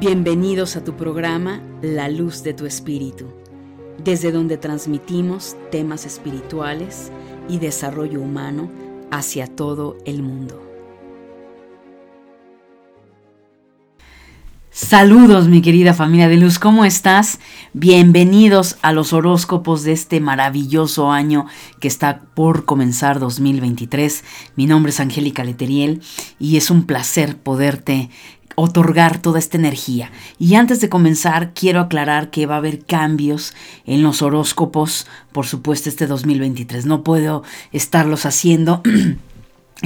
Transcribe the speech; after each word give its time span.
Bienvenidos 0.00 0.76
a 0.76 0.84
tu 0.84 0.94
programa 0.94 1.60
La 1.82 2.08
Luz 2.08 2.44
de 2.44 2.54
tu 2.54 2.66
Espíritu, 2.66 3.26
desde 4.04 4.30
donde 4.30 4.56
transmitimos 4.56 5.56
temas 5.72 6.06
espirituales 6.06 7.10
y 7.48 7.58
desarrollo 7.58 8.20
humano 8.20 8.70
hacia 9.10 9.48
todo 9.48 9.98
el 10.04 10.22
mundo. 10.22 10.68
Saludos 14.70 15.48
mi 15.48 15.60
querida 15.60 15.92
familia 15.92 16.28
de 16.28 16.36
luz, 16.36 16.60
¿cómo 16.60 16.84
estás? 16.84 17.40
Bienvenidos 17.72 18.78
a 18.80 18.92
los 18.92 19.12
horóscopos 19.12 19.82
de 19.82 19.90
este 19.90 20.20
maravilloso 20.20 21.10
año 21.10 21.46
que 21.80 21.88
está 21.88 22.20
por 22.34 22.64
comenzar 22.64 23.18
2023. 23.18 24.22
Mi 24.54 24.66
nombre 24.66 24.90
es 24.90 25.00
Angélica 25.00 25.42
Leteriel 25.42 26.00
y 26.38 26.56
es 26.56 26.70
un 26.70 26.84
placer 26.84 27.36
poderte 27.36 28.08
otorgar 28.60 29.22
toda 29.22 29.38
esta 29.38 29.56
energía. 29.56 30.10
Y 30.38 30.56
antes 30.56 30.80
de 30.80 30.88
comenzar, 30.88 31.52
quiero 31.54 31.80
aclarar 31.80 32.30
que 32.30 32.46
va 32.46 32.56
a 32.56 32.58
haber 32.58 32.84
cambios 32.84 33.54
en 33.86 34.02
los 34.02 34.20
horóscopos, 34.20 35.06
por 35.30 35.46
supuesto, 35.46 35.88
este 35.88 36.08
2023. 36.08 36.84
No 36.84 37.04
puedo 37.04 37.44
estarlos 37.72 38.26
haciendo. 38.26 38.82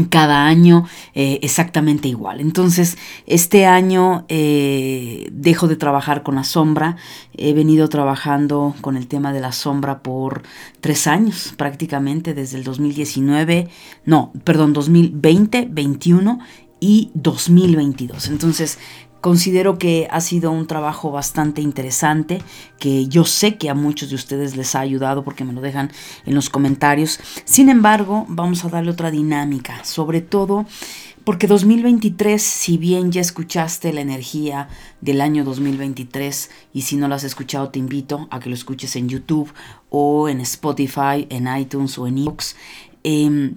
cada 0.08 0.46
año 0.46 0.86
eh, 1.14 1.38
exactamente 1.42 2.08
igual. 2.08 2.40
Entonces, 2.40 2.96
este 3.26 3.66
año 3.66 4.24
eh, 4.30 5.28
dejo 5.32 5.68
de 5.68 5.76
trabajar 5.76 6.22
con 6.22 6.36
la 6.36 6.44
sombra. 6.44 6.96
He 7.34 7.52
venido 7.52 7.90
trabajando 7.90 8.74
con 8.80 8.96
el 8.96 9.06
tema 9.06 9.34
de 9.34 9.40
la 9.40 9.52
sombra 9.52 10.02
por 10.02 10.44
tres 10.80 11.06
años 11.06 11.52
prácticamente, 11.58 12.32
desde 12.32 12.56
el 12.56 12.64
2019, 12.64 13.68
no, 14.06 14.32
perdón, 14.44 14.72
2020, 14.72 15.68
21 15.70 16.38
y 16.82 17.12
2022. 17.14 18.26
Entonces, 18.26 18.76
considero 19.20 19.78
que 19.78 20.08
ha 20.10 20.20
sido 20.20 20.50
un 20.50 20.66
trabajo 20.66 21.12
bastante 21.12 21.62
interesante, 21.62 22.42
que 22.80 23.06
yo 23.06 23.24
sé 23.24 23.56
que 23.56 23.70
a 23.70 23.74
muchos 23.74 24.10
de 24.10 24.16
ustedes 24.16 24.56
les 24.56 24.74
ha 24.74 24.80
ayudado 24.80 25.22
porque 25.22 25.44
me 25.44 25.52
lo 25.52 25.60
dejan 25.60 25.92
en 26.26 26.34
los 26.34 26.50
comentarios. 26.50 27.20
Sin 27.44 27.68
embargo, 27.68 28.26
vamos 28.28 28.64
a 28.64 28.68
darle 28.68 28.90
otra 28.90 29.12
dinámica, 29.12 29.84
sobre 29.84 30.22
todo 30.22 30.66
porque 31.22 31.46
2023, 31.46 32.42
si 32.42 32.78
bien 32.78 33.12
ya 33.12 33.20
escuchaste 33.20 33.92
la 33.92 34.00
energía 34.00 34.68
del 35.00 35.20
año 35.20 35.44
2023 35.44 36.50
y 36.72 36.82
si 36.82 36.96
no 36.96 37.06
lo 37.06 37.14
has 37.14 37.22
escuchado 37.22 37.68
te 37.68 37.78
invito 37.78 38.26
a 38.32 38.40
que 38.40 38.48
lo 38.48 38.56
escuches 38.56 38.96
en 38.96 39.08
YouTube 39.08 39.54
o 39.88 40.28
en 40.28 40.40
Spotify, 40.40 41.28
en 41.30 41.46
iTunes 41.56 41.96
o 41.96 42.08
en 42.08 42.18
Evox. 42.18 42.56
Em, 43.04 43.54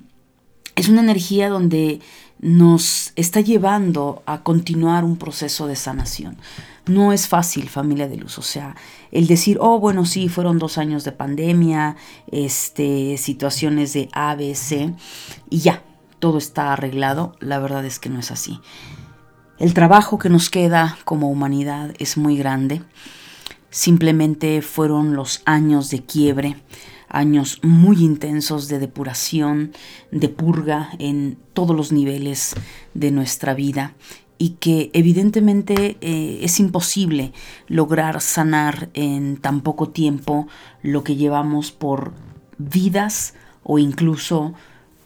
es 0.75 0.89
una 0.89 1.01
energía 1.01 1.49
donde 1.49 2.01
nos 2.39 3.13
está 3.15 3.41
llevando 3.41 4.23
a 4.25 4.43
continuar 4.43 5.03
un 5.03 5.17
proceso 5.17 5.67
de 5.67 5.75
sanación. 5.75 6.37
No 6.85 7.13
es 7.13 7.27
fácil, 7.27 7.69
familia 7.69 8.07
de 8.07 8.17
luz. 8.17 8.37
O 8.37 8.43
sea, 8.43 8.75
el 9.11 9.27
decir, 9.27 9.57
oh, 9.59 9.79
bueno, 9.79 10.05
sí, 10.05 10.29
fueron 10.29 10.59
dos 10.59 10.77
años 10.77 11.03
de 11.03 11.11
pandemia, 11.11 11.95
este, 12.31 13.17
situaciones 13.17 13.93
de 13.93 14.09
ABC, 14.13 14.93
y 15.49 15.59
ya, 15.59 15.83
todo 16.19 16.37
está 16.37 16.73
arreglado. 16.73 17.35
La 17.39 17.59
verdad 17.59 17.85
es 17.85 17.99
que 17.99 18.09
no 18.09 18.19
es 18.19 18.31
así. 18.31 18.59
El 19.57 19.73
trabajo 19.73 20.19
que 20.19 20.29
nos 20.29 20.49
queda 20.49 20.97
como 21.05 21.29
humanidad 21.29 21.93
es 21.97 22.17
muy 22.17 22.37
grande. 22.37 22.83
Simplemente 23.69 24.61
fueron 24.61 25.15
los 25.15 25.41
años 25.45 25.89
de 25.89 26.03
quiebre, 26.03 26.57
años 27.15 27.59
muy 27.63 28.03
intensos 28.03 28.67
de 28.67 28.79
depuración, 28.79 29.71
de 30.11 30.29
purga 30.29 30.89
en 30.99 31.37
todos 31.53 31.75
los 31.75 31.91
niveles 31.91 32.55
de 32.93 33.11
nuestra 33.11 33.53
vida 33.53 33.93
y 34.37 34.49
que 34.59 34.89
evidentemente 34.93 35.97
eh, 36.01 36.39
es 36.41 36.59
imposible 36.59 37.31
lograr 37.67 38.21
sanar 38.21 38.89
en 38.93 39.37
tan 39.37 39.61
poco 39.61 39.89
tiempo 39.89 40.47
lo 40.81 41.03
que 41.03 41.15
llevamos 41.15 41.71
por 41.71 42.13
vidas 42.57 43.33
o 43.63 43.79
incluso 43.79 44.53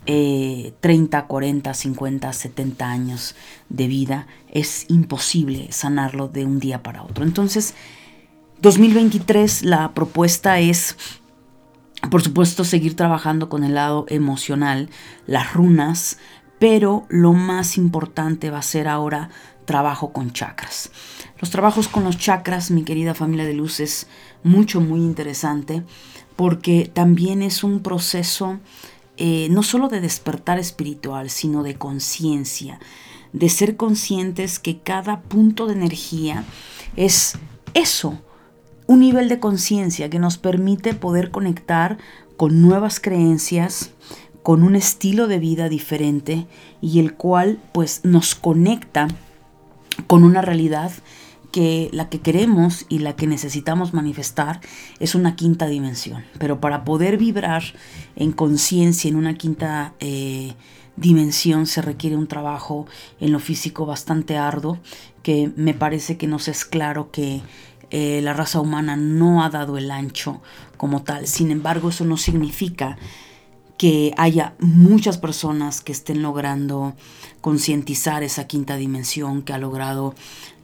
30, 0.06 1.28
40, 1.28 1.74
50, 1.74 2.34
70 2.34 2.90
años 2.90 3.36
de 3.70 3.88
vida. 3.88 4.28
Es 4.50 4.86
imposible 4.90 5.68
sanarlo 5.72 6.28
de 6.28 6.46
un 6.46 6.60
día 6.60 6.82
para 6.82 7.04
otro. 7.04 7.24
Entonces, 7.24 7.76
2023 8.62 9.64
la 9.64 9.94
propuesta 9.94 10.60
es 10.60 10.98
por 12.10 12.22
supuesto, 12.22 12.64
seguir 12.64 12.96
trabajando 12.96 13.50
con 13.50 13.64
el 13.64 13.76
lado 13.76 14.06
emocional, 14.10 14.90
las 15.28 15.54
runas, 15.54 16.18
pero 16.60 17.06
lo 17.10 17.34
más 17.34 17.78
importante 17.78 18.50
va 18.50 18.60
a 18.60 18.64
ser 18.64 18.88
ahora 18.88 19.30
trabajo 19.66 20.12
con 20.12 20.32
chakras. 20.32 20.92
Los 21.40 21.52
trabajos 21.52 21.88
con 21.88 22.04
los 22.04 22.18
chakras, 22.18 22.72
mi 22.72 22.84
querida 22.84 23.14
familia 23.14 23.46
de 23.46 23.54
luz, 23.54 23.80
es 23.80 24.08
mucho, 24.44 24.82
muy 24.82 25.00
interesante 25.00 25.84
porque 26.36 26.90
también 26.94 27.42
es 27.42 27.66
un 27.66 27.82
proceso 27.82 28.60
eh, 29.18 29.50
no 29.52 29.64
solo 29.64 29.90
de 29.90 30.00
despertar 30.00 30.58
espiritual, 30.58 31.30
sino 31.30 31.62
de 31.64 31.76
conciencia, 31.76 32.80
de 33.34 33.50
ser 33.50 33.76
conscientes 33.76 34.60
que 34.60 34.80
cada 34.80 35.20
punto 35.20 35.68
de 35.68 35.74
energía 35.74 36.46
es 36.96 37.38
eso, 37.74 38.22
un 38.90 39.02
nivel 39.02 39.30
de 39.30 39.40
conciencia 39.40 40.10
que 40.10 40.18
nos 40.18 40.40
permite 40.40 40.96
poder 40.96 41.30
conectar 41.30 42.00
con 42.38 42.60
nuevas 42.60 43.00
creencias, 43.00 43.92
con 44.42 44.64
un 44.64 44.76
estilo 44.76 45.28
de 45.28 45.38
vida 45.38 45.70
diferente 45.70 46.48
y 46.82 46.98
el 46.98 47.14
cual 47.14 47.60
pues 47.72 48.02
nos 48.04 48.34
conecta 48.34 49.08
con 50.08 50.24
una 50.24 50.42
realidad 50.42 50.92
que 51.52 51.92
la 51.94 52.10
que 52.10 52.22
queremos 52.22 52.88
y 52.90 52.98
la 52.98 53.16
que 53.16 53.28
necesitamos 53.28 53.94
manifestar 53.94 54.60
es 55.00 55.14
una 55.14 55.36
quinta 55.36 55.68
dimensión. 55.68 56.24
Pero 56.40 56.60
para 56.60 56.84
poder 56.84 57.20
vibrar 57.20 57.62
en 58.16 58.32
conciencia 58.32 59.08
en 59.08 59.18
una 59.18 59.36
quinta 59.36 59.94
eh, 60.00 60.56
dimensión 60.96 61.68
se 61.68 61.84
requiere 61.84 62.16
un 62.16 62.28
trabajo 62.28 62.88
en 63.20 63.34
lo 63.34 63.40
físico 63.40 63.86
bastante 63.86 64.36
arduo 64.36 64.80
que 65.22 65.52
me 65.56 65.76
parece 65.76 66.18
que 66.18 66.26
nos 66.26 66.48
es 66.48 66.66
claro 66.66 67.12
que 67.12 67.42
eh, 67.92 68.22
la 68.22 68.34
raza 68.34 68.62
humana 68.62 68.96
no 68.96 69.44
ha 69.44 69.50
dado 69.50 69.78
el 69.78 69.92
ancho 69.92 70.42
como 70.78 71.04
tal. 71.04 71.28
Sin 71.28 71.52
embargo, 71.52 71.90
eso 71.90 72.06
no 72.06 72.18
significa 72.18 72.98
que 73.78 74.14
haya 74.18 74.56
muchas 74.60 75.18
personas 75.18 75.80
que 75.80 75.94
estén 75.94 76.22
logrando 76.22 76.96
concientizar 77.40 78.24
esa 78.24 78.46
quinta 78.46 78.76
dimensión, 78.76 79.42
que 79.42 79.54
ha 79.54 79.58
logrado 79.58 80.16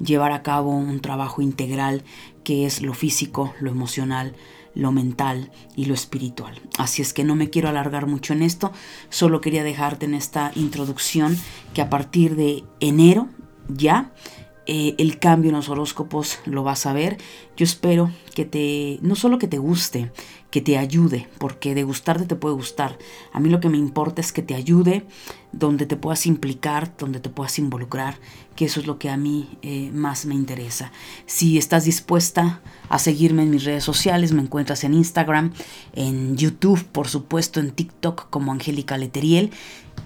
llevar 0.03 0.33
a 0.33 0.43
cabo 0.43 0.71
un 0.71 0.99
trabajo 0.99 1.41
integral 1.41 2.03
que 2.43 2.65
es 2.65 2.81
lo 2.81 2.93
físico, 2.93 3.53
lo 3.61 3.71
emocional, 3.71 4.35
lo 4.75 4.91
mental 4.91 5.49
y 5.77 5.85
lo 5.85 5.93
espiritual. 5.93 6.61
Así 6.77 7.01
es 7.01 7.13
que 7.13 7.23
no 7.23 7.35
me 7.35 7.49
quiero 7.49 7.69
alargar 7.69 8.05
mucho 8.05 8.33
en 8.33 8.41
esto, 8.41 8.73
solo 9.09 9.39
quería 9.39 9.63
dejarte 9.63 10.05
en 10.05 10.13
esta 10.13 10.51
introducción 10.55 11.37
que 11.73 11.81
a 11.81 11.89
partir 11.89 12.35
de 12.35 12.65
enero 12.81 13.29
ya 13.69 14.11
eh, 14.67 14.95
el 14.97 15.19
cambio 15.19 15.49
en 15.49 15.55
los 15.55 15.69
horóscopos 15.69 16.39
lo 16.45 16.63
vas 16.63 16.85
a 16.85 16.93
ver. 16.93 17.17
Yo 17.55 17.63
espero 17.63 18.11
que 18.33 18.45
te, 18.45 18.99
no 19.01 19.15
solo 19.15 19.37
que 19.37 19.47
te 19.47 19.57
guste, 19.57 20.11
que 20.49 20.61
te 20.61 20.77
ayude, 20.77 21.27
porque 21.37 21.75
de 21.75 21.83
gustarte 21.83 22.25
te 22.25 22.35
puede 22.35 22.55
gustar. 22.55 22.97
A 23.33 23.39
mí 23.39 23.49
lo 23.49 23.59
que 23.59 23.69
me 23.69 23.77
importa 23.77 24.21
es 24.21 24.31
que 24.31 24.41
te 24.41 24.55
ayude, 24.55 25.05
donde 25.51 25.85
te 25.85 25.97
puedas 25.97 26.25
implicar, 26.25 26.95
donde 26.97 27.19
te 27.19 27.29
puedas 27.29 27.59
involucrar, 27.59 28.17
que 28.55 28.65
eso 28.65 28.79
es 28.79 28.87
lo 28.87 28.97
que 28.97 29.09
a 29.09 29.17
mí 29.17 29.57
eh, 29.61 29.91
más 29.93 30.25
me 30.25 30.33
interesa. 30.33 30.91
Si 31.25 31.57
estás 31.57 31.85
dispuesta 31.85 32.61
a 32.89 32.99
seguirme 32.99 33.43
en 33.43 33.51
mis 33.51 33.65
redes 33.65 33.83
sociales, 33.83 34.31
me 34.31 34.41
encuentras 34.41 34.83
en 34.83 34.93
Instagram, 34.93 35.51
en 35.93 36.37
YouTube, 36.37 36.83
por 36.85 37.07
supuesto, 37.07 37.59
en 37.59 37.71
TikTok 37.71 38.29
como 38.29 38.51
Angélica 38.51 38.97
Leteriel. 38.97 39.51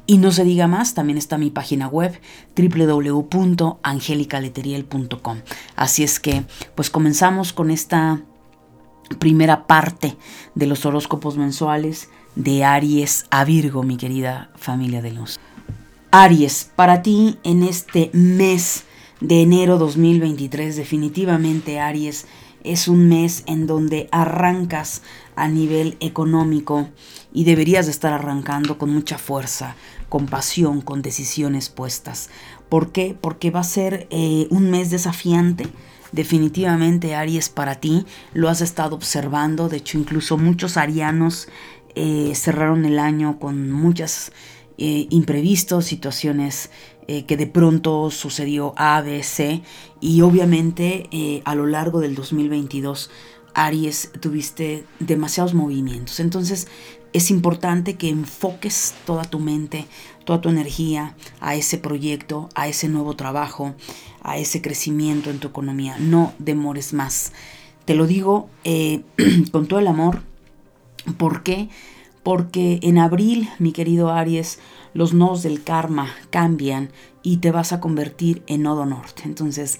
Y 0.10 0.18
no 0.18 0.32
se 0.32 0.44
diga 0.44 0.66
más, 0.66 0.96
también 0.96 1.20
está 1.20 1.38
mi 1.38 1.52
página 1.52 1.88
web 1.88 2.20
www.angelicaleteriel.com. 2.58 5.38
Así 5.76 6.04
es 6.04 6.20
que, 6.20 6.46
pues 6.74 6.90
comenzamos 6.90 7.54
con 7.54 7.70
esta 7.70 8.20
primera 9.20 9.68
parte 9.68 10.18
de 10.56 10.66
los 10.66 10.88
horóscopos 10.88 11.38
mensuales 11.38 12.10
de 12.34 12.64
Aries 12.64 13.28
a 13.30 13.44
Virgo, 13.44 13.84
mi 13.84 13.98
querida 13.98 14.50
familia 14.56 15.04
de 15.04 15.12
luz. 15.12 15.40
Aries, 16.10 16.72
para 16.76 17.04
ti 17.04 17.38
en 17.44 17.62
este 17.62 18.10
mes 18.12 18.86
de 19.22 19.44
enero 19.44 19.78
2023, 19.78 20.76
definitivamente 20.76 21.80
Aries 21.80 22.26
es 22.64 22.88
un 22.88 23.10
mes 23.10 23.44
en 23.46 23.68
donde 23.68 24.10
arrancas 24.12 25.02
a 25.36 25.48
nivel 25.48 25.98
económico 26.00 26.90
y 27.32 27.44
deberías 27.44 27.86
de 27.86 27.92
estar 27.92 28.14
arrancando 28.14 28.78
con 28.78 28.90
mucha 28.90 29.18
fuerza, 29.18 29.76
con 30.10 30.26
pasión, 30.26 30.82
con 30.82 31.02
decisiones 31.02 31.70
puestas. 31.70 32.30
¿Por 32.68 32.92
qué? 32.92 33.16
Porque 33.20 33.52
va 33.52 33.62
a 33.62 33.64
ser 33.64 34.08
eh, 34.10 34.48
un 34.50 34.70
mes 34.70 34.90
desafiante. 34.90 35.68
Definitivamente 36.12 37.16
Aries 37.16 37.50
para 37.50 37.76
ti 37.76 38.06
lo 38.34 38.50
has 38.50 38.62
estado 38.62 38.96
observando. 38.96 39.70
De 39.70 39.78
hecho, 39.78 39.98
incluso 39.98 40.38
muchos 40.38 40.76
arianos 40.76 41.48
eh, 41.96 42.34
cerraron 42.36 42.86
el 42.86 43.00
año 43.00 43.40
con 43.40 43.72
muchas 43.72 44.32
eh, 44.78 45.08
imprevistos, 45.10 45.86
situaciones 45.86 46.70
eh, 47.08 47.26
que 47.26 47.36
de 47.38 47.48
pronto 47.48 48.10
sucedió 48.12 48.74
A, 48.78 49.02
B, 49.02 49.24
C 49.24 49.62
y 50.00 50.22
obviamente 50.22 51.42
a 51.44 51.56
lo 51.56 51.66
largo 51.66 52.00
del 52.00 52.16
2022 52.16 53.10
Aries 53.54 54.12
tuviste 54.20 54.86
demasiados 55.00 55.54
movimientos. 55.54 56.20
Entonces 56.20 56.68
es 57.14 57.32
importante 57.32 57.96
que 57.96 58.10
enfoques 58.10 58.94
toda 59.06 59.24
tu 59.24 59.40
mente, 59.40 59.86
toda 60.26 60.42
tu 60.42 60.50
energía 60.50 61.16
a 61.40 61.56
ese 61.56 61.78
proyecto, 61.78 62.50
a 62.56 62.68
ese 62.68 62.88
nuevo 62.88 63.16
trabajo, 63.16 63.74
a 64.22 64.38
ese 64.38 64.62
crecimiento 64.62 65.30
en 65.30 65.40
tu 65.40 65.48
economía. 65.48 65.98
No 66.00 66.34
demores 66.38 66.94
más. 66.94 67.34
Te 67.86 67.96
lo 67.96 68.06
digo 68.06 68.50
eh, 68.64 69.02
con 69.52 69.68
todo 69.68 69.80
el 69.80 69.88
amor. 69.88 70.22
¿Por 71.18 71.44
qué? 71.44 71.70
Porque 72.22 72.80
en 72.84 73.00
abril, 73.00 73.50
mi 73.58 73.72
querido 73.72 74.12
Aries, 74.12 74.60
los 74.94 75.14
nodos 75.14 75.42
del 75.42 75.64
karma 75.64 76.14
cambian 76.30 76.92
y 77.24 77.38
te 77.38 77.52
vas 77.52 77.74
a 77.74 77.80
convertir 77.80 78.44
en 78.48 78.64
nodo 78.64 78.86
norte. 78.86 79.24
Entonces, 79.26 79.80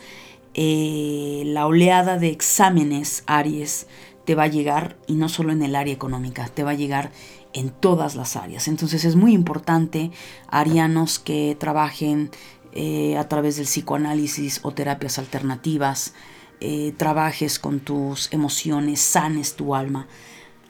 eh, 0.56 1.44
la 1.46 1.68
oleada 1.68 2.18
de 2.18 2.30
exámenes, 2.30 3.24
Aries, 3.28 3.88
te 4.30 4.36
va 4.36 4.44
a 4.44 4.48
llegar, 4.48 4.96
y 5.08 5.16
no 5.16 5.28
solo 5.28 5.52
en 5.54 5.64
el 5.64 5.76
área 5.76 5.92
económica, 5.92 6.48
te 6.54 6.64
va 6.64 6.70
a 6.70 6.76
llegar 6.76 7.10
en 7.52 7.72
todas 7.72 8.14
las 8.14 8.36
áreas. 8.36 8.68
Entonces 8.68 9.04
es 9.04 9.16
muy 9.16 9.34
importante, 9.34 10.12
arianos 10.48 11.18
que 11.18 11.58
trabajen 11.60 12.30
eh, 12.72 13.18
a 13.18 13.28
través 13.28 13.56
del 13.56 13.66
psicoanálisis 13.66 14.60
o 14.62 14.72
terapias 14.72 15.18
alternativas, 15.18 16.14
eh, 16.60 16.94
trabajes 16.96 17.58
con 17.58 17.80
tus 17.80 18.32
emociones, 18.32 19.00
sanes 19.00 19.56
tu 19.56 19.74
alma, 19.74 20.08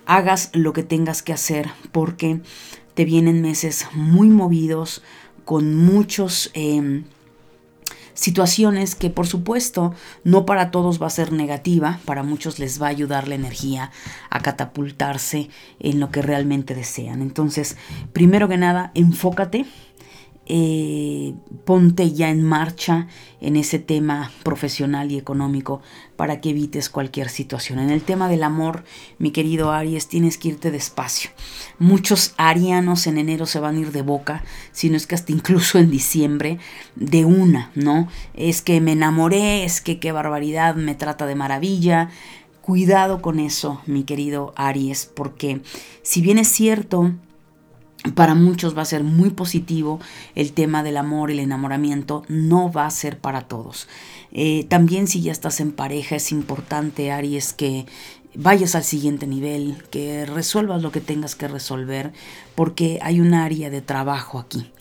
hagas 0.05 0.51
lo 0.53 0.71
que 0.71 0.83
tengas 0.83 1.21
que 1.21 1.33
hacer 1.33 1.69
porque 1.91 2.39
te 2.94 3.03
vienen 3.03 3.41
meses 3.41 3.88
muy 3.94 4.29
movidos, 4.29 5.03
con 5.44 5.75
muchos... 5.75 6.50
Em, 6.53 7.03
situaciones 8.19 8.95
que 8.95 9.10
por 9.10 9.27
supuesto 9.27 9.94
no 10.25 10.45
para 10.45 10.71
todos 10.71 11.01
va 11.01 11.07
a 11.07 11.12
ser 11.12 11.31
negativa, 11.31 12.00
para 12.04 12.21
muchos 12.21 12.60
les 12.60 12.81
va 12.81 12.88
a 12.88 12.89
ayudar 12.89 13.30
la 13.30 13.36
energía 13.36 13.92
a 14.30 14.42
catapultarse 14.42 15.50
en 15.80 16.01
lo 16.01 16.12
que 16.12 16.21
realmente 16.21 16.75
desean. 16.75 17.21
Entonces, 17.21 17.77
primero 18.12 18.50
que 18.50 18.57
nada, 18.57 18.92
enfócate 18.94 19.66
eh, 20.51 21.36
ponte 21.63 22.12
ya 22.12 22.31
en 22.31 22.44
marcha 22.44 23.07
en 23.40 23.56
ese 23.56 23.78
tema 23.78 24.31
profesional 24.42 25.12
y 25.12 25.18
económico 25.18 25.81
para 26.16 26.42
que 26.42 26.50
evites 26.50 26.90
cualquier 26.90 27.30
situación. 27.30 27.78
En 27.78 27.92
el 27.92 28.01
tema 28.01 28.28
del 28.28 28.42
amor, 28.42 28.84
mi 29.19 29.30
querido 29.30 29.72
Aries, 29.72 30.07
tienes 30.07 30.40
que 30.40 30.48
irte 30.50 30.72
despacio. 30.72 31.30
Muchos 31.78 32.34
arianos 32.38 33.06
en 33.06 33.19
enero 33.19 33.46
se 33.46 33.60
van 33.60 33.78
a 33.78 33.80
ir 33.80 33.92
de 33.92 34.01
boca, 34.01 34.44
si 34.72 34.90
no 34.90 34.98
es 34.98 35.06
que 35.06 35.13
hasta 35.13 35.31
incluso 35.31 35.78
en 35.78 35.92
diciembre, 35.92 36.57
de 36.96 37.25
una, 37.25 37.72
¿no? 37.75 38.07
Es 38.34 38.63
que 38.63 38.81
me 38.81 38.94
enamoré, 38.94 39.63
es 39.66 39.81
que 39.81 40.00
qué 40.00 40.12
barbaridad, 40.12 40.74
me 40.74 40.96
trata 40.96 41.28
de 41.28 41.36
maravilla. 41.36 42.10
Cuidado 42.62 43.22
con 43.22 43.40
eso, 43.40 43.81
mi 43.86 44.04
querido 44.04 44.54
Aries, 44.56 45.06
porque 45.06 45.62
si 46.01 46.22
bien 46.22 46.40
es 46.40 46.48
cierto, 46.48 47.13
para 48.16 48.34
muchos 48.34 48.78
va 48.78 48.84
a 48.84 48.86
ser 48.86 49.04
muy 49.04 49.30
positivo 49.30 50.00
el 50.36 50.54
tema 50.54 50.84
del 50.84 50.98
amor, 50.98 51.31
el 51.31 51.40
enamoramiento, 51.40 52.24
no 52.28 52.72
va 52.72 52.86
a 52.86 52.92
ser 52.92 53.19
para 53.19 53.42
todos. 53.42 53.88
Eh, 54.31 54.66
también 54.69 55.07
si 55.07 55.22
ya 55.22 55.31
estás 55.31 55.60
en 55.60 55.72
pareja 55.72 56.16
es 56.16 56.31
importante, 56.31 57.12
Aries, 57.12 57.51
que 57.51 57.86
vayas 58.36 58.75
al 58.75 58.84
siguiente 58.84 59.28
nivel, 59.28 59.84
que 59.90 60.25
resuelvas 60.25 60.81
lo 60.81 60.92
que 60.92 61.01
tengas 61.01 61.36
que 61.36 61.48
resolver, 61.48 62.13
porque 62.56 63.00
hay 63.01 63.19
un 63.19 63.34
área 63.34 63.69
de 63.69 63.81
trabajo 63.81 64.40
aquí 64.40 64.72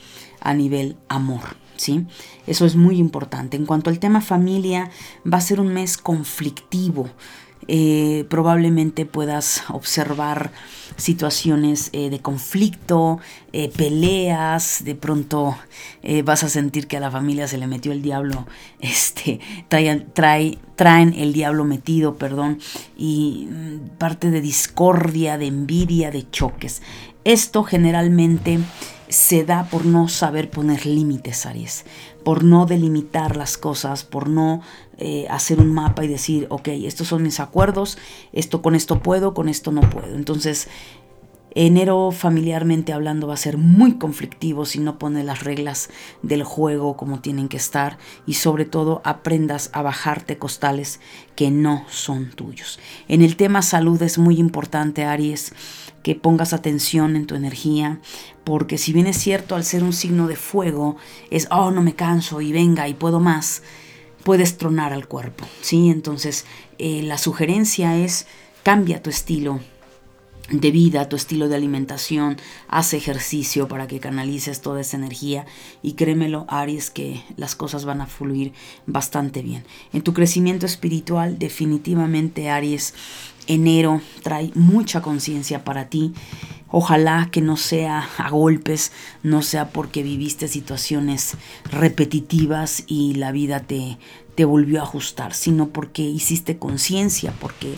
a 0.41 0.55
nivel 0.55 0.97
amor. 1.09 1.57
¿Sí? 1.77 2.07
Eso 2.49 2.67
es 2.67 2.75
muy 2.75 2.99
importante. 2.99 3.57
En 3.57 3.65
cuanto 3.65 3.89
al 3.89 4.01
tema 4.01 4.21
familia, 4.21 4.91
va 5.25 5.39
a 5.39 5.41
ser 5.41 5.61
un 5.61 5.69
mes 5.69 5.97
conflictivo. 5.97 7.09
Eh, 7.69 8.27
probablemente 8.29 9.07
puedas 9.07 9.63
observar 9.69 10.51
situaciones 10.99 11.89
eh, 11.95 12.11
de 12.11 12.21
conflicto, 12.21 13.19
eh, 13.53 13.71
peleas, 13.75 14.85
de 14.85 14.95
pronto 14.95 15.57
vas 16.25 16.45
a 16.45 16.49
sentir 16.49 16.87
que 16.87 16.97
a 16.97 17.01
la 17.01 17.11
familia 17.11 17.49
se 17.49 17.59
le 17.59 17.67
metió 17.67 17.93
el 17.93 18.03
diablo, 18.03 18.47
este, 18.81 19.41
trae, 19.69 20.59
traen 20.77 21.15
el 21.15 21.33
diablo 21.33 21.65
metido, 21.65 22.17
perdón, 22.17 22.59
y 22.97 23.49
mm, 23.51 23.97
parte 23.99 24.31
de 24.31 24.41
discordia, 24.41 25.39
de 25.39 25.47
envidia, 25.47 26.11
de 26.11 26.31
choques. 26.31 26.83
Esto 27.29 27.63
generalmente 27.63 28.59
se 29.11 29.45
da 29.45 29.65
por 29.65 29.85
no 29.85 30.09
saber 30.09 30.49
poner 30.49 30.87
límites, 30.87 31.45
Aries, 31.45 31.85
por 32.25 32.43
no 32.43 32.65
delimitar 32.65 33.37
las 33.37 33.59
cosas, 33.59 34.03
por 34.03 34.31
no 34.31 34.63
eh, 34.97 35.27
hacer 35.29 35.61
un 35.61 35.71
mapa 35.71 36.03
y 36.03 36.09
decir, 36.09 36.47
ok, 36.49 36.69
estos 36.69 37.09
son 37.09 37.23
mis 37.23 37.39
acuerdos, 37.39 37.99
esto 38.33 38.63
con 38.63 38.75
esto 38.75 39.03
puedo, 39.03 39.35
con 39.35 39.51
esto 39.51 39.73
no 39.73 39.83
puedo. 39.83 40.17
Entonces, 40.17 40.69
enero 41.55 42.13
familiarmente 42.13 42.95
hablando 42.95 43.27
va 43.27 43.35
a 43.35 43.37
ser 43.37 43.59
muy 43.59 43.99
conflictivo 43.99 44.65
si 44.65 44.79
no 44.79 44.99
pone 44.99 45.23
las 45.23 45.45
reglas 45.45 45.91
del 46.23 46.45
juego 46.45 46.97
como 46.97 47.21
tienen 47.21 47.49
que 47.49 47.59
estar 47.59 47.99
y 48.27 48.35
sobre 48.35 48.65
todo 48.65 49.03
aprendas 49.05 49.69
a 49.75 49.83
bajarte 49.83 50.39
costales 50.39 51.01
que 51.37 51.51
no 51.51 51.85
son 51.91 52.31
tuyos. 52.31 52.79
En 53.07 53.21
el 53.21 53.37
tema 53.37 53.61
salud 53.61 54.01
es 54.03 54.17
muy 54.17 54.39
importante, 54.39 55.05
Aries 55.05 55.53
que 56.09 56.15
pongas 56.15 56.55
atención 56.55 57.17
en 57.17 57.27
tu 57.27 57.35
energía, 57.35 58.01
porque 58.43 58.79
si 58.79 58.95
bien 58.95 59.07
es 59.07 59.19
cierto, 59.19 59.57
al 59.57 59.63
ser 59.63 59.85
un 59.85 59.93
signo 59.93 60.27
de 60.27 60.37
fuego, 60.37 60.97
es, 61.29 61.49
oh, 61.51 61.71
no 61.71 61.83
me 61.83 61.97
canso 61.97 62.41
y 62.41 62.51
venga 62.51 62.89
y 62.89 62.95
puedo 62.95 63.21
más, 63.21 63.63
puedes 64.25 64.57
tronar 64.57 64.95
al 64.95 65.07
cuerpo, 65.07 65.45
¿sí? 65.61 65.91
Entonces, 65.91 66.47
eh, 66.79 67.03
la 67.03 67.19
sugerencia 67.19 67.99
es, 67.99 68.27
cambia 68.63 69.03
tu 69.03 69.11
estilo, 69.11 69.61
de 70.51 70.71
vida, 70.71 71.11
tu 71.11 71.17
estilo 71.17 71.47
de 71.49 71.57
alimentación, 71.57 72.39
haz 72.69 72.95
ejercicio 72.95 73.69
para 73.69 73.87
que 73.87 74.01
canalices 74.01 74.63
toda 74.63 74.81
esa 74.81 74.97
energía 74.97 75.45
y 75.83 75.93
créemelo, 75.93 76.47
Aries, 76.49 76.89
que 76.89 77.23
las 77.37 77.55
cosas 77.55 77.85
van 77.85 78.01
a 78.01 78.07
fluir 78.07 78.55
bastante 78.87 79.43
bien. 79.43 79.65
En 79.93 80.01
tu 80.01 80.15
crecimiento 80.15 80.65
espiritual, 80.65 81.39
definitivamente, 81.39 82.49
Aries, 82.49 82.95
enero 83.49 84.01
trae 84.23 84.53
mucha 84.55 85.03
conciencia 85.03 85.65
para 85.65 85.89
ti. 85.89 86.13
Ojalá 86.71 87.31
que 87.33 87.41
no 87.41 87.57
sea 87.57 88.09
a 88.19 88.31
golpes, 88.31 88.93
no 89.23 89.43
sea 89.43 89.71
porque 89.71 90.03
viviste 90.03 90.49
situaciones 90.49 91.37
repetitivas 91.71 92.85
y 92.87 93.15
la 93.15 93.33
vida 93.33 93.61
te, 93.61 93.99
te 94.35 94.45
volvió 94.45 94.81
a 94.81 94.85
ajustar, 94.85 95.35
sino 95.35 95.71
porque 95.71 96.03
hiciste 96.03 96.59
conciencia, 96.59 97.33
porque 97.41 97.75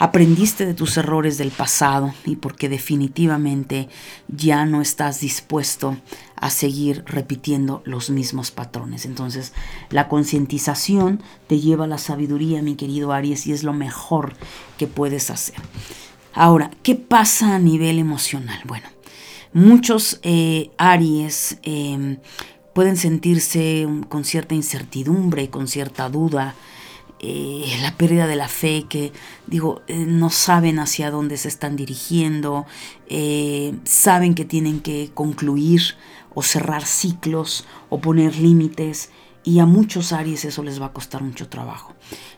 aprendiste 0.00 0.64
de 0.64 0.72
tus 0.72 0.96
errores 0.96 1.36
del 1.36 1.50
pasado 1.50 2.14
y 2.24 2.36
porque 2.36 2.70
definitivamente 2.70 3.90
ya 4.28 4.64
no 4.64 4.80
estás 4.80 5.20
dispuesto 5.20 5.98
a 6.36 6.48
seguir 6.48 7.04
repitiendo 7.06 7.82
los 7.84 8.08
mismos 8.08 8.50
patrones. 8.50 9.04
Entonces, 9.04 9.52
la 9.90 10.08
concientización 10.08 11.22
te 11.48 11.60
lleva 11.60 11.84
a 11.84 11.86
la 11.86 11.98
sabiduría, 11.98 12.62
mi 12.62 12.76
querido 12.76 13.12
Aries, 13.12 13.46
y 13.46 13.52
es 13.52 13.62
lo 13.62 13.74
mejor 13.74 14.32
que 14.78 14.86
puedes 14.86 15.28
hacer. 15.28 15.56
Ahora, 16.32 16.70
¿qué 16.82 16.94
pasa 16.94 17.54
a 17.54 17.58
nivel 17.58 17.98
emocional? 17.98 18.58
Bueno, 18.64 18.88
muchos 19.52 20.18
eh, 20.22 20.70
Aries 20.78 21.58
em, 21.62 22.16
pueden 22.72 22.96
sentirse 22.96 23.86
con 24.08 24.24
cierta 24.24 24.54
incertidumbre, 24.54 25.50
con 25.50 25.68
cierta 25.68 26.08
duda, 26.08 26.54
eh, 27.22 27.78
la 27.82 27.96
pérdida 27.96 28.26
de 28.26 28.36
la 28.36 28.48
fe, 28.48 28.86
que 28.88 29.12
digo, 29.46 29.82
eh, 29.88 30.06
no 30.06 30.30
saben 30.30 30.78
hacia 30.78 31.10
dónde 31.10 31.36
se 31.36 31.48
están 31.48 31.76
dirigiendo, 31.76 32.66
eh, 33.08 33.74
saben 33.84 34.34
que 34.34 34.46
tienen 34.46 34.80
que 34.80 35.10
concluir 35.12 35.82
o 36.34 36.42
cerrar 36.42 36.86
ciclos 36.86 37.66
o 37.90 38.00
poner 38.00 38.36
límites 38.36 39.10
y 39.44 39.58
a 39.58 39.66
muchos 39.66 40.12
Aries 40.12 40.44
eso 40.44 40.62
les 40.62 40.80
va 40.80 40.86
a 40.86 40.92
costar 40.92 41.22
mucho 41.22 41.48
trabajo. 41.48 41.94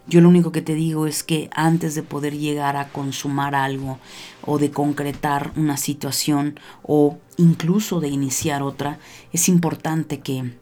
Yo 0.09 0.21
lo 0.21 0.29
único 0.29 0.51
que 0.51 0.63
te 0.63 0.75
digo 0.75 1.07
es 1.07 1.23
que 1.23 1.49
antes 1.53 1.95
de 1.95 2.03
poder 2.03 2.37
llegar 2.37 2.77
a 2.77 2.89
consumar 2.89 3.55
algo 3.55 3.99
o 4.45 4.59
de 4.59 4.73
concretar 4.73 5.53
una 5.57 5.77
situación 5.77 6.59
o 6.83 7.19
incluso 7.37 8.01
de 8.01 8.09
iniciar 8.09 8.63
otra, 8.63 8.99
es 9.33 9.49
importante 9.49 10.21
que 10.21 10.53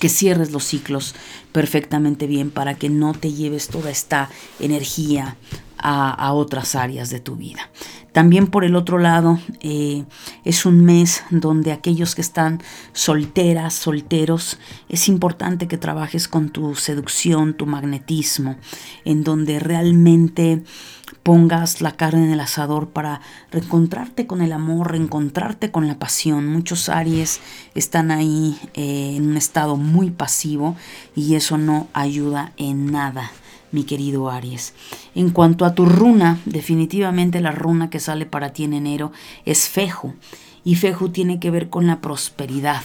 que 0.00 0.08
cierres 0.08 0.50
los 0.50 0.64
ciclos 0.64 1.14
perfectamente 1.52 2.26
bien 2.26 2.50
para 2.50 2.74
que 2.74 2.88
no 2.88 3.14
te 3.14 3.32
lleves 3.32 3.68
toda 3.68 3.90
esta 3.90 4.30
energía 4.60 5.36
a, 5.82 6.32
otras 6.32 6.74
áreas 6.74 7.10
de 7.10 7.20
tu 7.20 7.36
vida. 7.36 7.70
También 8.12 8.46
por 8.46 8.64
el 8.64 8.76
otro 8.76 8.98
lado, 8.98 9.38
eh, 9.60 10.04
es 10.44 10.66
un 10.66 10.84
mes 10.84 11.24
donde 11.30 11.72
aquellos 11.72 12.14
que 12.14 12.20
están 12.20 12.62
solteras, 12.92 13.74
solteros, 13.74 14.58
es 14.88 15.08
importante 15.08 15.66
que 15.66 15.78
trabajes 15.78 16.28
con 16.28 16.50
tu 16.50 16.74
seducción, 16.74 17.54
tu 17.54 17.66
magnetismo, 17.66 18.56
en 19.04 19.24
donde 19.24 19.58
realmente 19.60 20.62
pongas 21.22 21.80
la 21.80 21.92
carne 21.92 22.24
en 22.24 22.32
el 22.32 22.40
asador 22.40 22.90
para 22.90 23.20
reencontrarte 23.50 24.26
con 24.26 24.42
el 24.42 24.52
amor, 24.52 24.90
reencontrarte 24.90 25.70
con 25.70 25.88
la 25.88 25.98
pasión. 25.98 26.46
Muchos 26.46 26.88
Aries 26.88 27.40
están 27.74 28.10
ahí 28.10 28.58
eh, 28.74 29.14
en 29.16 29.28
un 29.28 29.36
estado 29.36 29.76
muy 29.76 30.10
pasivo 30.10 30.76
y 31.14 31.34
eso 31.34 31.58
no 31.58 31.88
ayuda 31.94 32.52
en 32.56 32.90
nada 32.92 33.30
mi 33.72 33.84
querido 33.84 34.30
Aries. 34.30 34.74
En 35.14 35.30
cuanto 35.30 35.64
a 35.64 35.74
tu 35.74 35.86
runa, 35.86 36.38
definitivamente 36.44 37.40
la 37.40 37.52
runa 37.52 37.90
que 37.90 38.00
sale 38.00 38.26
para 38.26 38.52
ti 38.52 38.64
en 38.64 38.74
enero 38.74 39.12
es 39.44 39.68
Feju. 39.68 40.14
Y 40.64 40.76
Feju 40.76 41.08
tiene 41.08 41.40
que 41.40 41.50
ver 41.50 41.68
con 41.70 41.86
la 41.86 42.00
prosperidad. 42.00 42.82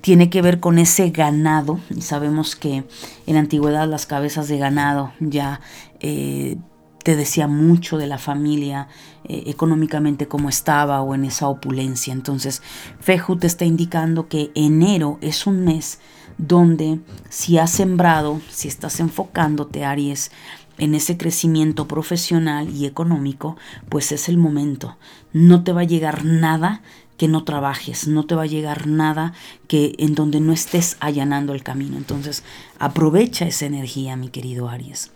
Tiene 0.00 0.30
que 0.30 0.42
ver 0.42 0.60
con 0.60 0.78
ese 0.78 1.10
ganado. 1.10 1.80
Y 1.94 2.02
sabemos 2.02 2.54
que 2.54 2.84
en 3.26 3.34
la 3.34 3.40
antigüedad 3.40 3.88
las 3.88 4.06
cabezas 4.06 4.46
de 4.48 4.58
ganado 4.58 5.12
ya 5.18 5.60
eh, 5.98 6.56
te 7.02 7.16
decía 7.16 7.46
mucho 7.48 7.98
de 7.98 8.06
la 8.06 8.18
familia 8.18 8.88
eh, 9.24 9.44
económicamente 9.46 10.28
como 10.28 10.48
estaba 10.48 11.02
o 11.02 11.14
en 11.14 11.24
esa 11.24 11.48
opulencia. 11.48 12.12
Entonces, 12.12 12.62
Feju 13.00 13.36
te 13.36 13.46
está 13.46 13.64
indicando 13.64 14.28
que 14.28 14.50
enero 14.54 15.18
es 15.20 15.46
un 15.46 15.64
mes 15.64 16.00
donde 16.38 17.00
si 17.28 17.58
has 17.58 17.70
sembrado, 17.70 18.40
si 18.50 18.68
estás 18.68 19.00
enfocándote, 19.00 19.84
Aries, 19.84 20.30
en 20.78 20.94
ese 20.94 21.16
crecimiento 21.16 21.88
profesional 21.88 22.68
y 22.74 22.86
económico, 22.86 23.56
pues 23.88 24.12
es 24.12 24.28
el 24.28 24.36
momento. 24.36 24.96
No 25.32 25.64
te 25.64 25.72
va 25.72 25.82
a 25.82 25.84
llegar 25.84 26.24
nada 26.24 26.82
que 27.16 27.28
no 27.28 27.44
trabajes, 27.44 28.06
no 28.08 28.26
te 28.26 28.34
va 28.34 28.42
a 28.42 28.46
llegar 28.46 28.86
nada 28.86 29.32
que 29.68 29.94
en 29.98 30.14
donde 30.14 30.40
no 30.40 30.52
estés 30.52 30.96
allanando 31.00 31.54
el 31.54 31.62
camino. 31.62 31.96
Entonces, 31.96 32.42
aprovecha 32.78 33.46
esa 33.46 33.66
energía, 33.66 34.16
mi 34.16 34.28
querido 34.28 34.68
Aries. 34.68 35.12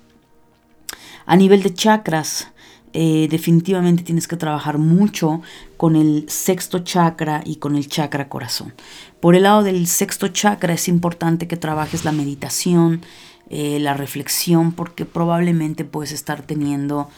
A 1.27 1.37
nivel 1.37 1.63
de 1.63 1.75
chakras, 1.75 2.49
eh, 2.93 3.29
definitivamente 3.31 4.03
tienes 4.03 4.27
que 4.27 4.37
trabajar 4.37 4.79
mucho 4.79 5.43
con 5.77 5.95
el 5.95 6.25
sexto 6.29 6.81
chakra 6.81 7.43
y 7.45 7.57
con 7.57 7.77
el 7.77 7.89
chakra 7.89 8.29
corazón. 8.29 8.75
Por 9.21 9.37
el 9.37 9.45
lado 9.45 9.63
del 9.63 9.87
sexto 9.87 10.29
chakra 10.29 10.75
es 10.75 10.89
importante 10.89 11.47
que 11.47 11.57
trabajes 11.57 12.05
la 12.05 12.13
meditación, 12.13 13.03
eh, 13.49 13.79
la 13.79 13.95
reflexión, 13.95 14.73
porque 14.73 15.05
probablemente 15.05 15.85
puedes 15.85 16.13
estar 16.13 16.43
teniendo 16.43 17.09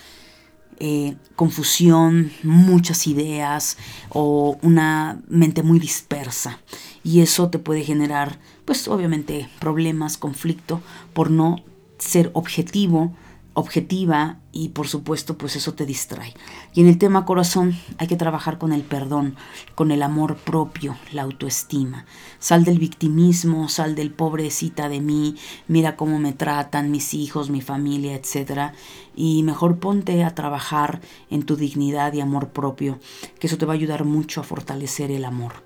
eh, 0.79 1.17
confusión, 1.37 2.33
muchas 2.43 3.07
ideas 3.07 3.79
o 4.11 4.59
una 4.63 5.23
mente 5.29 5.63
muy 5.63 5.79
dispersa. 5.79 6.59
Y 7.05 7.21
eso 7.21 7.49
te 7.49 7.59
puede 7.59 7.83
generar, 7.83 8.39
pues 8.65 8.89
obviamente, 8.89 9.49
problemas, 9.59 10.19
conflicto 10.19 10.83
por 11.15 11.31
no 11.31 11.65
ser 11.99 12.31
objetivo 12.35 13.15
objetiva 13.55 14.39
y 14.51 14.71
por 14.71 14.89
supuesto 14.89 15.37
pues 15.37 15.57
eso 15.57 15.75
te 15.75 15.87
distrae. 15.87 16.35
Y 16.75 16.81
en 16.81 16.89
el 16.89 16.99
tema 16.99 17.25
corazón 17.25 17.77
hay 17.99 18.07
que 18.07 18.17
trabajar 18.17 18.59
con 18.59 18.73
el 18.73 18.83
perdón, 18.83 19.37
con 19.75 19.91
el 19.91 20.03
amor 20.03 20.37
propio, 20.37 20.97
la 21.13 21.23
autoestima. 21.23 22.07
Sal 22.39 22.65
del 22.65 22.79
victimismo, 22.79 23.69
sal 23.69 23.95
del 23.95 24.13
pobrecita 24.13 24.89
de 24.89 25.01
mí, 25.01 25.37
mira 25.69 25.97
cómo 25.97 26.19
me 26.19 26.33
tratan 26.33 26.91
mis 26.91 27.15
hijos, 27.15 27.51
mi 27.51 27.61
familia, 27.61 28.15
etc. 28.15 28.73
Y 29.15 29.43
mejor 29.43 29.79
ponte 29.79 30.25
a 30.25 30.35
trabajar 30.35 31.01
en 31.31 31.45
tu 31.45 31.57
dignidad 31.57 32.13
y 32.13 32.21
amor 32.21 32.51
propio, 32.51 32.99
que 33.39 33.47
eso 33.47 33.59
te 33.59 33.67
va 33.67 33.73
a 33.73 33.77
ayudar 33.77 34.05
mucho 34.05 34.41
a 34.41 34.45
fortalecer 34.45 35.11
el 35.11 35.25
amor. 35.25 35.65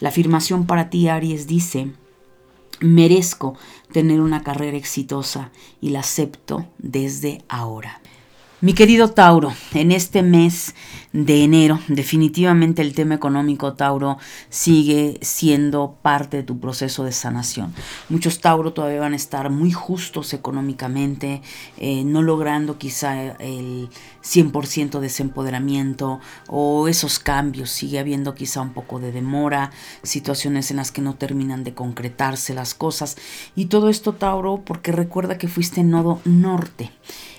La 0.00 0.10
afirmación 0.10 0.66
para 0.66 0.90
ti, 0.90 1.08
Aries, 1.08 1.46
dice, 1.46 1.92
Merezco 2.80 3.56
tener 3.92 4.20
una 4.20 4.42
carrera 4.42 4.76
exitosa 4.76 5.50
y 5.80 5.90
la 5.90 6.00
acepto 6.00 6.66
desde 6.78 7.42
ahora. 7.48 8.00
Mi 8.60 8.72
querido 8.72 9.12
Tauro, 9.12 9.52
en 9.72 9.92
este 9.92 10.24
mes 10.24 10.74
de 11.12 11.44
enero, 11.44 11.78
definitivamente 11.86 12.82
el 12.82 12.92
tema 12.92 13.14
económico, 13.14 13.74
Tauro, 13.74 14.18
sigue 14.48 15.20
siendo 15.22 15.96
parte 16.02 16.38
de 16.38 16.42
tu 16.42 16.58
proceso 16.58 17.04
de 17.04 17.12
sanación. 17.12 17.72
Muchos 18.08 18.40
Tauro 18.40 18.72
todavía 18.72 18.98
van 18.98 19.12
a 19.12 19.16
estar 19.16 19.50
muy 19.50 19.70
justos 19.70 20.34
económicamente, 20.34 21.40
eh, 21.76 22.02
no 22.02 22.20
logrando 22.20 22.78
quizá 22.78 23.36
el 23.38 23.90
100% 24.24 24.98
de 24.98 25.06
ese 25.06 25.22
empoderamiento 25.22 26.18
o 26.48 26.88
esos 26.88 27.20
cambios. 27.20 27.70
Sigue 27.70 28.00
habiendo 28.00 28.34
quizá 28.34 28.60
un 28.60 28.72
poco 28.72 28.98
de 28.98 29.12
demora, 29.12 29.70
situaciones 30.02 30.72
en 30.72 30.78
las 30.78 30.90
que 30.90 31.00
no 31.00 31.14
terminan 31.14 31.62
de 31.62 31.74
concretarse 31.74 32.54
las 32.54 32.74
cosas. 32.74 33.18
Y 33.54 33.66
todo 33.66 33.88
esto, 33.88 34.14
Tauro, 34.14 34.62
porque 34.64 34.90
recuerda 34.90 35.38
que 35.38 35.46
fuiste 35.46 35.84
nodo 35.84 36.20
norte. 36.24 36.90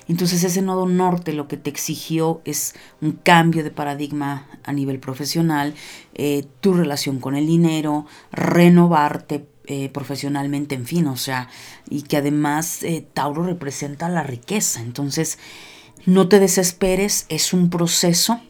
Entonces 0.10 0.44
ese 0.44 0.64
nodo 0.64 0.88
norte 0.88 1.34
lo 1.34 1.48
que 1.48 1.56
te 1.56 1.70
exigió 1.70 2.42
es 2.44 2.74
un 3.00 3.12
cambio 3.12 3.64
de 3.64 3.70
paradigma 3.70 4.48
a 4.64 4.74
nivel 4.74 5.00
profesional, 5.00 5.76
eh, 6.16 6.48
tu 6.62 6.74
relación 6.74 7.20
con 7.20 7.36
el 7.36 7.46
dinero, 7.46 8.08
renovarte 8.32 9.48
eh, 9.68 9.88
profesionalmente, 9.90 10.74
en 10.74 10.88
fin, 10.88 11.06
o 11.06 11.16
sea, 11.16 11.48
y 11.88 12.02
que 12.02 12.18
además 12.18 12.82
eh, 12.82 13.06
Tauro 13.14 13.44
representa 13.44 14.10
la 14.10 14.24
riqueza. 14.24 14.82
Entonces, 14.82 15.38
no 16.08 16.28
te 16.28 16.40
desesperes, 16.40 17.28
es 17.30 17.54
un 17.54 17.70
proceso. 17.70 18.42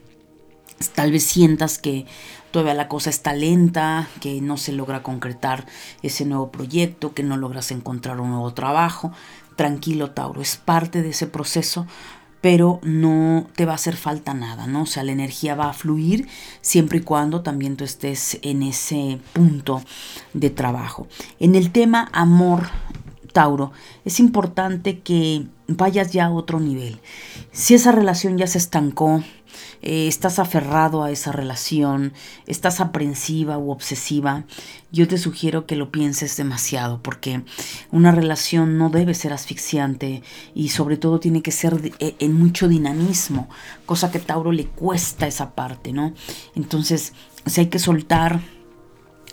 Tal 0.95 1.11
vez 1.11 1.23
sientas 1.23 1.77
que 1.77 2.05
todavía 2.51 2.73
la 2.73 2.87
cosa 2.87 3.09
está 3.09 3.33
lenta, 3.33 4.07
que 4.21 4.39
no 4.39 4.55
se 4.55 4.71
logra 4.71 5.03
concretar 5.03 5.65
ese 6.03 6.23
nuevo 6.23 6.51
proyecto, 6.51 7.13
que 7.13 7.23
no 7.23 7.35
logras 7.35 7.71
encontrar 7.71 8.21
un 8.21 8.29
nuevo 8.29 8.53
trabajo 8.53 9.11
tranquilo, 9.59 10.11
Tauro, 10.11 10.41
es 10.41 10.55
parte 10.55 11.01
de 11.01 11.09
ese 11.09 11.27
proceso, 11.27 11.85
pero 12.39 12.79
no 12.81 13.45
te 13.57 13.65
va 13.65 13.73
a 13.73 13.75
hacer 13.75 13.97
falta 13.97 14.33
nada, 14.33 14.67
¿no? 14.67 14.83
O 14.83 14.85
sea, 14.85 15.03
la 15.03 15.11
energía 15.11 15.53
va 15.53 15.69
a 15.69 15.73
fluir 15.73 16.29
siempre 16.61 16.99
y 16.99 17.01
cuando 17.01 17.41
también 17.41 17.75
tú 17.75 17.83
estés 17.83 18.39
en 18.41 18.63
ese 18.63 19.19
punto 19.33 19.81
de 20.33 20.49
trabajo. 20.49 21.09
En 21.41 21.55
el 21.55 21.73
tema 21.73 22.07
amor, 22.13 22.69
Tauro, 23.33 23.73
es 24.05 24.21
importante 24.21 24.99
que 24.99 25.47
vayas 25.67 26.13
ya 26.13 26.27
a 26.27 26.31
otro 26.31 26.61
nivel. 26.61 27.01
Si 27.51 27.73
esa 27.73 27.91
relación 27.91 28.37
ya 28.37 28.47
se 28.47 28.59
estancó, 28.59 29.25
eh, 29.81 30.07
estás 30.07 30.39
aferrado 30.39 31.03
a 31.03 31.11
esa 31.11 31.31
relación, 31.31 32.13
estás 32.47 32.79
aprensiva 32.79 33.57
u 33.57 33.71
obsesiva, 33.71 34.45
yo 34.91 35.07
te 35.07 35.17
sugiero 35.17 35.65
que 35.65 35.75
lo 35.75 35.91
pienses 35.91 36.35
demasiado 36.37 37.01
porque 37.01 37.43
una 37.91 38.11
relación 38.11 38.77
no 38.77 38.89
debe 38.89 39.13
ser 39.13 39.33
asfixiante 39.33 40.23
y 40.55 40.69
sobre 40.69 40.97
todo 40.97 41.19
tiene 41.19 41.41
que 41.41 41.51
ser 41.51 41.93
e, 41.99 42.15
en 42.19 42.33
mucho 42.33 42.67
dinamismo, 42.67 43.49
cosa 43.85 44.11
que 44.11 44.19
Tauro 44.19 44.51
le 44.51 44.65
cuesta 44.65 45.27
esa 45.27 45.55
parte, 45.55 45.93
¿no? 45.93 46.13
Entonces, 46.55 47.13
si 47.45 47.61
hay 47.61 47.67
que 47.67 47.79
soltar 47.79 48.41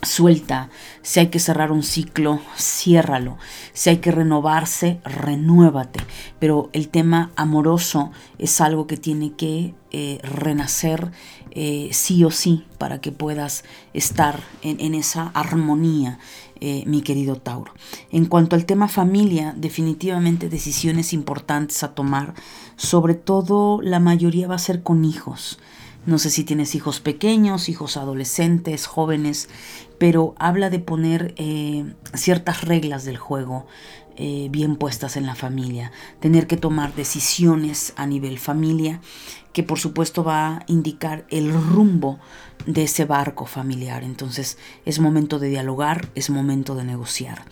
Suelta, 0.03 0.69
si 1.03 1.21
hay 1.21 1.29
que 1.29 1.39
cerrar 1.39 1.73
un 1.73 1.83
ciclo, 1.83 2.41
ciérralo. 2.57 3.39
Si 3.73 3.91
hay 3.91 3.97
que 3.97 4.13
renovarse, 4.13 5.01
renuévate. 5.05 6.01
Pero 6.39 6.71
el 6.73 6.89
tema 6.89 7.33
amoroso 7.35 8.13
es 8.39 8.61
algo 8.61 8.87
que 8.87 8.99
tiene 8.99 9.33
que 9.33 9.75
eh, 9.91 10.21
renacer 10.23 11.11
eh, 11.59 11.89
sí 11.93 12.23
o 12.25 12.31
sí 12.31 12.67
para 12.77 13.01
que 13.01 13.13
puedas 13.13 13.65
estar 13.95 14.43
en, 14.61 14.95
esa 14.95 15.29
armonía, 15.29 16.19
eh, 16.61 16.85
mi 16.87 17.01
querido 17.01 17.37
Tauro. 17.37 17.73
En 18.13 18.27
cuanto 18.27 18.55
al 18.57 18.67
tema 18.67 18.89
familia, 18.89 19.55
definitivamente 19.57 20.51
decisiones 20.51 21.15
importantes 21.15 21.83
a 21.83 21.95
tomar. 21.95 22.35
Sobre 22.77 23.15
todo 23.15 23.81
la 23.81 24.01
mayoría 24.01 24.49
va 24.49 24.57
a 24.57 24.59
ser 24.59 24.83
con 24.83 25.07
hijos. 25.07 25.59
No 26.07 26.21
sé 26.21 26.31
si 26.31 26.45
tienes 26.45 26.77
hijos 26.77 27.01
pequeños, 27.01 27.69
hijos 27.69 27.97
adolescentes, 27.97 28.87
jóvenes, 28.87 29.49
pero 29.99 30.35
habla 30.39 30.71
de 30.71 30.79
poner 30.79 31.35
eh, 31.37 31.85
ciertas 32.15 32.63
reglas 32.63 33.05
del 33.05 33.17
juego 33.17 33.67
eh, 34.19 34.49
bien 34.51 34.77
puestas 34.77 35.19
en 35.19 35.27
la 35.27 35.35
familia, 35.35 35.93
tener 36.21 36.47
que 36.47 36.57
tomar 36.57 36.95
decisiones 36.95 37.93
a 37.97 38.07
nivel 38.07 38.39
familia, 38.39 39.01
que 39.53 39.63
por 39.63 39.79
supuesto 39.79 40.25
va 40.25 40.47
a 40.47 40.65
indicar 40.69 41.27
el 41.29 41.53
rumbo 41.53 42.19
de 42.65 42.85
ese 42.85 43.05
barco 43.05 43.45
familiar. 43.45 44.05
Entonces 44.05 44.57
es 44.87 45.01
momento 45.01 45.39
de 45.39 45.49
dialogar, 45.49 46.09
es 46.15 46.31
momento 46.31 46.75
de 46.75 46.85
negociar. 46.85 47.45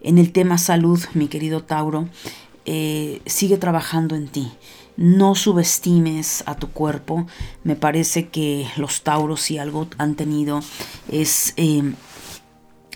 En 0.00 0.18
el 0.18 0.32
tema 0.32 0.58
salud, 0.58 1.00
mi 1.14 1.28
querido 1.28 1.62
Tauro, 1.62 2.08
eh, 2.64 3.22
sigue 3.24 3.56
trabajando 3.56 4.16
en 4.16 4.26
ti 4.26 4.52
no 4.98 5.36
subestimes 5.36 6.42
a 6.46 6.56
tu 6.56 6.70
cuerpo. 6.72 7.26
Me 7.62 7.76
parece 7.76 8.28
que 8.28 8.66
los 8.76 9.02
tauros 9.02 9.40
si 9.40 9.56
algo 9.56 9.88
han 9.96 10.16
tenido 10.16 10.60
es... 11.10 11.54
Eh, 11.56 11.94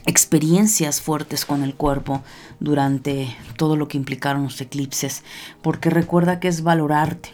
experiencias 0.05 1.01
fuertes 1.01 1.47
con 1.47 1.63
el 1.63 1.77
cuerpo 1.77 2.23
durante 2.59 3.37
todo 3.57 3.77
lo 3.77 3.87
que 3.87 3.97
implicaron 3.97 4.43
los 4.43 4.61
eclipses, 4.61 5.23
porque 5.63 5.91
recuerda 5.91 6.41
que 6.41 6.49
es 6.49 6.65
valorarte, 6.65 7.31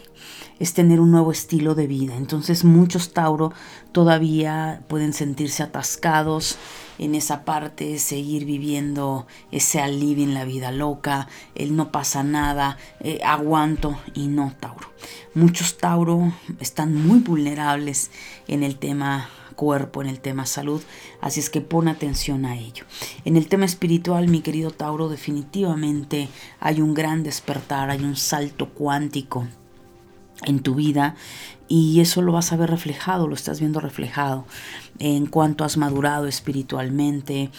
es 0.59 0.73
tener 0.73 0.99
un 0.99 1.09
nuevo 1.09 1.31
estilo 1.31 1.73
de 1.73 1.87
vida. 1.87 2.15
Entonces 2.15 2.63
muchos 2.63 3.11
Tauro 3.11 3.53
todavía 3.91 4.83
pueden 4.87 5.13
sentirse 5.13 5.63
atascados 5.63 6.59
en 6.99 7.15
esa 7.15 7.45
parte, 7.45 7.97
seguir 7.97 8.45
viviendo 8.45 9.25
ese 9.51 9.79
alivio 9.79 10.25
en 10.25 10.33
la 10.33 10.45
vida 10.45 10.71
loca, 10.71 11.27
el 11.55 11.75
no 11.75 11.91
pasa 11.91 12.23
nada, 12.23 12.77
eh, 12.99 13.19
aguanto 13.23 13.97
y 14.13 14.27
no 14.27 14.53
Tauro. 14.59 14.89
Muchos 15.33 15.77
Tauro 15.77 16.33
están 16.59 16.93
muy 16.93 17.19
vulnerables 17.19 18.11
en 18.47 18.63
el 18.63 18.77
tema 18.77 19.29
cuerpo, 19.55 20.01
en 20.01 20.07
el 20.07 20.19
tema 20.19 20.45
salud, 20.45 20.81
así 21.19 21.39
es 21.39 21.49
que 21.49 21.61
pon 21.61 21.87
atención 21.87 22.45
a 22.45 22.57
ello. 22.57 22.85
En 23.25 23.35
el 23.35 23.47
tema 23.47 23.65
espiritual, 23.65 24.27
mi 24.27 24.41
querido 24.41 24.71
Tauro, 24.71 25.09
definitivamente 25.09 26.29
hay 26.59 26.79
un 26.81 26.93
gran 26.93 27.23
despertar, 27.23 27.89
hay 27.89 28.03
un 28.03 28.15
salto 28.15 28.69
cuántico 28.69 29.47
en 30.45 30.59
tu 30.59 30.75
vida 30.75 31.15
y 31.67 31.99
eso 31.99 32.21
lo 32.21 32.31
vas 32.31 32.51
a 32.51 32.57
ver 32.57 32.69
reflejado, 32.69 33.27
lo 33.27 33.35
estás 33.35 33.59
viendo 33.59 33.79
reflejado 33.79 34.45
en 34.97 35.27
cuanto 35.27 35.63
has 35.63 35.77
madurado 35.77 36.27
espiritualmente. 36.27 37.51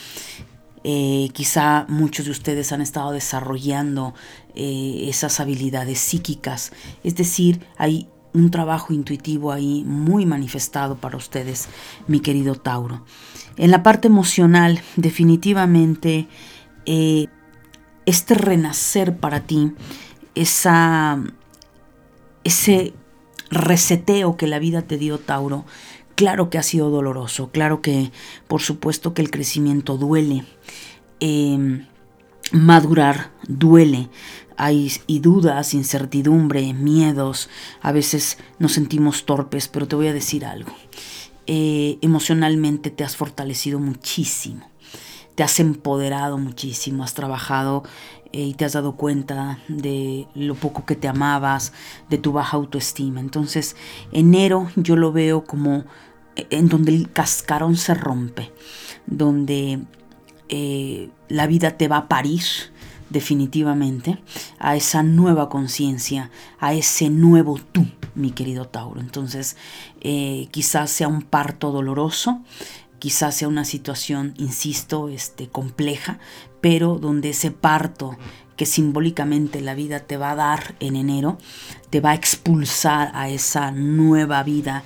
Eh, 0.83 1.29
quizá 1.33 1.85
muchos 1.89 2.25
de 2.25 2.33
ustedes 2.33 2.73
han 2.73 2.81
estado 2.81 3.13
desarrollando 3.13 4.15
eh, 4.55 5.05
esas 5.09 5.39
habilidades 5.39 5.99
psíquicas, 5.99 6.73
es 7.05 7.17
decir, 7.17 7.61
hay 7.77 8.09
un 8.33 8.51
trabajo 8.51 8.93
intuitivo 8.93 9.53
ahí 9.53 9.85
muy 9.85 10.25
manifestado 10.25 10.97
para 10.97 11.17
ustedes, 11.17 11.69
mi 12.07 12.21
querido 12.21 12.55
Tauro. 12.55 13.05
En 13.57 13.71
la 13.71 13.83
parte 13.83 14.09
emocional, 14.09 14.81
definitivamente, 14.97 16.29
eh, 16.87 17.27
este 18.07 18.35
renacer 18.35 19.17
para 19.19 19.41
ti, 19.41 19.73
esa, 20.35 21.23
ese 22.45 22.95
reseteo 23.51 24.37
que 24.37 24.47
la 24.47 24.59
vida 24.59 24.83
te 24.83 24.97
dio, 24.97 25.19
Tauro, 25.19 25.65
claro 26.15 26.51
que 26.51 26.59
ha 26.59 26.63
sido 26.63 26.91
doloroso, 26.91 27.51
claro 27.51 27.81
que 27.81 28.13
por 28.49 28.61
supuesto 28.61 29.15
que 29.15 29.23
el 29.23 29.31
crecimiento 29.31 29.97
duele. 29.97 30.45
Em, 31.21 31.87
madurar 32.53 33.31
duele, 33.47 34.09
hay 34.57 34.93
y 35.07 35.21
dudas, 35.21 35.75
incertidumbre, 35.75 36.73
miedos, 36.75 37.49
a 37.81 37.93
veces 37.93 38.39
nos 38.59 38.73
sentimos 38.73 39.25
torpes, 39.25 39.69
pero 39.69 39.89
te 39.89 39.97
voy 39.97 40.09
a 40.09 40.13
decir 40.13 40.45
algo. 40.45 40.73
Eh, 41.47 41.99
emocionalmente 42.03 42.91
te 42.91 43.05
has 43.05 43.17
fortalecido 43.17 43.79
muchísimo, 43.79 44.69
te 45.35 45.43
has 45.43 45.59
empoderado 45.61 46.39
muchísimo, 46.39 47.03
has 47.03 47.15
trabajado 47.15 47.85
y 48.33 48.55
te 48.55 48.65
has 48.65 48.73
dado 48.73 48.97
cuenta 48.97 49.59
de 49.69 50.27
lo 50.35 50.55
poco 50.55 50.85
que 50.85 50.97
te 50.97 51.09
amabas, 51.09 51.73
de 52.09 52.19
tu 52.19 52.33
baja 52.33 52.57
autoestima. 52.57 53.21
Entonces, 53.21 53.77
enero 54.13 54.71
yo 54.77 54.97
lo 54.97 55.13
veo 55.13 55.45
como 55.45 55.85
eh, 56.37 56.47
en 56.51 56.69
donde 56.69 56.95
el 56.95 57.11
cascarón 57.11 57.77
se 57.77 57.95
rompe, 57.95 58.53
donde 59.07 59.81
la 61.29 61.47
vida 61.47 61.77
te 61.77 61.87
va 61.87 61.99
a 61.99 62.09
parir 62.09 62.43
definitivamente 63.11 64.19
a 64.59 64.77
esa 64.77 65.03
nueva 65.03 65.49
conciencia, 65.49 66.31
a 66.59 66.73
ese 66.73 67.11
nuevo 67.11 67.61
tú, 67.73 67.87
mi 68.15 68.31
querido 68.31 68.67
Tauro. 68.67 69.01
Entonces, 69.01 69.57
eh, 70.01 70.49
quizás 70.51 70.91
sea 70.91 71.09
un 71.09 71.23
parto 71.23 71.73
doloroso, 71.73 72.41
quizás 72.99 73.37
sea 73.37 73.49
una 73.49 73.65
situación, 73.65 74.35
insisto, 74.39 75.09
este, 75.09 75.49
compleja, 75.49 76.19
pero 76.61 76.99
donde 76.99 77.31
ese 77.31 77.51
parto 77.51 78.17
que 78.57 78.67
simbólicamente 78.67 79.61
la 79.61 79.75
vida 79.75 80.01
te 80.01 80.17
va 80.17 80.33
a 80.33 80.37
dar 80.37 80.75
en 80.81 80.97
enero, 80.97 81.39
te 81.89 82.01
va 82.01 82.11
a 82.11 82.15
expulsar 82.15 83.11
a 83.15 83.31
esa 83.31 83.71
nueva 83.71 84.43
vida 84.43 84.83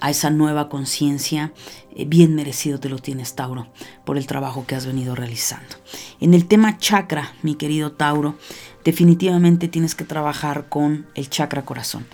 a 0.00 0.10
esa 0.10 0.30
nueva 0.30 0.68
conciencia, 0.68 1.52
eh, 1.94 2.04
bien 2.04 2.34
merecido 2.34 2.78
te 2.78 2.88
lo 2.88 2.98
tienes, 2.98 3.34
Tauro, 3.34 3.68
por 4.04 4.16
el 4.16 4.26
trabajo 4.26 4.64
que 4.66 4.74
has 4.74 4.86
venido 4.86 5.14
realizando. 5.14 5.76
En 6.20 6.34
el 6.34 6.46
tema 6.46 6.78
chakra, 6.78 7.34
mi 7.42 7.54
querido 7.54 7.92
Tauro, 7.92 8.36
definitivamente 8.84 9.68
tienes 9.68 9.94
que 9.94 10.04
trabajar 10.04 10.68
con 10.68 11.06
el 11.14 11.28
chakra 11.28 11.64
corazón. 11.64 12.06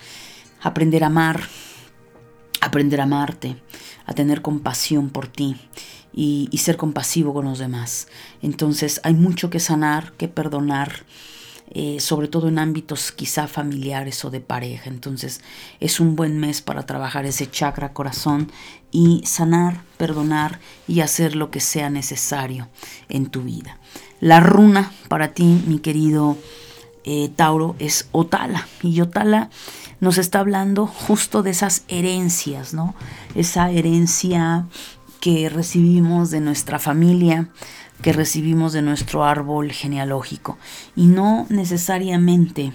Aprender 0.61 1.03
a 1.03 1.07
amar, 1.07 1.41
aprender 2.61 3.01
a 3.01 3.03
amarte, 3.03 3.57
a 4.05 4.13
tener 4.13 4.41
compasión 4.41 5.09
por 5.09 5.27
ti 5.27 5.55
y, 6.15 6.57
ser 6.57 6.77
compasivo 6.77 7.33
con 7.33 7.45
los 7.45 7.59
demás. 7.59 8.07
Entonces 8.41 9.01
hay 9.03 9.13
mucho 9.13 9.49
que 9.49 9.59
sanar, 9.59 10.13
que 10.13 10.29
perdonar, 10.29 11.05
eh, 11.71 11.99
sobre 11.99 12.27
todo 12.27 12.47
en 12.47 12.57
ámbitos 12.57 13.11
quizá 13.11 13.47
familiares 13.47 14.23
o 14.23 14.29
de 14.29 14.39
pareja. 14.39 14.89
Entonces 14.89 15.41
es 15.81 15.99
un 15.99 16.15
buen 16.15 16.39
mes 16.39 16.61
para 16.61 16.85
trabajar 16.85 17.25
ese 17.25 17.51
chakra 17.51 17.91
corazón 17.91 18.49
y 18.91 19.23
sanar, 19.25 19.81
perdonar 19.97 20.59
y 20.87 21.01
hacer 21.01 21.35
lo 21.35 21.51
que 21.51 21.59
sea 21.59 21.89
necesario 21.89 22.69
en 23.09 23.25
tu 23.27 23.41
vida. 23.41 23.77
La 24.21 24.39
runa 24.39 24.93
para 25.09 25.33
ti, 25.33 25.61
mi 25.67 25.79
querido 25.79 26.37
eh, 27.03 27.29
Tauro, 27.35 27.75
es 27.77 28.07
Otala. 28.13 28.67
Y 28.81 29.01
Otala 29.01 29.49
nos 29.99 30.17
está 30.17 30.39
hablando 30.39 30.87
justo 30.87 31.43
de 31.43 31.51
esas 31.51 31.83
herencias, 31.87 32.73
¿no? 32.73 32.95
Esa 33.35 33.69
herencia 33.69 34.65
que 35.25 35.49
recibimos 35.49 36.29
de 36.29 36.39
nuestra 36.39 36.77
familia, 36.77 37.49
que 38.03 38.13
recibimos 38.13 38.73
de 38.73 38.83
nuestro 38.83 39.23
árbol 39.23 39.71
genealógico. 39.71 40.59
Y 40.95 41.07
no 41.07 41.47
necesariamente 41.49 42.73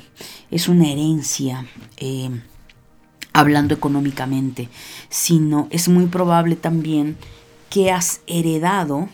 es 0.51 0.67
una 0.67 0.91
herencia. 0.91 1.65
Eh, 1.99 2.29
hablando 3.33 3.73
económicamente, 3.73 4.69
sino 5.11 5.69
es 5.71 5.89
muy 5.89 6.07
probable 6.07 6.57
también 6.57 7.17
que 7.69 7.93
has 7.93 8.21
heredado 8.27 9.09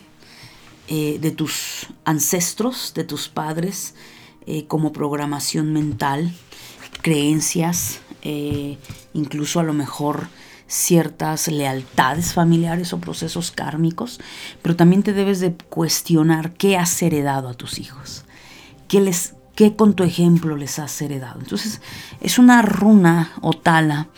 eh, 0.87 1.19
de 1.21 1.29
tus 1.29 1.89
ancestros, 2.05 2.93
de 2.95 3.03
tus 3.03 3.29
padres, 3.29 3.93
eh, 4.47 4.65
como 4.65 4.91
programación 4.93 5.73
mental, 5.73 6.33
creencias, 7.03 7.99
incluso 9.13 9.59
a 9.59 9.63
lo 9.63 9.73
mejor 9.73 10.27
ciertas 10.67 11.47
lealtades 11.47 12.33
familiares 12.33 12.93
o 12.93 12.99
procesos 12.99 13.51
kármicos, 13.51 14.19
pero 14.61 14.75
también 14.75 15.03
te 15.03 15.13
debes 15.13 15.39
de 15.39 15.53
cuestionar 15.53 16.53
qué 16.53 16.77
has 16.77 17.01
heredado 17.01 17.49
a 17.49 17.53
tus 17.53 17.79
hijos, 17.79 18.25
qué, 18.87 18.99
les, 18.99 19.33
qué 19.55 19.75
con 19.75 19.93
tu 19.93 20.03
ejemplo 20.03 20.57
les 20.57 20.77
has 20.79 21.01
heredado. 21.01 21.39
Entonces 21.39 21.81
es 22.21 22.37
una 22.37 22.61
runa 22.61 23.31
o 23.41 23.53
tala 23.53 24.09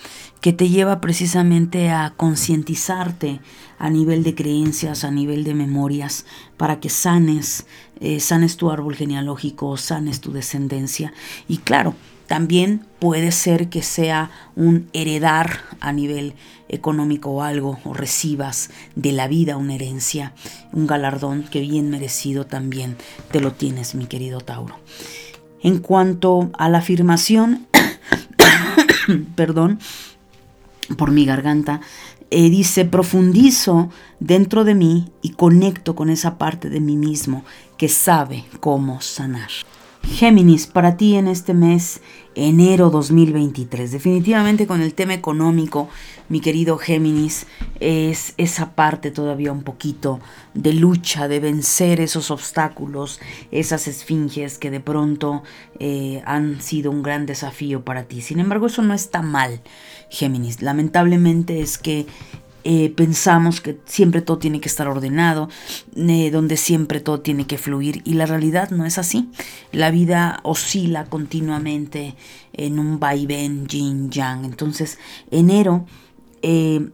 que 0.41 0.53
te 0.53 0.69
lleva 0.69 1.01
precisamente 1.01 1.89
a 1.89 2.13
concientizarte 2.15 3.41
a 3.77 3.89
nivel 3.89 4.23
de 4.23 4.35
creencias, 4.35 5.03
a 5.03 5.11
nivel 5.11 5.43
de 5.43 5.53
memorias, 5.53 6.25
para 6.57 6.79
que 6.79 6.89
sanes, 6.89 7.65
eh, 7.99 8.19
sanes 8.19 8.57
tu 8.57 8.71
árbol 8.71 8.95
genealógico, 8.95 9.75
sanes 9.77 10.21
tu 10.21 10.31
descendencia. 10.31 11.13
Y 11.47 11.57
claro, 11.57 11.95
también 12.29 12.85
puede 12.99 13.31
ser 13.31 13.69
que 13.69 13.81
sea 13.81 14.29
un 14.55 14.87
heredar 14.93 15.61
a 15.79 15.91
nivel 15.91 16.35
económico 16.67 17.31
o 17.31 17.41
algo, 17.41 17.79
o 17.83 17.95
recibas 17.95 18.69
de 18.95 19.11
la 19.13 19.27
vida 19.27 19.57
una 19.57 19.73
herencia, 19.73 20.33
un 20.71 20.85
galardón 20.85 21.41
que 21.41 21.59
bien 21.59 21.89
merecido 21.89 22.45
también 22.45 22.97
te 23.31 23.41
lo 23.41 23.53
tienes, 23.53 23.95
mi 23.95 24.05
querido 24.05 24.41
Tauro. 24.41 24.75
En 25.63 25.79
cuanto 25.79 26.51
a 26.53 26.69
la 26.69 26.77
afirmación, 26.77 27.65
perdón 29.35 29.79
por 30.99 31.09
mi 31.09 31.25
garganta, 31.25 31.81
eh, 32.29 32.51
dice, 32.51 32.85
profundizo 32.85 33.89
dentro 34.19 34.65
de 34.65 34.75
mí 34.75 35.11
y 35.23 35.31
conecto 35.31 35.95
con 35.95 36.11
esa 36.11 36.37
parte 36.37 36.69
de 36.69 36.79
mí 36.79 36.95
mismo 36.95 37.43
que 37.75 37.89
sabe 37.89 38.45
cómo 38.59 39.01
sanar. 39.01 39.49
Géminis, 40.03 40.67
para 40.67 40.97
ti 40.97 41.15
en 41.15 41.27
este 41.27 41.53
mes, 41.53 42.01
enero 42.35 42.89
2023. 42.89 43.91
Definitivamente 43.91 44.67
con 44.67 44.81
el 44.81 44.93
tema 44.93 45.13
económico, 45.13 45.89
mi 46.27 46.41
querido 46.41 46.77
Géminis, 46.77 47.47
es 47.79 48.33
esa 48.37 48.75
parte 48.75 49.11
todavía 49.11 49.51
un 49.51 49.63
poquito 49.63 50.19
de 50.53 50.73
lucha, 50.73 51.27
de 51.27 51.39
vencer 51.39 52.01
esos 52.01 52.31
obstáculos, 52.31 53.19
esas 53.51 53.87
esfinges 53.87 54.57
que 54.57 54.71
de 54.71 54.79
pronto 54.79 55.43
eh, 55.79 56.21
han 56.25 56.61
sido 56.61 56.91
un 56.91 57.03
gran 57.03 57.25
desafío 57.25 57.85
para 57.85 58.03
ti. 58.03 58.21
Sin 58.21 58.39
embargo, 58.39 58.67
eso 58.67 58.81
no 58.81 58.93
está 58.93 59.21
mal, 59.21 59.61
Géminis. 60.09 60.61
Lamentablemente 60.61 61.61
es 61.61 61.77
que 61.77 62.07
eh, 62.63 62.91
pensamos 62.95 63.61
que 63.61 63.79
siempre 63.85 64.21
todo 64.21 64.37
tiene 64.37 64.59
que 64.59 64.67
estar 64.67 64.87
ordenado, 64.87 65.49
eh, 65.95 66.29
donde 66.31 66.57
siempre 66.57 66.99
todo 66.99 67.21
tiene 67.21 67.47
que 67.47 67.57
fluir 67.57 68.01
y 68.03 68.13
la 68.13 68.25
realidad 68.25 68.71
no 68.71 68.85
es 68.85 68.97
así. 68.97 69.29
La 69.71 69.91
vida 69.91 70.39
oscila 70.43 71.05
continuamente 71.05 72.15
en 72.53 72.79
un 72.79 72.99
vaivén 72.99 73.67
yin 73.67 74.09
yang. 74.11 74.43
Entonces, 74.43 74.99
enero, 75.31 75.85
eh, 76.41 76.89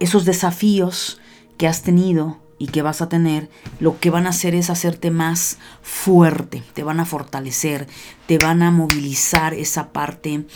esos 0.00 0.24
desafíos 0.24 1.20
que 1.58 1.68
has 1.68 1.82
tenido 1.82 2.38
y 2.58 2.68
que 2.68 2.82
vas 2.82 3.02
a 3.02 3.08
tener, 3.08 3.50
lo 3.80 3.98
que 4.00 4.10
van 4.10 4.26
a 4.26 4.30
hacer 4.30 4.54
es 4.54 4.70
hacerte 4.70 5.10
más 5.10 5.58
fuerte, 5.82 6.62
te 6.72 6.82
van 6.82 7.00
a 7.00 7.04
fortalecer, 7.04 7.88
te 8.26 8.38
van 8.38 8.62
a 8.62 8.70
movilizar 8.70 9.52
esa 9.52 9.92
parte 9.92 10.46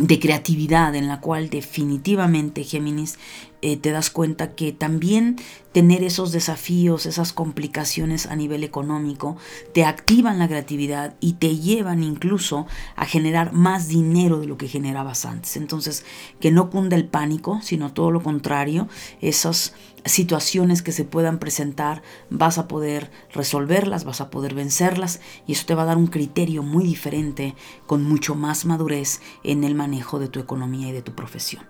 de 0.00 0.18
creatividad 0.18 0.94
en 0.94 1.08
la 1.08 1.20
cual 1.20 1.50
definitivamente 1.50 2.64
Géminis 2.64 3.18
eh, 3.62 3.76
te 3.76 3.90
das 3.90 4.10
cuenta 4.10 4.54
que 4.54 4.72
también 4.72 5.36
tener 5.72 6.02
esos 6.02 6.32
desafíos, 6.32 7.06
esas 7.06 7.32
complicaciones 7.32 8.26
a 8.26 8.34
nivel 8.34 8.64
económico, 8.64 9.36
te 9.72 9.84
activan 9.84 10.38
la 10.38 10.48
creatividad 10.48 11.14
y 11.20 11.34
te 11.34 11.56
llevan 11.56 12.02
incluso 12.02 12.66
a 12.96 13.06
generar 13.06 13.52
más 13.52 13.88
dinero 13.88 14.40
de 14.40 14.46
lo 14.46 14.56
que 14.56 14.68
generabas 14.68 15.24
antes. 15.24 15.56
Entonces, 15.56 16.04
que 16.40 16.50
no 16.50 16.70
cunda 16.70 16.96
el 16.96 17.06
pánico, 17.06 17.60
sino 17.62 17.92
todo 17.92 18.10
lo 18.10 18.22
contrario, 18.22 18.88
esas 19.20 19.74
situaciones 20.04 20.82
que 20.82 20.92
se 20.92 21.04
puedan 21.04 21.38
presentar, 21.38 22.02
vas 22.30 22.58
a 22.58 22.66
poder 22.66 23.10
resolverlas, 23.32 24.04
vas 24.04 24.20
a 24.20 24.30
poder 24.30 24.54
vencerlas 24.54 25.20
y 25.46 25.52
eso 25.52 25.66
te 25.66 25.74
va 25.74 25.82
a 25.82 25.86
dar 25.86 25.98
un 25.98 26.06
criterio 26.06 26.62
muy 26.62 26.84
diferente, 26.84 27.54
con 27.86 28.04
mucho 28.04 28.34
más 28.34 28.64
madurez 28.64 29.20
en 29.44 29.64
el 29.64 29.74
manejo 29.74 30.18
de 30.18 30.28
tu 30.28 30.40
economía 30.40 30.88
y 30.88 30.92
de 30.92 31.02
tu 31.02 31.14
profesión. 31.14 31.64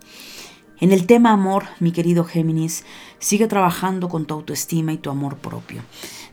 En 0.80 0.92
el 0.92 1.06
tema 1.06 1.32
amor, 1.32 1.66
mi 1.78 1.92
querido 1.92 2.24
Géminis, 2.24 2.84
sigue 3.18 3.46
trabajando 3.46 4.08
con 4.08 4.24
tu 4.24 4.32
autoestima 4.32 4.94
y 4.94 4.96
tu 4.96 5.10
amor 5.10 5.36
propio. 5.36 5.82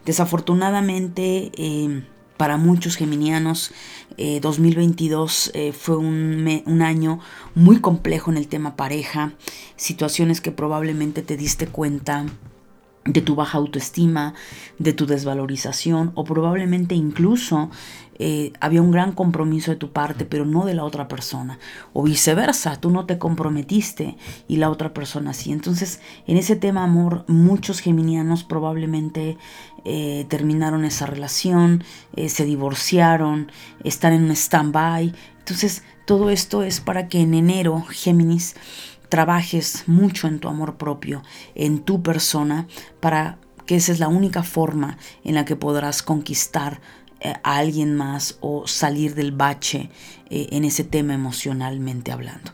Desafortunadamente, 0.06 1.52
eh, 1.58 2.04
para 2.38 2.56
muchos 2.56 2.96
geminianos, 2.96 3.74
2022 4.42 5.48
eh, 5.48 5.52
eh, 5.68 5.74
fue 5.74 5.98
un, 5.98 6.82
año 6.82 7.20
muy 7.56 7.82
complejo 7.82 8.32
en 8.32 8.38
el 8.38 8.48
tema 8.48 8.78
pareja, 8.78 9.34
situaciones 9.76 10.40
que 10.40 10.52
probablemente 10.52 11.24
te 11.24 11.36
diste 11.36 11.68
cuenta 11.68 12.26
de 13.04 13.22
tu 13.22 13.36
baja 13.36 13.58
autoestima, 13.58 14.34
de 14.80 14.94
tu 14.94 15.06
desvalorización 15.08 16.12
o 16.16 16.24
probablemente 16.24 16.96
incluso 16.96 17.70
eh, 18.20 18.54
había 18.60 18.82
un 18.82 18.92
gran 18.92 19.12
compromiso 19.12 19.72
de 19.72 19.78
tu 19.78 19.92
parte, 19.92 20.26
pero 20.26 20.46
no 20.46 20.66
de 20.66 20.74
la 20.74 20.84
otra 20.84 21.08
persona. 21.08 21.60
O 21.94 22.04
viceversa, 22.04 22.80
tú 22.80 22.90
no 22.90 23.06
te 23.06 23.18
comprometiste 23.18 24.18
y 24.48 24.58
la 24.58 24.70
otra 24.70 24.94
persona 24.94 25.34
sí. 25.34 25.52
Entonces, 25.52 26.02
en 26.26 26.38
ese 26.38 26.56
tema 26.56 26.84
amor, 26.84 27.26
muchos 27.28 27.80
geminianos 27.80 28.44
probablemente 28.44 29.38
eh, 29.86 30.26
terminaron 30.30 30.86
esa 30.86 31.06
relación, 31.06 31.84
eh, 32.16 32.30
se 32.30 32.46
divorciaron, 32.46 33.52
están 33.84 34.14
en 34.14 34.24
un 34.24 34.32
stand-by. 34.32 35.14
Entonces, 35.40 35.84
todo 36.06 36.30
esto 36.30 36.64
es 36.64 36.80
para 36.80 37.08
que 37.08 37.22
en 37.22 37.34
enero, 37.34 37.84
Géminis, 37.90 38.56
trabajes 39.10 39.84
mucho 39.88 40.28
en 40.28 40.40
tu 40.40 40.50
amor 40.50 40.78
propio, 40.78 41.24
en 41.56 41.80
tu 41.80 42.02
persona, 42.02 42.68
para 43.00 43.38
que 43.66 43.76
esa 43.76 43.92
es 43.92 44.00
la 44.00 44.08
única 44.08 44.44
forma 44.44 44.98
en 45.24 45.36
la 45.36 45.46
que 45.46 45.56
podrás 45.56 46.02
conquistar 46.02 46.82
a 47.24 47.58
alguien 47.58 47.96
más 47.96 48.38
o 48.42 48.68
salir 48.68 49.16
del 49.16 49.32
bache 49.32 49.90
eh, 50.30 50.48
en 50.52 50.66
ese 50.66 50.84
tema 50.84 51.14
emocionalmente 51.14 52.12
hablando. 52.12 52.52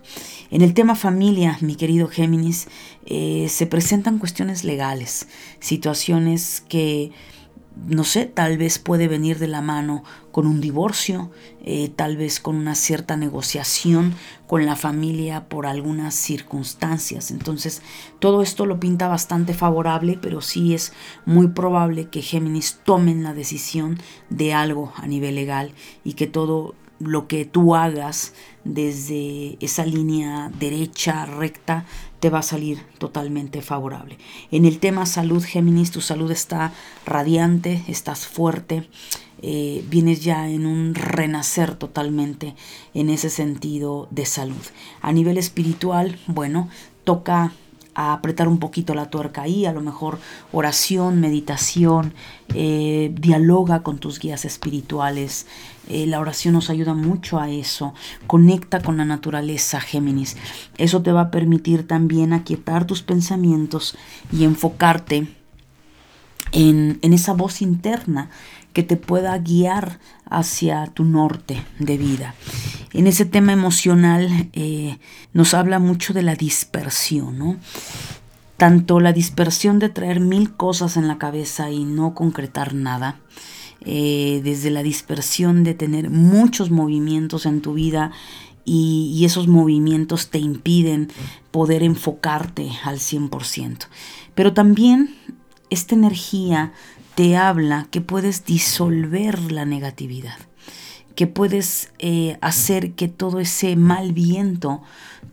En 0.51 0.61
el 0.61 0.73
tema 0.73 0.95
familia, 0.95 1.57
mi 1.61 1.75
querido 1.75 2.07
Géminis, 2.07 2.67
eh, 3.05 3.47
se 3.49 3.65
presentan 3.65 4.19
cuestiones 4.19 4.63
legales, 4.63 5.27
situaciones 5.59 6.63
que 6.69 7.11
no 7.87 8.03
sé, 8.03 8.25
tal 8.25 8.57
vez 8.57 8.79
puede 8.79 9.07
venir 9.07 9.39
de 9.39 9.47
la 9.47 9.61
mano 9.61 10.03
con 10.33 10.47
un 10.47 10.61
divorcio, 10.61 11.29
eh, 11.63 11.89
tal 11.95 12.17
vez 12.17 12.39
con 12.39 12.55
una 12.55 12.73
cierta 12.73 13.15
negociación 13.15 14.15
con 14.47 14.65
la 14.65 14.75
familia 14.75 15.47
por 15.47 15.67
algunas 15.67 16.15
circunstancias. 16.15 17.29
Entonces, 17.29 17.83
todo 18.17 18.41
esto 18.41 18.65
lo 18.65 18.79
pinta 18.79 19.07
bastante 19.07 19.53
favorable, 19.53 20.17
pero 20.19 20.41
sí 20.41 20.73
es 20.73 20.91
muy 21.27 21.49
probable 21.49 22.09
que 22.09 22.23
Géminis 22.23 22.79
tomen 22.83 23.21
la 23.21 23.35
decisión 23.35 23.99
de 24.31 24.55
algo 24.55 24.91
a 24.95 25.05
nivel 25.05 25.35
legal 25.35 25.71
y 26.03 26.13
que 26.13 26.25
todo 26.25 26.73
lo 26.97 27.27
que 27.27 27.45
tú 27.45 27.75
hagas 27.75 28.33
desde 28.63 29.57
esa 29.63 29.85
línea 29.85 30.51
derecha, 30.59 31.25
recta, 31.27 31.85
te 32.23 32.29
va 32.29 32.39
a 32.39 32.41
salir 32.41 32.85
totalmente 32.99 33.61
favorable. 33.61 34.17
En 34.49 34.63
el 34.63 34.79
tema 34.79 35.05
salud, 35.05 35.43
Géminis, 35.43 35.91
tu 35.91 35.99
salud 35.99 36.31
está 36.31 36.71
radiante, 37.05 37.83
estás 37.89 38.27
fuerte, 38.27 38.87
eh, 39.41 39.83
vienes 39.89 40.23
ya 40.23 40.47
en 40.47 40.65
un 40.65 40.95
renacer 40.95 41.75
totalmente 41.75 42.55
en 42.93 43.09
ese 43.09 43.29
sentido 43.29 44.07
de 44.09 44.25
salud. 44.25 44.63
A 45.01 45.11
nivel 45.11 45.37
espiritual, 45.37 46.17
bueno, 46.25 46.69
toca 47.03 47.51
a 47.95 48.13
apretar 48.13 48.47
un 48.47 48.59
poquito 48.59 48.93
la 48.93 49.09
tuerca 49.09 49.43
ahí, 49.43 49.65
a 49.65 49.73
lo 49.73 49.81
mejor 49.81 50.19
oración, 50.51 51.19
meditación, 51.19 52.13
eh, 52.53 53.11
dialoga 53.13 53.83
con 53.83 53.99
tus 53.99 54.19
guías 54.19 54.45
espirituales. 54.45 55.47
Eh, 55.89 56.07
la 56.07 56.19
oración 56.19 56.53
nos 56.53 56.69
ayuda 56.69 56.93
mucho 56.93 57.39
a 57.39 57.49
eso. 57.49 57.93
Conecta 58.27 58.81
con 58.81 58.97
la 58.97 59.05
naturaleza, 59.05 59.79
Géminis. 59.79 60.37
Eso 60.77 61.01
te 61.01 61.11
va 61.11 61.21
a 61.21 61.31
permitir 61.31 61.87
también 61.87 62.33
aquietar 62.33 62.85
tus 62.85 63.01
pensamientos 63.01 63.95
y 64.31 64.43
enfocarte 64.43 65.27
en, 66.51 66.99
en 67.01 67.13
esa 67.13 67.33
voz 67.33 67.61
interna 67.61 68.29
que 68.73 68.83
te 68.83 68.97
pueda 68.97 69.37
guiar 69.37 69.99
hacia 70.29 70.87
tu 70.87 71.05
norte 71.05 71.63
de 71.79 71.97
vida. 71.97 72.35
En 72.91 73.07
ese 73.07 73.25
tema 73.25 73.53
emocional 73.53 74.49
eh, 74.53 74.97
nos 75.31 75.53
habla 75.53 75.79
mucho 75.79 76.13
de 76.13 76.23
la 76.23 76.35
dispersión, 76.35 77.37
¿no? 77.37 77.57
Tanto 78.57 78.99
la 78.99 79.13
dispersión 79.13 79.79
de 79.79 79.89
traer 79.89 80.19
mil 80.19 80.53
cosas 80.55 80.97
en 80.97 81.07
la 81.07 81.17
cabeza 81.17 81.71
y 81.71 81.85
no 81.85 82.13
concretar 82.13 82.73
nada, 82.73 83.19
eh, 83.81 84.41
desde 84.43 84.69
la 84.69 84.83
dispersión 84.83 85.63
de 85.63 85.73
tener 85.73 86.09
muchos 86.09 86.71
movimientos 86.71 87.45
en 87.45 87.61
tu 87.61 87.73
vida 87.73 88.11
y, 88.63 89.11
y, 89.13 89.25
esos 89.25 89.47
movimientos 89.47 90.29
te 90.29 90.37
impiden 90.37 91.11
poder 91.51 91.83
enfocarte 91.83 92.71
al 92.85 92.99
100%. 92.99 93.87
Pero 94.35 94.53
también 94.53 95.13
esta 95.69 95.95
energía 95.95 96.71
te 97.15 97.37
habla 97.37 97.87
que 97.91 98.01
puedes 98.01 98.45
disolver 98.45 99.51
la 99.51 99.65
negatividad, 99.65 100.37
que 101.15 101.27
puedes 101.27 101.91
eh, 101.99 102.37
hacer 102.41 102.93
que 102.93 103.07
todo 103.07 103.39
ese 103.39 103.75
mal 103.75 104.13
viento 104.13 104.81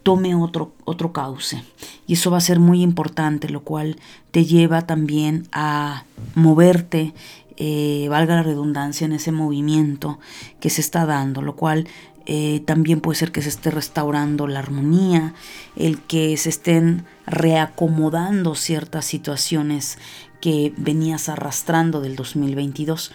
tome 0.02 0.34
otro, 0.34 0.74
otro 0.84 1.12
cauce. 1.12 1.62
Y 2.06 2.14
eso 2.14 2.30
va 2.30 2.38
a 2.38 2.42
ser 2.42 2.60
muy 2.60 2.82
importante, 2.82 3.48
lo 3.48 3.62
cual 3.62 3.96
te 4.30 4.44
lleva 4.44 4.82
también 4.82 5.48
a 5.52 6.04
moverte, 6.34 7.14
eh, 7.56 8.06
valga 8.08 8.36
la 8.36 8.42
redundancia, 8.42 9.04
en 9.04 9.12
ese 9.12 9.32
movimiento 9.32 10.18
que 10.60 10.70
se 10.70 10.80
está 10.80 11.06
dando, 11.06 11.42
lo 11.42 11.56
cual 11.56 11.86
eh, 12.26 12.62
también 12.64 13.00
puede 13.00 13.18
ser 13.18 13.32
que 13.32 13.42
se 13.42 13.48
esté 13.48 13.70
restaurando 13.70 14.46
la 14.46 14.60
armonía, 14.60 15.34
el 15.76 16.00
que 16.00 16.36
se 16.36 16.50
estén 16.50 17.04
reacomodando 17.26 18.54
ciertas 18.54 19.04
situaciones 19.04 19.98
que 20.40 20.72
venías 20.76 21.28
arrastrando 21.28 22.00
del 22.00 22.16
2022 22.16 23.12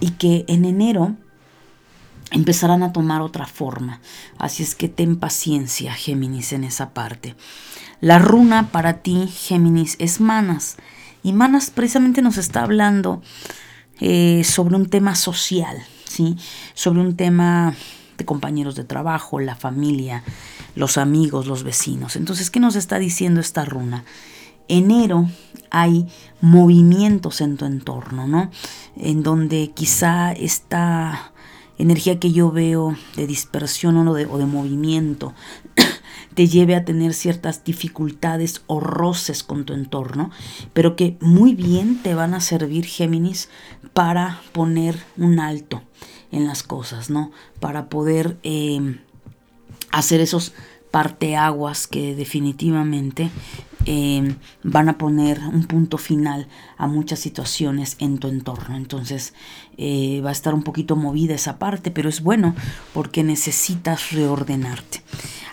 y 0.00 0.10
que 0.12 0.44
en 0.48 0.64
enero 0.64 1.16
empezarán 2.30 2.82
a 2.82 2.92
tomar 2.92 3.22
otra 3.22 3.46
forma. 3.46 4.00
Así 4.38 4.62
es 4.62 4.74
que 4.74 4.88
ten 4.88 5.16
paciencia, 5.16 5.92
Géminis, 5.92 6.52
en 6.52 6.64
esa 6.64 6.90
parte. 6.90 7.34
La 8.00 8.18
runa 8.18 8.68
para 8.70 8.98
ti, 8.98 9.26
Géminis, 9.26 9.96
es 9.98 10.20
Manas. 10.20 10.76
Y 11.22 11.32
Manas 11.32 11.70
precisamente 11.70 12.22
nos 12.22 12.38
está 12.38 12.62
hablando 12.62 13.22
eh, 14.00 14.42
sobre 14.44 14.76
un 14.76 14.88
tema 14.88 15.14
social, 15.14 15.76
¿sí? 16.06 16.36
sobre 16.74 17.00
un 17.00 17.16
tema 17.16 17.74
de 18.16 18.24
compañeros 18.24 18.74
de 18.74 18.84
trabajo, 18.84 19.40
la 19.40 19.56
familia, 19.56 20.22
los 20.76 20.96
amigos, 20.96 21.46
los 21.46 21.64
vecinos. 21.64 22.16
Entonces, 22.16 22.50
¿qué 22.50 22.60
nos 22.60 22.76
está 22.76 22.98
diciendo 22.98 23.40
esta 23.40 23.64
runa? 23.64 24.04
Enero 24.70 25.28
hay 25.70 26.06
movimientos 26.40 27.40
en 27.40 27.56
tu 27.56 27.64
entorno, 27.64 28.26
¿no? 28.26 28.50
En 28.96 29.22
donde 29.22 29.72
quizá 29.74 30.32
esta 30.32 31.32
energía 31.78 32.18
que 32.18 32.32
yo 32.32 32.50
veo 32.50 32.96
de 33.16 33.26
dispersión 33.26 33.96
o 34.06 34.14
de, 34.14 34.26
movimiento 34.26 35.32
te 36.34 36.46
lleve 36.46 36.74
a 36.74 36.84
tener 36.84 37.14
ciertas 37.14 37.64
dificultades 37.64 38.62
o 38.66 38.80
roces 38.80 39.42
con 39.42 39.64
tu 39.64 39.72
entorno, 39.72 40.30
pero 40.72 40.94
que 40.94 41.16
muy 41.20 41.54
bien 41.54 42.02
te 42.02 42.14
van 42.14 42.34
a 42.34 42.40
servir, 42.40 42.84
Géminis, 42.84 43.48
para 43.92 44.40
poner 44.52 44.96
un 45.16 45.40
alto 45.40 45.82
en 46.30 46.46
las 46.46 46.62
cosas, 46.62 47.10
¿no? 47.10 47.32
Para 47.60 47.88
poder 47.88 48.38
eh, 48.42 49.00
hacer 49.90 50.20
esos 50.20 50.52
parteaguas 50.90 51.86
que 51.86 52.14
definitivamente 52.14 53.30
Em, 53.86 54.36
van 54.62 54.90
a 54.90 54.98
poner 54.98 55.40
un 55.40 55.64
punto 55.64 55.96
final 55.96 56.48
a 56.76 56.86
muchas 56.86 57.18
situaciones 57.18 57.96
en 57.98 58.18
tu 58.18 58.28
entorno. 58.28 58.76
Entonces 58.76 59.32
eh, 59.78 60.20
va 60.22 60.28
a 60.28 60.32
estar 60.32 60.52
un 60.52 60.62
poquito 60.62 60.96
movida 60.96 61.34
esa 61.34 61.58
parte, 61.58 61.90
pero 61.90 62.08
es 62.08 62.20
bueno 62.22 62.54
porque 62.92 63.24
necesitas 63.24 64.12
reordenarte. 64.12 65.02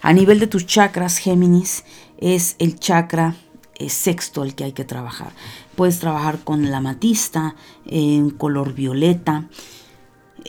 A 0.02 0.12
nivel 0.12 0.39
de 0.39 0.47
tus 0.47 0.65
chakras, 0.65 1.19
Géminis, 1.19 1.86
es 2.17 2.58
el 2.60 2.78
chakra 2.80 3.36
eh, 3.76 3.89
sexto 3.89 4.43
el 4.43 4.56
que 4.56 4.65
hay 4.65 4.73
que 4.73 4.84
trabajar. 4.84 5.32
Puedes 5.76 6.00
trabajar 6.00 6.39
con 6.39 6.69
la 6.69 6.82
matista 6.82 7.56
en 7.86 8.30
color 8.32 8.73
violeta, 8.73 9.47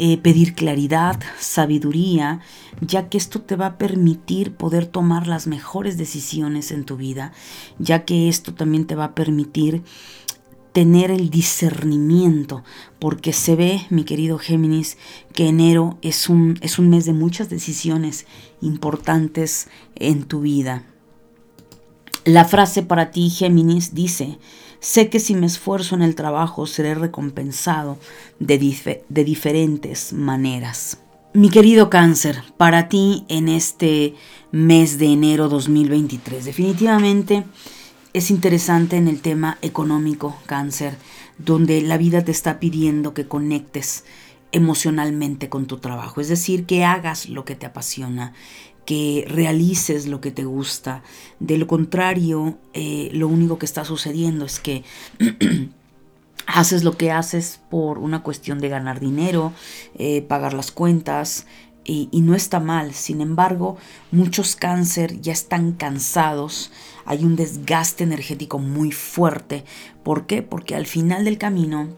eh, 0.00 0.16
pedir 0.16 0.54
claridad, 0.54 1.18
sabiduría, 1.40 2.38
ya 2.80 3.08
que 3.08 3.18
esto 3.18 3.40
te 3.40 3.56
va 3.56 3.66
a 3.66 3.78
permitir 3.78 4.54
poder 4.54 4.86
tomar 4.86 5.26
las 5.26 5.48
mejores 5.48 5.98
decisiones 5.98 6.70
en 6.70 6.84
tu 6.84 6.96
vida, 6.96 7.32
ya 7.80 8.04
que 8.04 8.28
esto 8.28 8.54
también 8.54 8.86
te 8.86 8.94
va 8.94 9.06
a 9.06 9.14
permitir 9.16 9.82
tener 10.70 11.10
el 11.10 11.30
discernimiento, 11.30 12.62
porque 13.00 13.32
se 13.32 13.56
ve, 13.56 13.80
mi 13.90 14.04
querido 14.04 14.38
Géminis, 14.38 14.98
que 15.32 15.48
enero 15.48 15.98
es 16.00 16.28
un, 16.28 16.58
es 16.60 16.78
un 16.78 16.90
mes 16.90 17.04
de 17.04 17.12
muchas 17.12 17.50
decisiones 17.50 18.24
importantes 18.60 19.66
en 19.96 20.22
tu 20.22 20.42
vida. 20.42 20.84
La 22.24 22.44
frase 22.44 22.84
para 22.84 23.10
ti, 23.10 23.30
Géminis, 23.30 23.94
dice, 23.94 24.38
sé 24.80 25.08
que 25.08 25.20
si 25.20 25.34
me 25.34 25.46
esfuerzo 25.46 25.94
en 25.94 26.02
el 26.02 26.14
trabajo 26.14 26.66
seré 26.66 26.94
recompensado 26.94 27.98
de, 28.38 29.02
de 29.08 29.24
diferentes 29.24 30.12
maneras. 30.12 30.98
Mi 31.34 31.50
querido 31.50 31.90
cáncer, 31.90 32.42
para 32.56 32.88
ti 32.88 33.24
en 33.28 33.48
este 33.48 34.14
mes 34.50 34.98
de 34.98 35.06
enero 35.06 35.48
2023, 35.48 36.44
definitivamente 36.44 37.44
es 38.14 38.30
interesante 38.30 38.96
en 38.96 39.08
el 39.08 39.20
tema 39.20 39.58
económico, 39.60 40.36
cáncer, 40.46 40.96
donde 41.36 41.82
la 41.82 41.98
vida 41.98 42.24
te 42.24 42.32
está 42.32 42.58
pidiendo 42.58 43.14
que 43.14 43.28
conectes 43.28 44.04
emocionalmente 44.50 45.48
con 45.48 45.66
tu 45.66 45.76
trabajo, 45.76 46.20
es 46.20 46.28
decir, 46.28 46.64
que 46.64 46.84
hagas 46.84 47.28
lo 47.28 47.44
que 47.44 47.54
te 47.54 47.66
apasiona, 47.66 48.32
que 48.88 49.26
realices 49.28 50.06
lo 50.06 50.22
que 50.22 50.30
te 50.30 50.46
gusta. 50.46 51.02
De 51.40 51.58
lo 51.58 51.66
contrario, 51.66 52.56
eh, 52.72 53.10
lo 53.12 53.28
único 53.28 53.58
que 53.58 53.66
está 53.66 53.84
sucediendo 53.84 54.46
es 54.46 54.60
que 54.60 54.82
haces 56.46 56.84
lo 56.84 56.96
que 56.96 57.10
haces 57.10 57.60
por 57.68 57.98
una 57.98 58.22
cuestión 58.22 58.60
de 58.60 58.70
ganar 58.70 58.98
dinero, 58.98 59.52
eh, 59.98 60.22
pagar 60.22 60.54
las 60.54 60.72
cuentas, 60.72 61.46
y, 61.84 62.08
y, 62.12 62.22
no 62.22 62.34
está 62.34 62.60
mal. 62.60 62.94
Sin 62.94 63.20
embargo, 63.20 63.76
muchos 64.10 64.56
cáncer 64.56 65.20
ya 65.20 65.34
están 65.34 65.72
cansados, 65.72 66.72
hay 67.04 67.26
un 67.26 67.36
desgaste 67.36 68.04
energético 68.04 68.58
muy 68.58 68.90
fuerte. 68.90 69.64
¿Por 70.02 70.26
qué? 70.26 70.40
Porque 70.40 70.74
al 70.74 70.86
final 70.86 71.26
del 71.26 71.36
camino 71.36 71.88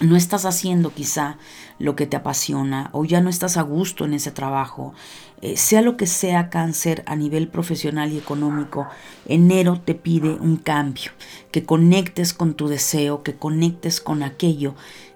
no 0.00 0.16
estás 0.16 0.44
haciendo 0.46 0.92
quizá 0.92 1.38
lo 1.78 1.96
que 1.96 2.06
te 2.06 2.16
apasiona 2.16 2.90
o 2.92 3.04
ya 3.04 3.20
no 3.20 3.30
estás 3.30 3.56
a 3.56 3.62
gusto 3.62 4.04
en 4.04 4.14
ese 4.14 4.30
trabajo, 4.30 4.94
eh, 5.42 5.56
sea 5.56 5.82
lo 5.82 5.96
que 5.96 6.06
sea 6.06 6.50
cáncer 6.50 7.02
a 7.06 7.16
nivel 7.16 7.48
profesional 7.48 8.12
y 8.12 8.18
económico, 8.18 8.86
enero 9.26 9.80
te 9.84 9.94
pide 9.94 10.30
un 10.34 10.56
cambio, 10.56 11.10
que 11.50 11.64
conectes 11.64 12.32
con 12.32 12.54
tu 12.54 12.68
deseo, 12.68 13.24
que 13.24 13.34
conectes 13.34 14.00
con 14.00 14.22
aquello 14.22 14.74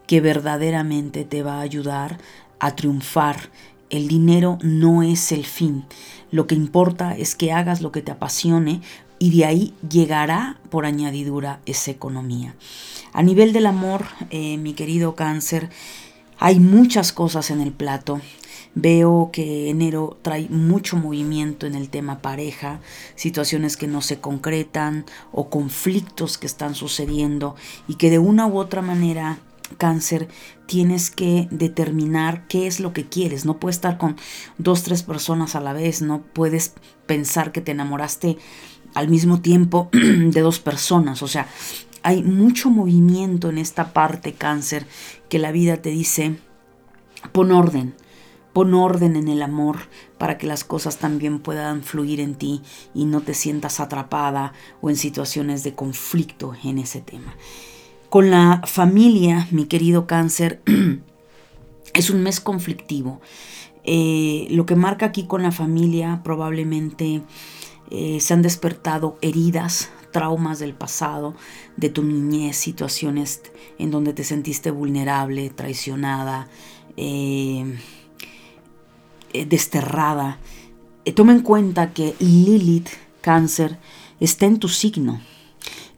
que 0.08 0.20
verdaderamente 0.20 1.24
te 1.24 1.42
va 1.42 1.58
a 1.58 1.62
ayudar 1.62 2.18
a 2.58 2.74
triunfar. 2.74 3.50
El 3.88 4.08
dinero 4.08 4.58
no 4.62 5.04
es 5.04 5.30
el 5.30 5.46
fin, 5.46 5.84
lo 6.32 6.48
que 6.48 6.56
importa 6.56 7.16
es 7.16 7.36
que 7.36 7.52
hagas 7.52 7.80
lo 7.80 7.92
que 7.92 8.02
te 8.02 8.10
apasione 8.10 8.80
y 9.20 9.36
de 9.36 9.44
ahí 9.44 9.74
llegará 9.88 10.58
por 10.70 10.86
añadidura 10.86 11.60
esa 11.66 11.92
economía. 11.92 12.54
A 13.12 13.22
nivel 13.22 13.52
del 13.52 13.66
amor, 13.66 14.06
eh, 14.30 14.58
mi 14.58 14.74
querido 14.74 15.14
cáncer, 15.14 15.70
hay 16.38 16.60
muchas 16.60 17.12
cosas 17.12 17.50
en 17.50 17.60
el 17.60 17.72
plato. 17.72 18.20
Veo 18.78 19.30
que 19.32 19.70
enero 19.70 20.18
trae 20.20 20.50
mucho 20.50 20.98
movimiento 20.98 21.66
en 21.66 21.74
el 21.74 21.88
tema 21.88 22.20
pareja, 22.20 22.80
situaciones 23.14 23.78
que 23.78 23.86
no 23.86 24.02
se 24.02 24.20
concretan 24.20 25.06
o 25.32 25.48
conflictos 25.48 26.36
que 26.36 26.46
están 26.46 26.74
sucediendo 26.74 27.56
y 27.88 27.94
que 27.94 28.10
de 28.10 28.18
una 28.18 28.46
u 28.46 28.58
otra 28.58 28.82
manera 28.82 29.38
cáncer 29.78 30.28
tienes 30.66 31.10
que 31.10 31.48
determinar 31.50 32.46
qué 32.48 32.66
es 32.66 32.78
lo 32.78 32.92
que 32.92 33.08
quieres. 33.08 33.46
No 33.46 33.58
puedes 33.58 33.76
estar 33.76 33.96
con 33.96 34.16
dos, 34.58 34.82
tres 34.82 35.02
personas 35.02 35.54
a 35.54 35.60
la 35.60 35.72
vez. 35.72 36.02
No 36.02 36.20
puedes 36.20 36.74
pensar 37.06 37.52
que 37.52 37.62
te 37.62 37.72
enamoraste 37.72 38.36
al 38.92 39.08
mismo 39.08 39.40
tiempo 39.40 39.88
de 39.92 40.40
dos 40.42 40.58
personas. 40.60 41.22
O 41.22 41.28
sea, 41.28 41.48
hay 42.02 42.22
mucho 42.22 42.68
movimiento 42.68 43.48
en 43.48 43.56
esta 43.56 43.94
parte 43.94 44.34
cáncer 44.34 44.86
que 45.30 45.38
la 45.38 45.50
vida 45.50 45.78
te 45.78 45.88
dice, 45.88 46.36
pon 47.32 47.52
orden, 47.52 47.94
pon 48.56 48.72
orden 48.72 49.16
en 49.16 49.28
el 49.28 49.42
amor 49.42 49.76
para 50.16 50.38
que 50.38 50.46
las 50.46 50.64
cosas 50.64 50.96
también 50.96 51.40
puedan 51.40 51.82
fluir 51.82 52.20
en 52.20 52.36
ti 52.36 52.62
y 52.94 53.04
no 53.04 53.20
te 53.20 53.34
sientas 53.34 53.80
atrapada 53.80 54.54
o 54.80 54.88
en 54.88 54.96
situaciones 54.96 55.62
de 55.62 55.74
conflicto 55.74 56.54
en 56.64 56.78
ese 56.78 57.02
tema. 57.02 57.36
Con 58.08 58.30
la 58.30 58.62
familia, 58.64 59.46
mi 59.50 59.66
querido 59.66 60.06
cáncer, 60.06 60.62
es 61.92 62.08
un 62.08 62.22
mes 62.22 62.40
conflictivo. 62.40 63.20
Eh, 63.84 64.46
lo 64.48 64.64
que 64.64 64.74
marca 64.74 65.04
aquí 65.04 65.26
con 65.26 65.42
la 65.42 65.52
familia 65.52 66.22
probablemente 66.24 67.20
eh, 67.90 68.20
se 68.20 68.32
han 68.32 68.40
despertado 68.40 69.18
heridas 69.20 69.90
traumas 70.12 70.60
del 70.60 70.72
pasado, 70.72 71.34
de 71.76 71.90
tu 71.90 72.02
niñez, 72.02 72.56
situaciones 72.56 73.42
en 73.78 73.90
donde 73.90 74.14
te 74.14 74.24
sentiste 74.24 74.70
vulnerable, 74.70 75.50
traicionada, 75.50 76.48
eh, 76.96 77.76
desterrada. 79.44 80.38
Eh, 81.04 81.12
toma 81.12 81.32
en 81.32 81.42
cuenta 81.42 81.92
que 81.92 82.14
Lilith, 82.18 82.88
cáncer, 83.20 83.78
está 84.20 84.46
en 84.46 84.58
tu 84.58 84.68
signo. 84.68 85.20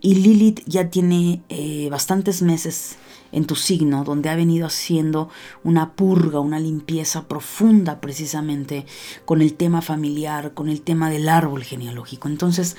Y 0.00 0.16
Lilith 0.16 0.62
ya 0.66 0.90
tiene 0.90 1.42
bastantes 1.90 2.40
meses 2.40 2.96
en 3.32 3.46
tu 3.46 3.56
signo, 3.56 4.04
donde 4.04 4.30
ha 4.30 4.36
venido 4.36 4.66
haciendo 4.66 5.28
una 5.64 5.92
purga, 5.94 6.40
una 6.40 6.60
limpieza 6.60 7.28
profunda 7.28 8.00
precisamente 8.00 8.86
con 9.24 9.42
el 9.42 9.54
tema 9.54 9.82
familiar, 9.82 10.54
con 10.54 10.68
el 10.68 10.82
tema 10.82 11.10
del 11.10 11.28
árbol 11.28 11.62
genealógico. 11.62 12.28
Entonces, 12.28 12.76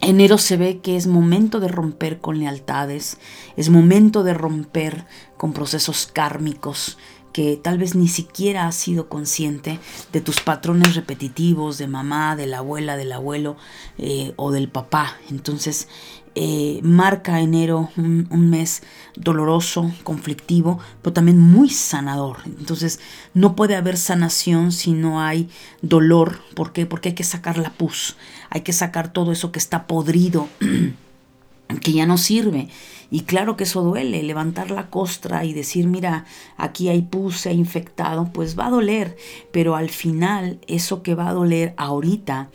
Enero 0.00 0.38
se 0.38 0.56
ve 0.56 0.80
que 0.80 0.96
es 0.96 1.06
momento 1.06 1.58
de 1.58 1.68
romper 1.68 2.20
con 2.20 2.38
lealtades, 2.38 3.18
es 3.56 3.70
momento 3.70 4.24
de 4.24 4.34
romper 4.34 5.06
con 5.36 5.52
procesos 5.52 6.06
kármicos 6.06 6.98
que 7.36 7.58
tal 7.58 7.76
vez 7.76 7.94
ni 7.94 8.08
siquiera 8.08 8.66
has 8.66 8.76
sido 8.76 9.10
consciente 9.10 9.78
de 10.10 10.22
tus 10.22 10.40
patrones 10.40 10.94
repetitivos 10.94 11.76
de 11.76 11.86
mamá, 11.86 12.34
de 12.34 12.46
la 12.46 12.58
abuela, 12.60 12.96
del 12.96 13.12
abuelo 13.12 13.58
eh, 13.98 14.32
o 14.36 14.52
del 14.52 14.70
papá. 14.70 15.18
Entonces 15.28 15.86
eh, 16.34 16.80
marca 16.82 17.38
enero 17.40 17.90
un, 17.98 18.48
mes 18.48 18.82
doloroso, 19.16 19.92
conflictivo, 20.02 20.78
pero 21.02 21.12
también 21.12 21.38
muy 21.38 21.68
sanador. 21.68 22.38
Entonces 22.46 23.00
no 23.34 23.54
puede 23.54 23.76
haber 23.76 23.98
sanación 23.98 24.72
si 24.72 24.92
no 24.92 25.20
hay 25.20 25.50
dolor. 25.82 26.40
¿Por 26.54 26.72
qué? 26.72 26.86
Porque 26.86 27.10
hay 27.10 27.14
que 27.14 27.22
sacar 27.22 27.58
la 27.58 27.68
pus, 27.68 28.16
hay 28.48 28.62
que 28.62 28.72
sacar 28.72 29.12
todo 29.12 29.30
eso 29.30 29.52
que 29.52 29.58
está 29.58 29.86
podrido, 29.86 30.48
que 31.82 31.92
ya 31.92 32.06
no 32.06 32.16
sirve. 32.16 32.70
Y 33.10 33.22
claro 33.22 33.56
que 33.56 33.64
eso 33.64 33.82
duele, 33.82 34.22
levantar 34.22 34.70
la 34.70 34.90
costra 34.90 35.44
y 35.44 35.52
decir, 35.52 35.86
mira, 35.86 36.24
aquí 36.56 36.88
hay 36.88 37.02
pus, 37.02 37.38
se 37.38 37.50
ha 37.50 37.52
infectado, 37.52 38.32
pues 38.32 38.58
va 38.58 38.66
a 38.66 38.70
doler, 38.70 39.16
pero 39.52 39.76
al 39.76 39.90
final 39.90 40.60
eso 40.66 41.02
que 41.02 41.14
va 41.14 41.28
a 41.28 41.32
doler 41.32 41.74
ahorita 41.76 42.50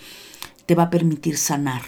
te 0.65 0.75
va 0.75 0.83
a 0.83 0.89
permitir 0.89 1.37
sanar. 1.37 1.81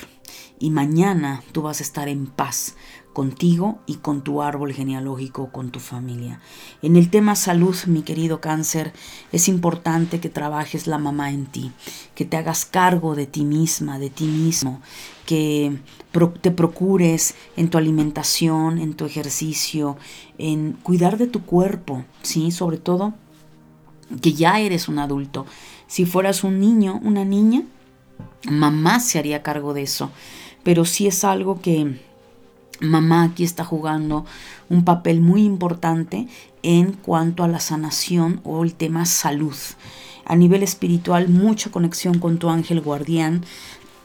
Y 0.60 0.70
mañana 0.70 1.44
tú 1.52 1.64
vas 1.64 1.82
a 1.82 1.84
estar 1.84 2.08
en 2.08 2.28
paz 2.28 2.76
contigo 3.14 3.80
y 3.86 3.96
con 3.96 4.24
tu 4.24 4.42
árbol 4.42 4.74
genealógico, 4.74 5.52
con 5.52 5.70
tu 5.70 5.80
familia. 5.80 6.42
En 6.82 6.96
el 6.96 7.10
tema 7.10 7.36
salud, 7.36 7.76
mi 7.86 8.02
querido 8.02 8.42
cáncer, 8.42 8.92
es 9.32 9.48
importante 9.48 10.20
que 10.20 10.30
trabajes 10.30 10.88
la 10.88 10.98
mamá 10.98 11.32
en 11.32 11.46
ti, 11.46 11.72
que 12.16 12.26
te 12.26 12.38
hagas 12.38 12.66
cargo 12.66 13.16
de 13.16 13.28
ti 13.28 13.46
misma, 13.46 14.00
de 14.00 14.10
ti 14.10 14.26
mismo, 14.26 14.82
que 15.26 15.78
te 16.42 16.52
procures 16.52 17.36
en 17.56 17.70
tu 17.70 17.78
alimentación, 17.78 18.80
en 18.80 18.96
tu 18.96 19.06
ejercicio, 19.06 19.98
en 20.38 20.74
cuidar 20.74 21.18
de 21.18 21.28
tu 21.28 21.46
cuerpo, 21.46 22.04
¿sí? 22.24 22.52
Sobre 22.52 22.78
todo 22.78 23.14
que 24.22 24.34
ya 24.34 24.60
eres 24.60 24.88
un 24.88 25.00
adulto. 25.00 25.46
Si 25.88 26.06
fueras 26.06 26.44
un 26.44 26.60
niño, 26.60 27.00
una 27.04 27.24
niña, 27.24 27.64
mamá 28.50 29.00
se 29.00 29.20
haría 29.20 29.44
cargo 29.44 29.74
de 29.74 29.84
eso 29.84 30.12
pero 30.64 30.86
sí 30.86 31.08
es 31.08 31.24
algo 31.24 31.62
que 31.62 32.00
mamá 32.84 33.24
aquí 33.24 33.44
está 33.44 33.64
jugando 33.64 34.26
un 34.70 34.86
papel 34.86 35.22
muy 35.22 35.44
importante 35.44 36.28
en 36.62 36.94
cuanto 36.94 37.44
a 37.44 37.48
la 37.48 37.60
sanación 37.60 38.42
o 38.44 38.64
el 38.64 38.74
tema 38.74 39.06
salud. 39.06 39.56
A 40.26 40.36
nivel 40.36 40.64
espiritual, 40.64 41.28
mucha 41.30 41.72
conexión 41.72 42.20
con 42.20 42.38
tu 42.38 42.50
ángel 42.50 42.82
guardián, 42.82 43.44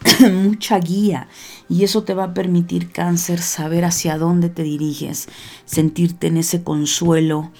mucha 0.32 0.78
guía 0.78 1.28
y 1.68 1.84
eso 1.84 2.04
te 2.04 2.14
va 2.14 2.24
a 2.24 2.34
permitir 2.34 2.90
cáncer 2.90 3.40
saber 3.40 3.84
hacia 3.84 4.18
dónde 4.18 4.48
te 4.48 4.62
diriges, 4.62 5.28
sentirte 5.64 6.28
en 6.28 6.36
ese 6.36 6.62
consuelo, 6.62 7.50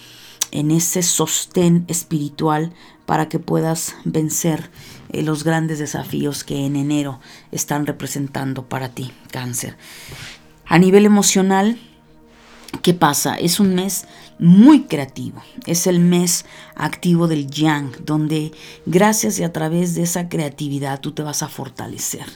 en 0.50 0.70
ese 0.70 1.02
sostén 1.02 1.85
espiritual 1.88 2.72
para 3.07 3.28
que 3.28 3.38
puedas 3.38 3.94
vencer 4.04 4.70
eh, 5.11 5.22
los 5.22 5.44
grandes 5.44 5.78
desafíos 5.78 6.44
que 6.44 6.66
en 6.66 6.76
enero 6.76 7.20
están 7.52 7.87
representando 7.87 8.68
para 8.68 8.90
ti, 8.90 9.12
cáncer. 9.31 9.76
A 10.68 10.78
nivel 10.78 11.07
emocional, 11.07 11.78
¿qué 12.83 12.92
pasa? 12.92 13.37
Es 13.37 13.59
un 13.59 13.74
mes 13.74 14.04
muy 14.38 14.83
creativo. 14.83 15.42
Es 15.64 15.87
el 15.87 15.98
mes 15.98 16.44
activo 16.74 17.26
del 17.26 17.50
yang, 17.50 17.90
donde 18.04 18.52
gracias 18.85 19.38
y 19.38 19.44
a 19.44 19.52
través 19.52 19.94
de 19.94 20.02
esa 20.02 20.28
creatividad 20.28 21.00
tú 21.00 21.12
te 21.12 21.22
vas 21.22 21.42
a 21.42 21.48
fortalecer. 21.48 22.26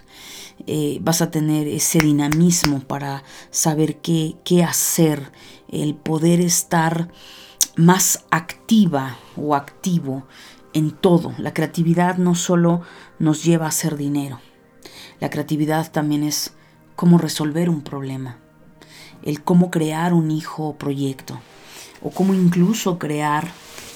Eh, 0.66 0.99
vas 1.03 1.21
a 1.21 1.31
tener 1.31 1.68
ese 1.68 1.99
dinamismo 1.99 2.81
para 2.81 3.23
saber 3.51 3.97
qué, 3.97 4.37
qué 4.45 4.64
hacer, 4.64 5.31
el 5.71 5.95
poder 5.95 6.40
estar 6.40 7.09
más 7.77 8.25
activa 8.31 9.18
o 9.37 9.55
activo 9.55 10.27
en 10.73 10.90
todo. 10.90 11.35
La 11.37 11.53
creatividad 11.53 12.16
no 12.16 12.35
solo 12.35 12.81
nos 13.18 13.45
lleva 13.45 13.66
a 13.66 13.71
hacer 13.71 13.99
dinero, 13.99 14.40
la 15.21 15.29
creatividad 15.29 15.92
también 15.92 16.23
es 16.23 16.55
cómo 16.96 17.18
resolver 17.18 17.68
un 17.68 17.83
problema, 17.83 18.38
el 19.22 19.42
cómo 19.42 19.70
crear 19.70 20.14
un 20.14 20.31
hijo 20.31 20.68
o 20.68 20.76
proyecto, 20.76 21.40
o 22.02 22.11
cómo 22.11 22.35
incluso 22.35 22.98
crear 22.98 23.50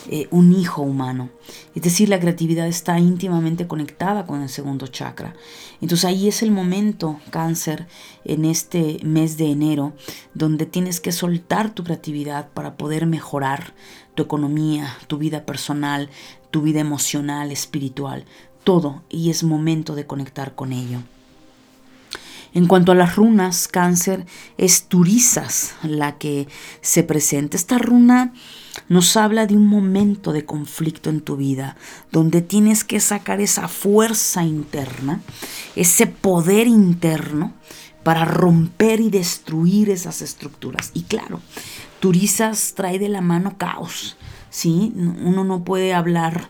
eh, 0.09 0.29
un 0.31 0.53
hijo 0.53 0.83
humano. 0.83 1.31
Es 1.75 1.83
decir, 1.83 2.09
la 2.09 2.21
creatividad 2.21 2.69
está 2.69 2.99
íntimamente 3.01 3.67
conectada 3.67 4.25
con 4.25 4.41
el 4.41 4.49
segundo 4.49 4.87
chakra. 4.87 5.35
Entonces 5.81 6.05
ahí 6.05 6.29
es 6.29 6.43
el 6.43 6.53
momento, 6.53 7.19
cáncer, 7.31 7.89
en 8.25 8.45
este 8.45 9.01
mes 9.03 9.37
de 9.37 9.51
enero, 9.51 9.95
donde 10.33 10.65
tienes 10.65 11.01
que 11.01 11.11
soltar 11.11 11.75
tu 11.75 11.83
creatividad 11.83 12.51
para 12.51 12.77
poder 12.77 13.07
mejorar 13.07 13.75
tu 14.15 14.23
economía, 14.23 14.97
tu 15.09 15.19
vida 15.19 15.45
personal, 15.45 16.09
tu 16.53 16.63
vida 16.63 16.81
emocional, 16.81 17.51
espiritual, 17.51 18.27
todo. 18.63 19.03
Y 19.11 19.31
es 19.31 19.43
momento 19.43 19.97
de 19.97 20.07
conectar 20.07 20.55
con 20.55 20.73
ello. 20.73 21.01
En 22.57 22.69
cuanto 22.69 22.93
a 22.93 22.95
las 22.95 23.17
runas, 23.17 23.69
cáncer, 23.69 24.25
es 24.57 24.85
Turizas 24.85 25.75
la 25.83 26.17
que 26.17 26.49
se 26.81 27.03
presenta. 27.03 27.55
Esta 27.55 27.77
runa 27.77 28.33
nos 28.89 29.19
habla 29.19 29.47
de 29.47 29.55
un 29.55 29.67
momento 29.67 30.33
de 30.33 30.47
conflicto 30.47 31.11
en 31.11 31.21
tu 31.21 31.37
vida, 31.37 31.77
donde 32.13 32.41
tienes 32.41 32.83
que 32.83 32.99
sacar 32.99 33.43
esa 33.43 33.69
fuerza 33.69 34.43
interna, 34.43 35.21
ese 35.75 36.07
poder 36.07 36.67
interno 36.67 37.53
para 38.03 38.25
romper 38.25 39.01
y 39.01 39.11
destruir 39.11 39.91
esas 39.91 40.23
estructuras. 40.23 40.93
Y 40.95 41.03
claro, 41.03 41.43
Turizas 42.01 42.73
trae 42.75 42.99
de 42.99 43.11
la 43.11 43.21
mano 43.21 43.59
caos, 43.59 44.17
¿sí? 44.49 44.95
Uno 44.97 45.45
no 45.45 45.63
puede 45.63 45.93
hablar 45.93 46.49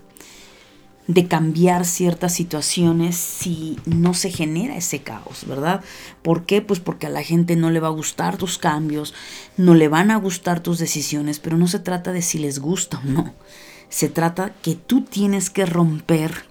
de 1.06 1.28
cambiar 1.28 1.84
ciertas 1.84 2.34
situaciones 2.34 3.16
si 3.16 3.78
no 3.84 4.12
se 4.14 4.30
genera 4.30 4.76
ese 4.76 5.00
caos, 5.00 5.44
¿verdad? 5.46 5.82
¿Por 6.22 6.46
qué? 6.46 6.62
Pues 6.62 6.80
porque 6.80 7.06
a 7.06 7.10
la 7.10 7.22
gente 7.22 7.54
no 7.56 7.70
le 7.70 7.80
va 7.80 7.88
a 7.88 7.92
gustar 7.92 8.36
tus 8.36 8.58
cambios, 8.58 9.14
no 9.56 9.74
le 9.74 9.88
van 9.88 10.10
a 10.10 10.16
gustar 10.16 10.60
tus 10.60 10.78
decisiones, 10.78 11.38
pero 11.38 11.56
no 11.56 11.68
se 11.68 11.78
trata 11.78 12.12
de 12.12 12.22
si 12.22 12.38
les 12.38 12.58
gusta 12.58 12.98
o 12.98 13.04
no. 13.04 13.34
Se 13.88 14.08
trata 14.08 14.52
que 14.62 14.74
tú 14.74 15.02
tienes 15.02 15.48
que 15.48 15.64
romper 15.64 16.44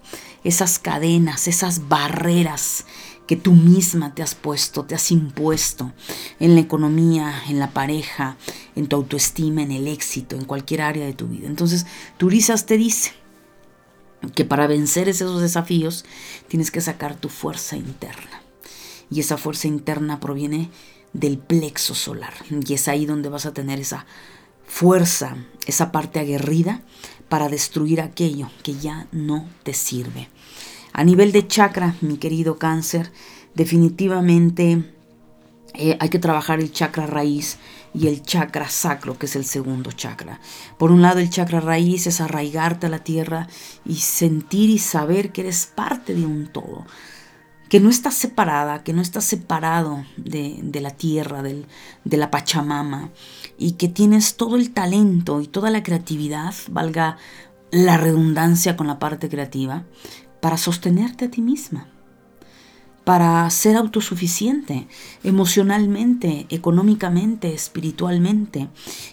esas 0.45 0.79
cadenas, 0.79 1.47
esas 1.47 1.89
barreras 1.89 2.85
que 3.27 3.35
tú 3.35 3.53
misma 3.53 4.13
te 4.13 4.21
has 4.21 4.35
puesto, 4.35 4.85
te 4.85 4.95
has 4.95 5.11
impuesto 5.11 5.91
en 6.39 6.55
la 6.55 6.61
economía, 6.61 7.33
en 7.49 7.59
la 7.59 7.71
pareja, 7.71 8.37
en 8.75 8.87
tu 8.87 8.95
autoestima, 8.95 9.63
en 9.63 9.71
el 9.71 9.87
éxito, 9.87 10.35
en 10.35 10.45
cualquier 10.45 10.81
área 10.81 11.05
de 11.05 11.13
tu 11.13 11.27
vida. 11.27 11.47
Entonces, 11.47 11.87
Turizas 12.17 12.67
te 12.67 12.77
dice, 12.77 13.13
que 14.33 14.45
para 14.45 14.67
vencer 14.67 15.09
esos 15.09 15.41
desafíos 15.41 16.05
tienes 16.47 16.71
que 16.71 16.81
sacar 16.81 17.15
tu 17.15 17.29
fuerza 17.29 17.77
interna. 17.77 18.41
Y 19.09 19.19
esa 19.19 19.37
fuerza 19.37 19.67
interna 19.67 20.19
proviene 20.19 20.69
del 21.13 21.37
plexo 21.37 21.95
solar. 21.95 22.33
Y 22.49 22.73
es 22.73 22.87
ahí 22.87 23.05
donde 23.05 23.29
vas 23.29 23.45
a 23.45 23.53
tener 23.53 23.79
esa 23.79 24.05
fuerza, 24.67 25.37
esa 25.67 25.91
parte 25.91 26.19
aguerrida 26.19 26.81
para 27.29 27.49
destruir 27.49 28.01
aquello 28.01 28.49
que 28.63 28.75
ya 28.75 29.07
no 29.11 29.47
te 29.63 29.73
sirve. 29.73 30.29
A 30.93 31.03
nivel 31.03 31.31
de 31.31 31.47
chakra, 31.47 31.95
mi 32.01 32.17
querido 32.17 32.57
cáncer, 32.57 33.11
definitivamente 33.53 34.93
eh, 35.73 35.97
hay 35.99 36.09
que 36.09 36.19
trabajar 36.19 36.59
el 36.59 36.71
chakra 36.71 37.05
raíz 37.05 37.57
y 37.95 38.07
el 38.07 38.21
chakra 38.21 38.67
sacro, 38.67 39.17
que 39.17 39.25
es 39.25 39.35
el 39.35 39.45
segundo 39.45 39.91
chakra. 39.91 40.39
Por 40.77 40.91
un 40.91 41.01
lado, 41.01 41.19
el 41.19 41.29
chakra 41.29 41.61
raíz 41.61 42.07
es 42.07 42.19
arraigarte 42.19 42.87
a 42.87 42.89
la 42.89 42.99
tierra 42.99 43.47
y 43.85 43.95
sentir 43.95 44.69
y 44.69 44.79
saber 44.79 45.31
que 45.31 45.41
eres 45.41 45.65
parte 45.65 46.13
de 46.13 46.25
un 46.25 46.47
todo, 46.47 46.85
que 47.69 47.79
no 47.79 47.89
estás 47.89 48.15
separada, 48.15 48.83
que 48.83 48.91
no 48.91 49.01
estás 49.01 49.23
separado 49.23 50.03
de, 50.17 50.79
la 50.81 50.91
tierra, 50.91 51.41
de 51.41 52.17
la 52.17 52.31
Pachamama, 52.31 53.11
y 53.57 53.73
que 53.73 53.87
tienes 53.87 54.35
todo 54.35 54.57
el 54.57 54.71
talento 54.71 55.39
y 55.39 55.47
toda 55.47 55.69
la 55.69 55.81
creatividad, 55.81 56.53
valga 56.69 57.17
la 57.71 57.95
redundancia 57.95 58.75
con 58.75 58.87
la 58.87 58.99
parte 58.99 59.29
creativa, 59.29 59.85
para 60.41 60.57
sostenerte 60.57 61.25
a 61.25 61.31
ti 61.31 61.41
misma 61.41 61.94
para 63.05 63.47
ser 63.51 63.77
autosuficiente 63.77 64.87
emocionalmente, 65.23 66.47
económicamente, 66.49 67.53
espiritualmente. 67.53 68.67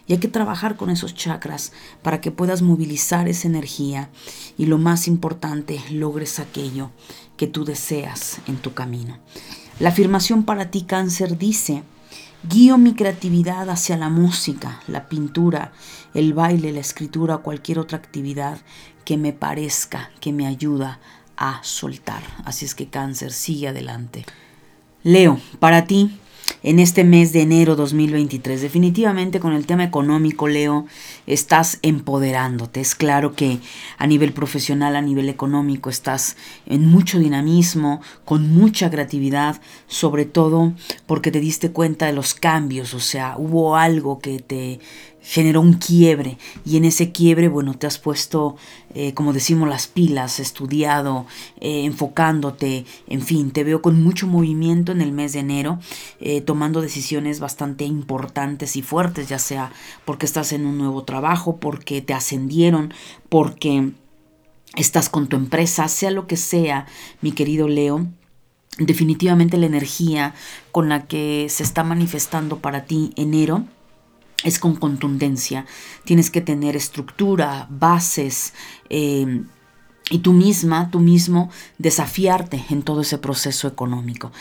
Y 0.06 0.14
hay 0.14 0.18
que 0.18 0.28
trabajar 0.28 0.76
con 0.76 0.90
esos 0.90 1.14
chakras 1.14 1.72
para 2.02 2.20
que 2.20 2.32
puedas 2.32 2.62
movilizar 2.62 3.28
esa 3.28 3.46
energía 3.46 4.10
y 4.56 4.66
lo 4.66 4.78
más 4.78 5.06
importante, 5.06 5.78
logres 5.90 6.40
aquello 6.40 6.90
que 7.36 7.46
tú 7.46 7.64
deseas 7.64 8.40
en 8.46 8.56
tu 8.56 8.72
camino. 8.72 9.18
La 9.78 9.90
afirmación 9.90 10.44
para 10.44 10.70
ti 10.70 10.82
cáncer 10.82 11.36
dice, 11.36 11.82
guío 12.48 12.78
mi 12.78 12.94
creatividad 12.94 13.68
hacia 13.68 13.98
la 13.98 14.08
música, 14.08 14.80
la 14.88 15.08
pintura, 15.08 15.72
el 16.14 16.32
baile, 16.32 16.72
la 16.72 16.80
escritura 16.80 17.38
cualquier 17.38 17.78
otra 17.78 17.98
actividad 17.98 18.58
que 19.04 19.18
me 19.18 19.32
parezca 19.32 20.10
que 20.20 20.32
me 20.32 20.46
ayuda 20.46 21.00
a 21.36 21.60
soltar. 21.62 22.22
Así 22.44 22.64
es 22.64 22.74
que 22.74 22.88
cáncer, 22.88 23.32
sigue 23.32 23.68
adelante. 23.68 24.24
Leo, 25.02 25.40
para 25.58 25.86
ti, 25.86 26.18
en 26.62 26.78
este 26.78 27.04
mes 27.04 27.32
de 27.32 27.42
enero 27.42 27.76
2023. 27.76 28.60
Definitivamente 28.62 29.40
con 29.40 29.52
el 29.52 29.66
tema 29.66 29.84
económico, 29.84 30.48
Leo, 30.48 30.86
estás 31.26 31.78
empoderándote. 31.82 32.80
Es 32.80 32.94
claro 32.94 33.34
que 33.34 33.58
a 33.98 34.06
nivel 34.06 34.32
profesional, 34.32 34.96
a 34.96 35.02
nivel 35.02 35.28
económico, 35.28 35.90
estás 35.90 36.36
en 36.66 36.86
mucho 36.86 37.18
dinamismo, 37.18 38.00
con 38.24 38.50
mucha 38.50 38.90
creatividad, 38.90 39.60
sobre 39.86 40.24
todo 40.24 40.72
porque 41.06 41.30
te 41.30 41.40
diste 41.40 41.72
cuenta 41.72 42.06
de 42.06 42.12
los 42.12 42.34
cambios, 42.34 42.94
o 42.94 43.00
sea, 43.00 43.36
hubo 43.36 43.76
algo 43.76 44.18
que 44.20 44.38
te 44.38 44.80
generó 45.22 45.60
un 45.60 45.74
quiebre 45.74 46.36
y 46.64 46.76
en 46.76 46.84
ese 46.84 47.12
quiebre, 47.12 47.48
bueno, 47.48 47.74
te 47.74 47.86
has 47.86 47.98
puesto, 47.98 48.56
eh, 48.94 49.14
como 49.14 49.32
decimos, 49.32 49.68
las 49.68 49.86
pilas, 49.86 50.40
estudiado, 50.40 51.26
eh, 51.60 51.84
enfocándote, 51.84 52.84
en 53.06 53.22
fin, 53.22 53.52
te 53.52 53.64
veo 53.64 53.80
con 53.80 54.02
mucho 54.02 54.26
movimiento 54.26 54.92
en 54.92 55.00
el 55.00 55.12
mes 55.12 55.32
de 55.32 55.40
enero, 55.40 55.78
eh, 56.20 56.40
tomando 56.40 56.80
decisiones 56.80 57.38
bastante 57.38 57.84
importantes 57.84 58.76
y 58.76 58.82
fuertes, 58.82 59.28
ya 59.28 59.38
sea 59.38 59.72
porque 60.04 60.26
estás 60.26 60.52
en 60.52 60.66
un 60.66 60.76
nuevo 60.76 61.04
trabajo, 61.04 61.58
porque 61.58 62.02
te 62.02 62.14
ascendieron, 62.14 62.92
porque 63.28 63.92
estás 64.74 65.08
con 65.08 65.28
tu 65.28 65.36
empresa, 65.36 65.86
sea 65.86 66.10
lo 66.10 66.26
que 66.26 66.36
sea, 66.36 66.86
mi 67.20 67.32
querido 67.32 67.68
Leo. 67.68 68.06
Definitivamente 68.78 69.58
la 69.58 69.66
energía 69.66 70.34
con 70.72 70.88
la 70.88 71.06
que 71.06 71.46
se 71.50 71.62
está 71.62 71.84
manifestando 71.84 72.58
para 72.58 72.86
ti 72.86 73.12
enero 73.16 73.66
es 74.44 74.58
con 74.58 74.76
contundencia. 74.76 75.66
Tienes 76.04 76.30
que 76.30 76.40
tener 76.40 76.76
estructura, 76.76 77.66
bases. 77.70 78.54
Eh, 78.90 79.42
y 80.10 80.18
tú 80.18 80.32
misma, 80.32 80.90
tú 80.90 81.00
mismo, 81.00 81.50
desafiarte 81.78 82.64
en 82.70 82.82
todo 82.82 83.00
ese 83.00 83.18
proceso 83.18 83.68
económico. 83.68 84.32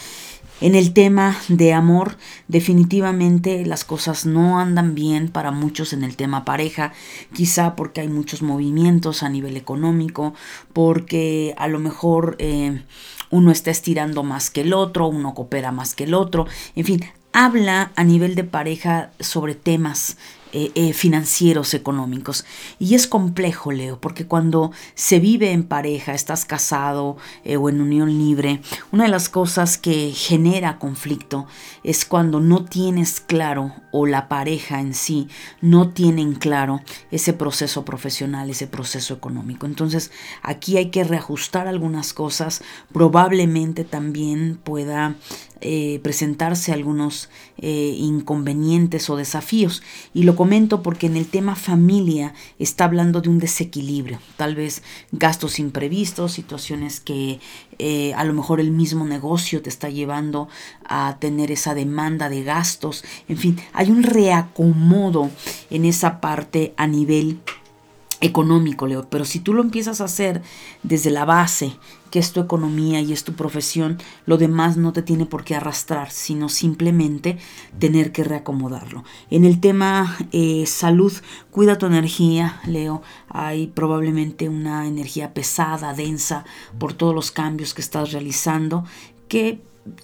En 0.59 0.75
el 0.75 0.93
tema 0.93 1.35
de 1.47 1.73
amor, 1.73 2.17
definitivamente 2.47 3.65
las 3.65 3.83
cosas 3.83 4.27
no 4.27 4.59
andan 4.59 4.93
bien 4.93 5.29
para 5.29 5.49
muchos 5.49 5.91
en 5.91 6.03
el 6.03 6.15
tema 6.15 6.45
pareja, 6.45 6.93
quizá 7.33 7.75
porque 7.75 8.01
hay 8.01 8.09
muchos 8.09 8.43
movimientos 8.43 9.23
a 9.23 9.29
nivel 9.29 9.57
económico, 9.57 10.35
porque 10.71 11.55
a 11.57 11.67
lo 11.67 11.79
mejor 11.79 12.35
eh, 12.37 12.83
uno 13.31 13.49
está 13.49 13.71
estirando 13.71 14.21
más 14.21 14.51
que 14.51 14.61
el 14.61 14.73
otro, 14.73 15.07
uno 15.07 15.33
coopera 15.33 15.71
más 15.71 15.95
que 15.95 16.03
el 16.03 16.13
otro, 16.13 16.45
en 16.75 16.85
fin, 16.85 17.05
habla 17.33 17.91
a 17.95 18.03
nivel 18.03 18.35
de 18.35 18.43
pareja 18.43 19.11
sobre 19.19 19.55
temas 19.55 20.17
eh, 20.53 20.71
eh, 20.75 20.91
financieros, 20.91 21.73
económicos. 21.73 22.43
Y 22.77 22.95
es 22.95 23.07
complejo, 23.07 23.71
Leo, 23.71 24.01
porque 24.01 24.27
cuando 24.27 24.73
se 24.95 25.21
vive 25.21 25.53
en 25.53 25.63
pareja, 25.63 26.13
estás 26.13 26.43
casado 26.43 27.15
eh, 27.45 27.55
o 27.55 27.69
en 27.69 27.79
unión 27.79 28.09
libre, 28.09 28.61
una 28.91 29.05
de 29.05 29.11
las 29.11 29.29
cosas 29.29 29.77
que 29.77 30.11
genera 30.11 30.77
conflicto 30.77 31.47
es 31.85 32.03
cuando 32.03 32.41
no 32.41 32.65
tienes 32.65 33.21
claro 33.21 33.73
o 33.93 34.05
la 34.05 34.27
pareja 34.27 34.81
en 34.81 34.93
sí 34.93 35.29
no 35.61 35.89
tienen 35.89 36.33
claro 36.33 36.81
ese 37.11 37.31
proceso 37.31 37.85
profesional, 37.85 38.49
ese 38.49 38.67
proceso 38.67 39.13
económico. 39.13 39.65
Entonces 39.65 40.11
aquí 40.41 40.75
hay 40.75 40.91
que 40.91 41.05
reajustar 41.05 41.69
algunas 41.69 42.11
cosas, 42.11 42.61
probablemente 42.91 43.85
también 43.85 44.59
pueda 44.61 45.15
eh, 45.61 45.99
presentarse 46.01 46.73
algunos 46.73 47.29
eh, 47.57 47.95
inconvenientes 47.97 49.09
o 49.09 49.15
desafíos. 49.15 49.83
Y 50.13 50.23
lo 50.23 50.35
comento 50.35 50.81
porque 50.81 51.07
en 51.07 51.17
el 51.17 51.27
tema 51.27 51.55
familia 51.55 52.33
está 52.57 52.85
hablando 52.85 53.21
de 53.21 53.29
un 53.29 53.37
desequilibrio, 53.37 54.19
tal 54.37 54.55
vez 54.55 54.81
gastos 55.11 55.59
imprevistos, 55.59 56.31
situaciones 56.31 56.99
que 56.99 57.39
eh, 57.77 58.13
a 58.15 58.23
lo 58.23 58.33
mejor 58.33 58.59
el 58.59 58.71
mismo 58.71 59.05
negocio 59.05 59.61
te 59.61 59.69
está 59.69 59.89
llevando 59.89 60.49
a 60.83 61.17
tener 61.19 61.51
esa 61.51 61.75
demanda 61.75 62.29
de 62.29 62.43
gastos. 62.43 63.03
En 63.27 63.37
fin, 63.37 63.59
hay 63.73 63.91
un 63.91 64.03
reacomodo 64.03 65.29
en 65.69 65.85
esa 65.85 66.21
parte 66.21 66.73
a 66.77 66.87
nivel 66.87 67.39
económico, 68.21 68.87
Leo. 68.87 69.09
Pero 69.09 69.25
si 69.25 69.39
tú 69.39 69.53
lo 69.53 69.61
empiezas 69.61 69.99
a 69.99 70.05
hacer 70.05 70.41
desde 70.83 71.09
la 71.11 71.25
base, 71.25 71.73
que 72.11 72.19
es 72.19 72.33
tu 72.33 72.39
economía 72.39 73.01
y 73.01 73.13
es 73.13 73.23
tu 73.23 73.33
profesión, 73.33 73.97
lo 74.25 74.37
demás 74.37 74.77
no 74.77 74.93
te 74.93 75.01
tiene 75.01 75.25
por 75.25 75.43
qué 75.43 75.55
arrastrar, 75.55 76.11
sino 76.11 76.49
simplemente 76.49 77.37
tener 77.79 78.11
que 78.11 78.23
reacomodarlo. 78.23 79.03
En 79.29 79.45
el 79.45 79.59
tema 79.59 80.17
eh, 80.31 80.65
salud, 80.67 81.13
cuida 81.49 81.77
tu 81.77 81.85
energía, 81.85 82.61
Leo. 82.65 83.01
Hay 83.29 83.67
probablemente 83.67 84.49
una 84.49 84.87
energía 84.87 85.33
pesada, 85.33 85.93
densa, 85.93 86.45
por 86.77 86.93
todos 86.93 87.15
los 87.15 87.31
cambios 87.31 87.73
que 87.73 87.81
estás 87.81 88.11
realizando, 88.11 88.85
que 89.27 89.61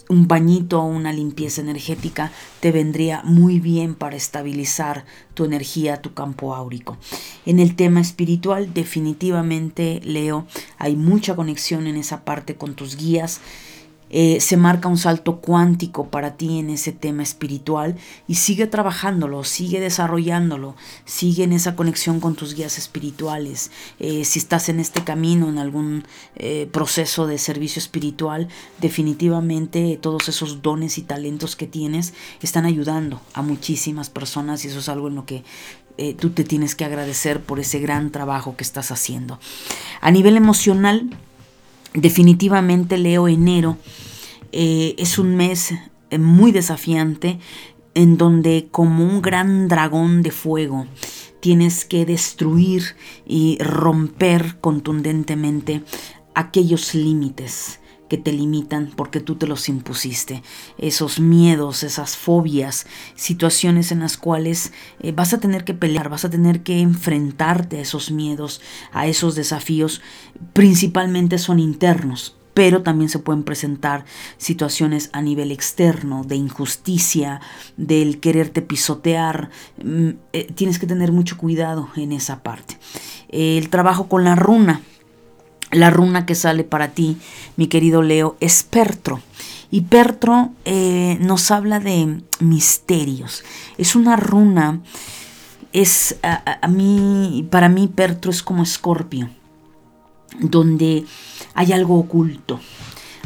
un 0.10 0.28
bañito 0.28 0.82
o 0.82 0.86
una 0.86 1.14
limpieza 1.14 1.62
energética 1.62 2.32
te 2.60 2.72
vendría 2.72 3.22
muy 3.24 3.60
bien 3.60 3.96
para 3.96 4.16
estabilizar 4.16 5.06
tu 5.34 5.46
energía, 5.46 6.02
tu 6.02 6.14
campo 6.14 6.56
áurico. 6.56 6.98
En 7.46 7.60
el 7.60 7.76
tema 7.76 8.02
espiritual, 8.02 8.74
definitivamente, 8.74 10.02
Leo, 10.04 10.48
hay 10.78 10.96
mucha 10.96 11.36
conexión 11.36 11.88
en 11.88 11.98
esa 11.98 12.26
parte 12.26 12.56
con 12.56 12.76
tus 12.76 12.98
guías 12.98 13.42
eh, 14.10 14.40
se 14.40 14.56
marca 14.58 14.88
un 14.88 14.98
salto 14.98 15.38
cuántico 15.38 16.08
para 16.08 16.38
ti 16.38 16.60
en 16.60 16.70
ese 16.70 16.92
tema 16.92 17.24
espiritual 17.24 17.98
y 18.28 18.36
sigue 18.36 18.68
trabajándolo, 18.68 19.44
sigue 19.44 19.80
desarrollándolo, 19.80 20.76
sigue 21.06 21.44
en 21.44 21.54
esa 21.54 21.76
conexión 21.76 22.20
con 22.20 22.36
tus 22.36 22.56
guías 22.56 22.78
espirituales. 22.78 23.72
Eh, 24.00 24.24
si 24.24 24.40
estás 24.40 24.70
en 24.70 24.80
este 24.80 25.04
camino, 25.04 25.50
en 25.50 25.58
algún 25.58 26.06
eh, 26.36 26.70
proceso 26.72 27.28
de 27.28 27.38
servicio 27.38 27.80
espiritual, 27.80 28.48
definitivamente 28.80 29.98
todos 30.02 30.30
esos 30.30 30.62
dones 30.62 30.98
y 30.98 31.02
talentos 31.02 31.56
que 31.56 31.68
tienes 31.68 32.14
están 32.42 32.66
ayudando 32.66 33.22
a 33.34 33.42
muchísimas 33.42 34.10
personas 34.10 34.64
y 34.64 34.70
eso 34.70 34.80
es 34.80 34.90
algo 34.90 35.08
en 35.08 35.16
lo 35.16 35.26
que 35.26 35.44
tú 36.20 36.30
te 36.30 36.44
tienes 36.44 36.76
que 36.76 36.86
agradecer 36.86 37.42
por 37.42 37.60
ese 37.60 37.80
gran 37.80 38.12
trabajo 38.12 38.56
que 38.56 38.64
estás 38.64 38.92
haciendo. 38.92 39.40
A 40.00 40.12
nivel 40.12 40.38
emocional, 40.38 41.10
Definitivamente 41.94 42.98
leo 42.98 43.28
enero. 43.28 43.78
Eh, 44.52 44.96
es 44.98 45.18
un 45.18 45.36
mes 45.36 45.74
eh, 46.10 46.18
muy 46.18 46.52
desafiante 46.52 47.40
en 47.94 48.18
donde 48.18 48.68
como 48.72 49.04
un 49.04 49.22
gran 49.22 49.68
dragón 49.68 50.22
de 50.22 50.32
fuego 50.32 50.88
tienes 51.40 51.86
que 51.86 52.06
destruir 52.06 52.84
y 53.26 53.58
romper 53.60 54.58
contundentemente 54.60 55.84
aquellos 56.34 56.94
límites 56.94 57.80
que 58.08 58.18
te 58.18 58.32
limitan 58.32 58.92
porque 58.96 59.20
tú 59.20 59.36
te 59.36 59.48
los 59.48 59.70
impusiste, 59.70 60.44
esos 60.78 61.20
miedos, 61.20 61.84
esas 61.84 62.16
fobias, 62.18 62.88
situaciones 63.16 63.92
en 63.92 64.00
las 64.00 64.18
cuales 64.18 64.72
eh, 65.00 65.12
vas 65.12 65.34
a 65.34 65.40
tener 65.40 65.64
que 65.64 65.74
pelear, 65.74 66.10
vas 66.10 66.26
a 66.26 66.30
tener 66.30 66.64
que 66.64 66.80
enfrentarte 66.80 67.78
a 67.78 67.82
esos 67.82 68.12
miedos, 68.12 68.62
a 68.92 69.08
esos 69.08 69.36
desafíos, 69.36 70.02
principalmente 70.54 71.38
son 71.38 71.60
internos, 71.60 72.38
pero 72.54 72.82
también 72.82 73.08
se 73.08 73.20
pueden 73.20 73.44
presentar 73.44 74.04
situaciones 74.38 75.12
a 75.14 75.22
nivel 75.22 75.52
externo, 75.52 76.24
de 76.24 76.38
injusticia, 76.38 77.40
del 77.78 78.20
quererte 78.20 78.64
pisotear. 78.64 79.52
Mm, 79.84 80.10
eh, 80.34 80.52
tienes 80.56 80.80
que 80.80 80.88
tener 80.88 81.12
mucho 81.12 81.38
cuidado 81.38 81.90
en 81.96 82.12
esa 82.12 82.42
parte. 82.42 82.80
El 83.30 83.70
trabajo 83.70 84.08
con 84.08 84.24
la 84.24 84.34
runa 84.34 84.82
la 85.72 85.90
runa 85.90 86.26
que 86.26 86.36
sale 86.36 86.64
para 86.64 86.90
ti, 86.90 87.18
mi 87.56 87.68
querido 87.68 88.02
Leo, 88.02 88.38
es 88.40 88.64
Pertro. 88.64 89.22
Y 89.70 89.82
Pertro 89.82 90.52
eh, 90.66 91.18
nos 91.20 91.52
habla 91.52 91.80
de 91.80 92.22
misterios. 92.40 93.44
Es 93.78 93.96
una 93.96 94.16
runa, 94.16 94.82
es 95.74 96.18
a, 96.24 96.68
mí, 96.68 97.48
para 97.52 97.68
mí 97.68 97.88
Pertro 97.88 98.32
es 98.32 98.42
como 98.42 98.64
Escorpio, 98.64 99.30
donde 100.40 101.06
hay 101.54 101.74
algo 101.74 102.00
oculto. 102.00 102.60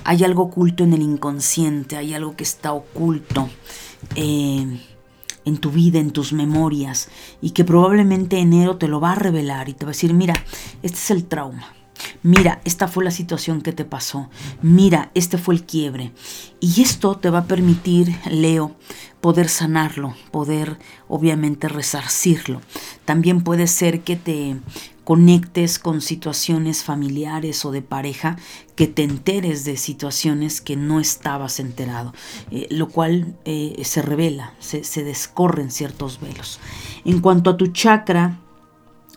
Hay 0.03 0.23
algo 0.23 0.43
oculto 0.43 0.83
en 0.83 0.93
el 0.93 1.03
inconsciente, 1.03 1.95
hay 1.95 2.15
algo 2.15 2.35
que 2.35 2.43
está 2.43 2.73
oculto. 2.73 3.49
Eh, 4.15 4.79
en 5.45 5.57
tu 5.57 5.71
vida, 5.71 5.99
en 5.99 6.11
tus 6.11 6.33
memorias, 6.33 7.09
y 7.41 7.51
que 7.51 7.65
probablemente 7.65 8.37
enero 8.37 8.77
te 8.77 8.87
lo 8.87 8.99
va 8.99 9.13
a 9.13 9.15
revelar 9.15 9.69
y 9.69 9.73
te 9.73 9.85
va 9.85 9.89
a 9.89 9.93
decir, 9.93 10.13
mira, 10.13 10.35
este 10.83 10.97
es 10.97 11.11
el 11.11 11.25
trauma, 11.25 11.73
mira, 12.23 12.61
esta 12.65 12.87
fue 12.87 13.03
la 13.03 13.11
situación 13.11 13.61
que 13.61 13.73
te 13.73 13.85
pasó, 13.85 14.29
mira, 14.61 15.11
este 15.13 15.37
fue 15.37 15.55
el 15.55 15.63
quiebre. 15.63 16.11
Y 16.59 16.81
esto 16.81 17.17
te 17.17 17.29
va 17.29 17.39
a 17.39 17.45
permitir, 17.45 18.15
Leo, 18.29 18.75
poder 19.21 19.49
sanarlo, 19.49 20.15
poder 20.31 20.77
obviamente 21.07 21.67
resarcirlo. 21.67 22.61
También 23.05 23.43
puede 23.43 23.67
ser 23.67 24.01
que 24.01 24.15
te 24.15 24.57
conectes 25.03 25.79
con 25.79 26.01
situaciones 26.01 26.83
familiares 26.83 27.65
o 27.65 27.71
de 27.71 27.81
pareja, 27.81 28.37
que 28.75 28.87
te 28.87 29.03
enteres 29.03 29.65
de 29.65 29.77
situaciones 29.77 30.61
que 30.61 30.75
no 30.75 30.99
estabas 30.99 31.59
enterado, 31.59 32.13
eh, 32.49 32.67
lo 32.69 32.89
cual 32.89 33.35
eh, 33.45 33.81
se 33.83 34.01
revela, 34.01 34.53
se, 34.59 34.83
se 34.83 35.03
descorren 35.03 35.71
ciertos 35.71 36.19
velos. 36.19 36.59
En 37.03 37.19
cuanto 37.19 37.49
a 37.49 37.57
tu 37.57 37.67
chakra, 37.67 38.39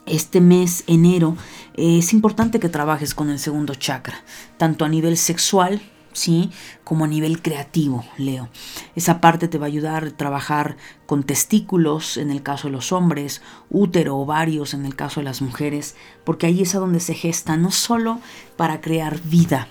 este 0.07 0.41
mes, 0.41 0.85
enero, 0.87 1.37
es 1.75 2.13
importante 2.13 2.61
que 2.61 2.69
trabajes 2.69 3.15
con 3.15 3.31
el 3.31 3.39
segundo 3.39 3.75
chakra, 3.75 4.23
tanto 4.59 4.85
a 4.85 4.89
nivel 4.89 5.17
sexual, 5.17 5.81
¿sí? 6.13 6.51
Como 6.85 7.05
a 7.05 7.09
nivel 7.09 7.43
creativo, 7.43 8.05
Leo. 8.17 8.49
Esa 8.95 9.21
parte 9.21 9.49
te 9.49 9.59
va 9.59 9.67
a 9.67 9.69
ayudar 9.69 10.05
a 10.05 10.11
trabajar 10.11 10.77
con 11.07 11.25
testículos 11.25 12.17
en 12.17 12.31
el 12.31 12.43
caso 12.43 12.69
de 12.69 12.73
los 12.73 12.93
hombres, 12.93 13.43
útero, 13.71 14.17
ovarios 14.17 14.75
en 14.75 14.87
el 14.87 14.95
caso 14.95 15.21
de 15.21 15.25
las 15.25 15.43
mujeres, 15.43 15.97
porque 16.25 16.47
ahí 16.47 16.63
es 16.63 16.75
a 16.75 16.79
donde 16.79 17.01
se 17.01 17.15
gesta 17.15 17.57
no 17.57 17.71
solo 17.71 18.21
para 18.57 18.81
crear 18.81 19.21
vida, 19.25 19.69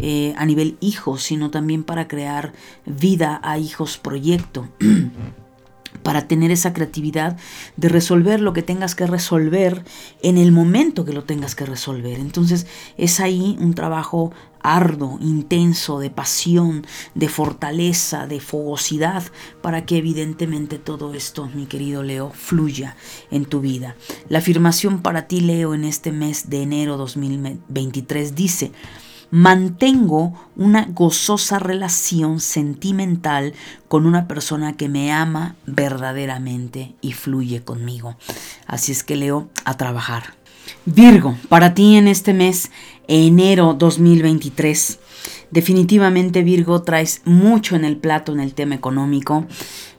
eh, 0.00 0.34
a 0.36 0.44
nivel 0.44 0.76
hijos, 0.80 1.22
sino 1.22 1.50
también 1.50 1.84
para 1.84 2.08
crear 2.08 2.52
vida 2.84 3.40
a 3.42 3.58
hijos 3.58 3.98
proyecto. 3.98 4.68
para 6.02 6.28
tener 6.28 6.50
esa 6.50 6.72
creatividad 6.72 7.36
de 7.76 7.88
resolver 7.88 8.40
lo 8.40 8.52
que 8.52 8.62
tengas 8.62 8.94
que 8.94 9.06
resolver 9.06 9.84
en 10.22 10.38
el 10.38 10.52
momento 10.52 11.04
que 11.04 11.12
lo 11.12 11.24
tengas 11.24 11.54
que 11.54 11.66
resolver. 11.66 12.18
Entonces 12.18 12.66
es 12.96 13.20
ahí 13.20 13.56
un 13.60 13.74
trabajo 13.74 14.32
arduo, 14.62 15.18
intenso, 15.20 15.98
de 15.98 16.10
pasión, 16.10 16.86
de 17.14 17.28
fortaleza, 17.28 18.26
de 18.26 18.40
fogosidad, 18.40 19.22
para 19.62 19.86
que 19.86 19.98
evidentemente 19.98 20.78
todo 20.78 21.14
esto, 21.14 21.48
mi 21.54 21.66
querido 21.66 22.02
Leo, 22.02 22.30
fluya 22.30 22.96
en 23.30 23.44
tu 23.44 23.60
vida. 23.60 23.96
La 24.28 24.38
afirmación 24.38 25.00
para 25.00 25.26
ti, 25.26 25.40
Leo, 25.40 25.74
en 25.74 25.84
este 25.84 26.12
mes 26.12 26.50
de 26.50 26.62
enero 26.62 26.96
2023 26.96 28.34
dice, 28.34 28.72
mantengo 29.30 30.32
una 30.56 30.86
gozosa 30.86 31.58
relación 31.58 32.40
sentimental 32.40 33.54
con 33.88 34.06
una 34.06 34.26
persona 34.26 34.76
que 34.76 34.88
me 34.88 35.12
ama 35.12 35.56
verdaderamente 35.66 36.94
y 37.00 37.12
fluye 37.12 37.62
conmigo. 37.62 38.16
Así 38.66 38.92
es 38.92 39.04
que 39.04 39.16
leo 39.16 39.48
a 39.64 39.76
trabajar. 39.76 40.34
Virgo, 40.84 41.36
para 41.48 41.74
ti 41.74 41.96
en 41.96 42.08
este 42.08 42.32
mes, 42.34 42.70
enero 43.06 43.74
2023, 43.74 44.98
definitivamente 45.50 46.42
Virgo 46.42 46.82
traes 46.82 47.22
mucho 47.24 47.76
en 47.76 47.84
el 47.84 47.96
plato 47.96 48.32
en 48.32 48.40
el 48.40 48.54
tema 48.54 48.74
económico. 48.74 49.46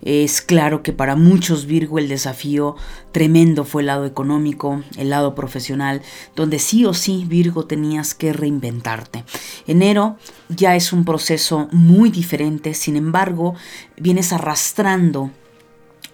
Es 0.01 0.41
claro 0.41 0.81
que 0.81 0.93
para 0.93 1.15
muchos 1.15 1.65
Virgo 1.65 1.99
el 1.99 2.07
desafío 2.07 2.75
tremendo 3.11 3.65
fue 3.65 3.81
el 3.81 3.87
lado 3.87 4.05
económico, 4.05 4.81
el 4.97 5.09
lado 5.09 5.35
profesional, 5.35 6.01
donde 6.35 6.59
sí 6.59 6.85
o 6.85 6.93
sí 6.93 7.25
Virgo 7.27 7.65
tenías 7.65 8.13
que 8.15 8.31
reinventarte. 8.31 9.25
Enero 9.67 10.17
ya 10.47 10.75
es 10.75 10.93
un 10.93 11.05
proceso 11.05 11.67
muy 11.71 12.09
diferente, 12.09 12.73
sin 12.73 12.95
embargo, 12.95 13.55
vienes 13.97 14.31
arrastrando 14.31 15.31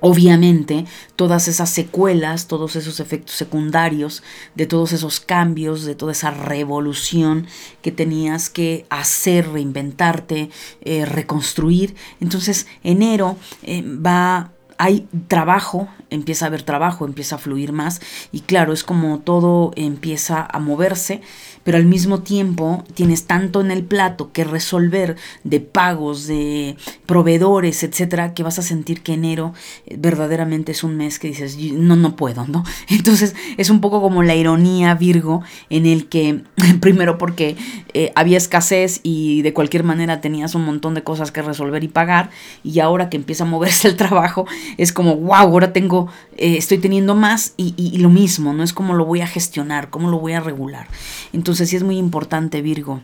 Obviamente, 0.08 0.86
todas 1.16 1.48
esas 1.48 1.72
secuelas, 1.72 2.46
todos 2.46 2.76
esos 2.76 3.00
efectos 3.00 3.34
secundarios, 3.34 4.22
de 4.54 4.68
todos 4.68 4.94
esos 4.94 5.20
cambios, 5.20 5.84
de 5.84 5.96
toda 5.96 6.12
esa 6.12 6.30
revolución 6.30 7.48
que 7.82 7.92
tenías 7.92 8.52
que 8.52 8.86
hacer, 8.92 9.50
reinventarte, 9.52 10.52
eh, 10.82 11.06
reconstruir. 11.06 11.96
Entonces, 12.22 12.68
enero 12.84 13.36
eh, 13.64 13.82
va 13.84 14.52
hay 14.78 15.08
trabajo, 15.28 15.88
empieza 16.16 16.46
a 16.46 16.48
haber 16.48 16.64
trabajo, 16.64 17.06
empieza 17.06 17.36
a 17.36 17.40
fluir 17.40 17.72
más 17.72 18.02
y 18.32 18.42
claro, 18.42 18.74
es 18.74 18.84
como 18.84 19.20
todo 19.20 19.72
empieza 19.76 20.48
a 20.50 20.60
moverse 20.60 21.22
pero 21.66 21.78
al 21.80 21.86
mismo 21.86 22.20
tiempo 22.20 22.86
tienes 22.94 23.26
tanto 23.26 23.60
en 23.60 23.72
el 23.72 23.84
plato 23.84 24.32
que 24.32 24.44
resolver 24.44 25.18
de 25.44 25.60
pagos, 25.60 26.28
de 26.28 26.78
proveedores, 27.08 27.84
etcétera, 27.84 28.36
que 28.36 28.44
vas 28.44 28.60
a 28.60 28.62
sentir 28.62 29.02
que 29.02 29.14
enero 29.14 29.54
eh, 29.88 29.96
verdaderamente 29.98 30.74
es 30.74 30.84
un 30.84 30.96
mes 30.96 31.18
que 31.18 31.28
dices, 31.28 31.58
no, 31.58 31.96
no 31.96 32.16
puedo, 32.16 32.46
¿no? 32.46 32.64
Entonces 32.88 33.36
es 33.58 33.72
un 33.72 33.82
poco 33.82 34.00
como 34.00 34.22
la 34.22 34.36
ironía 34.36 34.94
Virgo 34.94 35.42
en 35.72 35.88
el 35.88 36.08
que, 36.08 36.44
primero 36.82 37.18
porque 37.18 37.58
eh, 37.96 38.12
había 38.14 38.38
escasez 38.38 39.00
y 39.02 39.42
de 39.42 39.54
cualquier 39.54 39.84
manera 39.84 40.22
tenías 40.22 40.54
un 40.54 40.66
montón 40.66 40.94
de 40.94 41.04
cosas 41.04 41.32
que 41.32 41.42
resolver 41.42 41.84
y 41.84 41.88
pagar, 41.88 42.30
y 42.64 42.80
ahora 42.80 43.10
que 43.10 43.18
empieza 43.18 43.44
a 43.44 43.48
moverse 43.48 43.88
el 43.88 43.96
trabajo, 43.98 44.46
es 44.78 44.94
como, 44.94 45.16
wow, 45.16 45.34
ahora 45.34 45.74
tengo, 45.74 46.05
eh, 46.38 46.58
estoy 46.58 46.78
teniendo 46.78 47.16
más 47.16 47.54
y, 47.58 47.98
lo 47.98 48.10
mismo, 48.10 48.54
¿no? 48.54 48.64
Es 48.64 48.74
como 48.74 48.94
lo 48.94 49.06
voy 49.06 49.22
a 49.22 49.28
gestionar, 49.28 49.90
cómo 49.90 50.10
lo 50.10 50.20
voy 50.20 50.34
a 50.34 50.40
regular. 50.40 50.88
Entonces, 51.34 51.70
sí 51.70 51.76
es 51.76 51.84
muy 51.84 51.98
importante, 51.98 52.62
Virgo, 52.62 53.02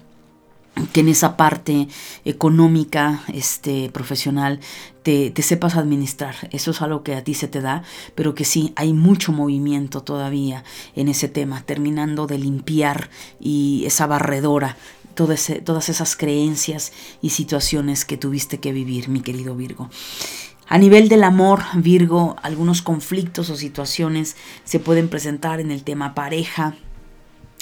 que 0.93 1.01
en 1.01 1.09
esa 1.09 1.37
parte 1.37 1.87
económica, 2.25 3.23
este, 3.33 3.89
profesional, 3.89 4.59
te, 5.03 5.33
sepas 5.41 5.75
administrar. 5.75 6.35
Eso 6.51 6.71
es 6.71 6.81
algo 6.81 7.03
que 7.03 7.15
a 7.15 7.23
ti 7.23 7.33
se 7.33 7.47
te 7.47 7.61
da, 7.61 7.83
pero 8.15 8.35
que 8.35 8.45
sí, 8.45 8.73
hay 8.75 8.93
mucho 8.93 9.31
movimiento 9.31 10.01
todavía 10.01 10.63
en 10.95 11.07
ese 11.07 11.27
tema, 11.27 11.63
terminando 11.63 12.27
de 12.27 12.37
limpiar 12.37 13.09
y 13.39 13.83
esa 13.85 14.07
barredora. 14.07 14.77
todas 15.15 15.89
esas 15.89 16.15
creencias 16.15 16.93
y 17.21 17.31
situaciones 17.31 18.05
que 18.05 18.17
tuviste 18.17 18.59
que 18.59 18.71
vivir, 18.71 19.09
mi 19.09 19.21
querido 19.21 19.55
Virgo. 19.55 19.89
A 20.71 20.77
nivel 20.77 21.09
del 21.09 21.25
amor, 21.25 21.63
Virgo, 21.73 22.37
algunos 22.41 22.81
conflictos 22.81 23.49
o 23.49 23.57
situaciones 23.57 24.37
se 24.63 24.79
pueden 24.79 25.09
presentar 25.09 25.59
en 25.59 25.69
el 25.69 25.83
tema 25.83 26.15
pareja, 26.15 26.75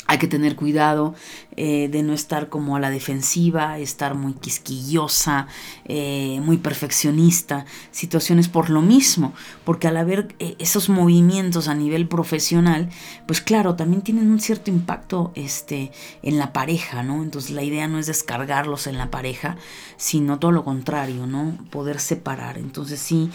hay 0.05 0.20
que 0.20 0.28
tener 0.28 0.55
cuidado 0.55 1.16
eh, 1.62 1.89
de 1.89 2.01
no 2.01 2.14
estar 2.14 2.49
como 2.49 2.76
a 2.76 2.80
la 2.80 2.89
defensiva, 2.89 3.78
estar 3.78 4.16
muy 4.16 4.34
quisquillosa, 4.34 5.47
eh, 5.86 6.41
muy 6.41 6.57
perfeccionista, 6.57 7.66
situaciones 7.91 8.47
por 8.47 8.72
lo 8.72 8.82
mismo, 8.82 9.34
porque 9.64 9.88
al 9.88 9.97
haber 9.97 10.36
eh, 10.39 10.55
esos 10.57 10.89
movimientos 10.89 11.68
a 11.68 11.76
nivel 11.76 12.07
profesional, 12.07 12.89
pues 13.28 13.41
claro, 13.41 13.76
también 13.76 14.01
tienen 14.01 14.32
un 14.32 14.39
cierto 14.39 14.72
impacto 14.72 15.32
este, 15.36 15.91
en 16.24 16.39
la 16.39 16.53
pareja, 16.53 17.03
¿no? 17.03 17.22
Entonces 17.22 17.51
la 17.51 17.62
idea 17.62 17.88
no 17.88 17.99
es 17.99 18.07
descargarlos 18.07 18.88
en 18.88 18.97
la 18.97 19.12
pareja, 19.12 19.57
sino 19.95 20.39
todo 20.39 20.51
lo 20.51 20.64
contrario, 20.64 21.28
¿no? 21.28 21.57
Poder 21.70 21.99
separar. 21.99 22.57
Entonces 22.57 22.99
sí, 22.99 23.30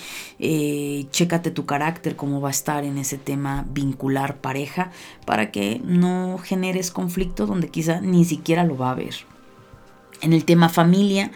chécate 1.11 1.51
tu 1.53 1.67
carácter, 1.67 2.17
cómo 2.17 2.41
va 2.41 2.49
a 2.49 2.53
estar 2.53 2.85
en 2.85 2.99
ese 2.99 3.19
tema 3.19 3.65
vincular 3.71 4.39
pareja, 4.39 4.91
para 5.25 5.51
que 5.51 5.81
no 5.85 6.39
genere 6.39 6.65
eres 6.75 6.91
conflicto 6.91 7.47
donde 7.47 7.69
quizá 7.69 8.01
ni 8.15 8.25
siquiera 8.25 8.65
lo 8.65 8.77
va 8.77 8.91
a 8.91 8.95
ver. 8.95 9.15
En 10.21 10.33
el 10.33 10.45
tema 10.45 10.69
familia, 10.69 11.31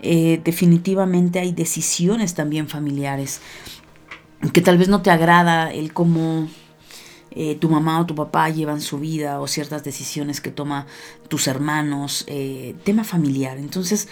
eh, 0.00 0.40
definitivamente 0.44 1.40
hay 1.40 1.52
decisiones 1.52 2.34
también 2.34 2.68
familiares 2.68 3.40
que 4.52 4.60
tal 4.60 4.78
vez 4.78 4.88
no 4.88 5.02
te 5.02 5.10
agrada 5.10 5.72
el 5.72 5.92
cómo 5.92 6.48
eh, 7.32 7.56
tu 7.56 7.68
mamá 7.68 8.00
o 8.00 8.06
tu 8.06 8.14
papá 8.14 8.48
llevan 8.48 8.80
su 8.80 8.98
vida 8.98 9.40
o 9.40 9.46
ciertas 9.46 9.84
decisiones 9.84 10.40
que 10.40 10.50
toma 10.50 10.86
tus 11.28 11.46
hermanos, 11.46 12.24
eh, 12.26 12.74
tema 12.84 13.04
familiar. 13.04 13.58
Entonces, 13.58 14.08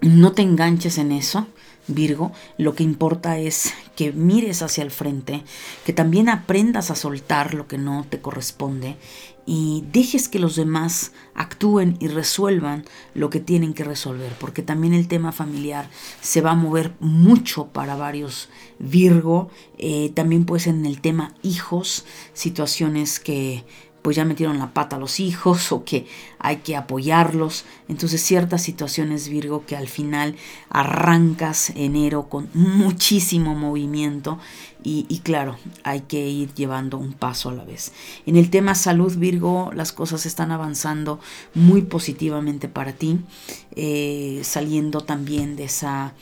no 0.00 0.32
te 0.32 0.42
enganches 0.42 0.98
en 0.98 1.12
eso. 1.12 1.46
Virgo, 1.86 2.32
lo 2.56 2.74
que 2.74 2.82
importa 2.82 3.38
es 3.38 3.74
que 3.94 4.12
mires 4.12 4.62
hacia 4.62 4.82
el 4.82 4.90
frente, 4.90 5.42
que 5.84 5.92
también 5.92 6.30
aprendas 6.30 6.90
a 6.90 6.94
soltar 6.94 7.52
lo 7.52 7.68
que 7.68 7.76
no 7.76 8.06
te 8.08 8.20
corresponde 8.20 8.96
y 9.46 9.84
dejes 9.92 10.28
que 10.28 10.38
los 10.38 10.56
demás 10.56 11.12
actúen 11.34 11.96
y 12.00 12.08
resuelvan 12.08 12.84
lo 13.14 13.30
que 13.30 13.40
tienen 13.40 13.74
que 13.74 13.84
resolver, 13.84 14.32
porque 14.38 14.62
también 14.62 14.94
el 14.94 15.08
tema 15.08 15.32
familiar 15.32 15.88
se 16.20 16.40
va 16.40 16.52
a 16.52 16.56
mover 16.56 16.94
mucho 17.00 17.66
para 17.68 17.96
varios 17.96 18.48
Virgo, 18.78 19.50
eh, 19.78 20.10
también 20.14 20.44
pues 20.44 20.66
en 20.66 20.86
el 20.86 21.00
tema 21.00 21.34
hijos, 21.42 22.04
situaciones 22.32 23.20
que 23.20 23.64
pues 24.04 24.16
ya 24.16 24.26
metieron 24.26 24.58
la 24.58 24.74
pata 24.74 24.96
a 24.96 24.98
los 24.98 25.18
hijos 25.18 25.72
o 25.72 25.82
que 25.82 26.06
hay 26.38 26.58
que 26.58 26.76
apoyarlos. 26.76 27.64
Entonces 27.88 28.20
ciertas 28.20 28.62
situaciones 28.62 29.30
Virgo 29.30 29.64
que 29.64 29.76
al 29.76 29.88
final 29.88 30.36
arrancas 30.68 31.70
enero 31.70 32.28
con 32.28 32.50
muchísimo 32.52 33.54
movimiento 33.54 34.38
y, 34.86 35.20
claro, 35.20 35.56
hay 35.82 36.02
que 36.02 36.28
ir 36.28 36.52
llevando 36.52 36.98
un 36.98 37.14
paso 37.14 37.48
a 37.48 37.54
la 37.54 37.64
vez. 37.64 37.92
En 38.26 38.36
el 38.36 38.50
tema 38.50 38.74
salud 38.74 39.16
Virgo 39.16 39.70
las 39.74 39.92
cosas 39.92 40.26
están 40.26 40.52
avanzando 40.52 41.20
muy 41.54 41.82
positivamente 41.82 42.68
para 42.68 42.92
ti, 42.92 43.18
eh, 43.76 44.40
saliendo 44.44 45.00
también 45.00 45.56
de 45.56 45.64
esa 45.64 46.14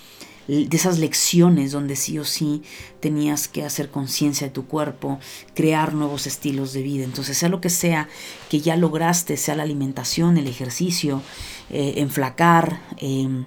de 0.48 0.76
esas 0.76 0.98
lecciones 0.98 1.70
donde 1.70 1.94
sí 1.94 2.18
o 2.18 2.24
sí 2.24 2.62
tenías 3.00 3.46
que 3.46 3.64
hacer 3.64 3.90
conciencia 3.90 4.48
de 4.48 4.52
tu 4.52 4.66
cuerpo, 4.66 5.20
crear 5.54 5.94
nuevos 5.94 6.26
estilos 6.26 6.72
de 6.72 6.82
vida. 6.82 7.04
Entonces, 7.04 7.38
sea 7.38 7.48
lo 7.48 7.60
que 7.60 7.70
sea 7.70 8.08
que 8.50 8.60
ya 8.60 8.76
lograste, 8.76 9.36
sea 9.36 9.54
la 9.54 9.62
alimentación, 9.62 10.36
el 10.36 10.48
ejercicio, 10.48 11.22
eh, 11.70 11.94
enflacar, 11.98 12.80
em, 12.98 13.44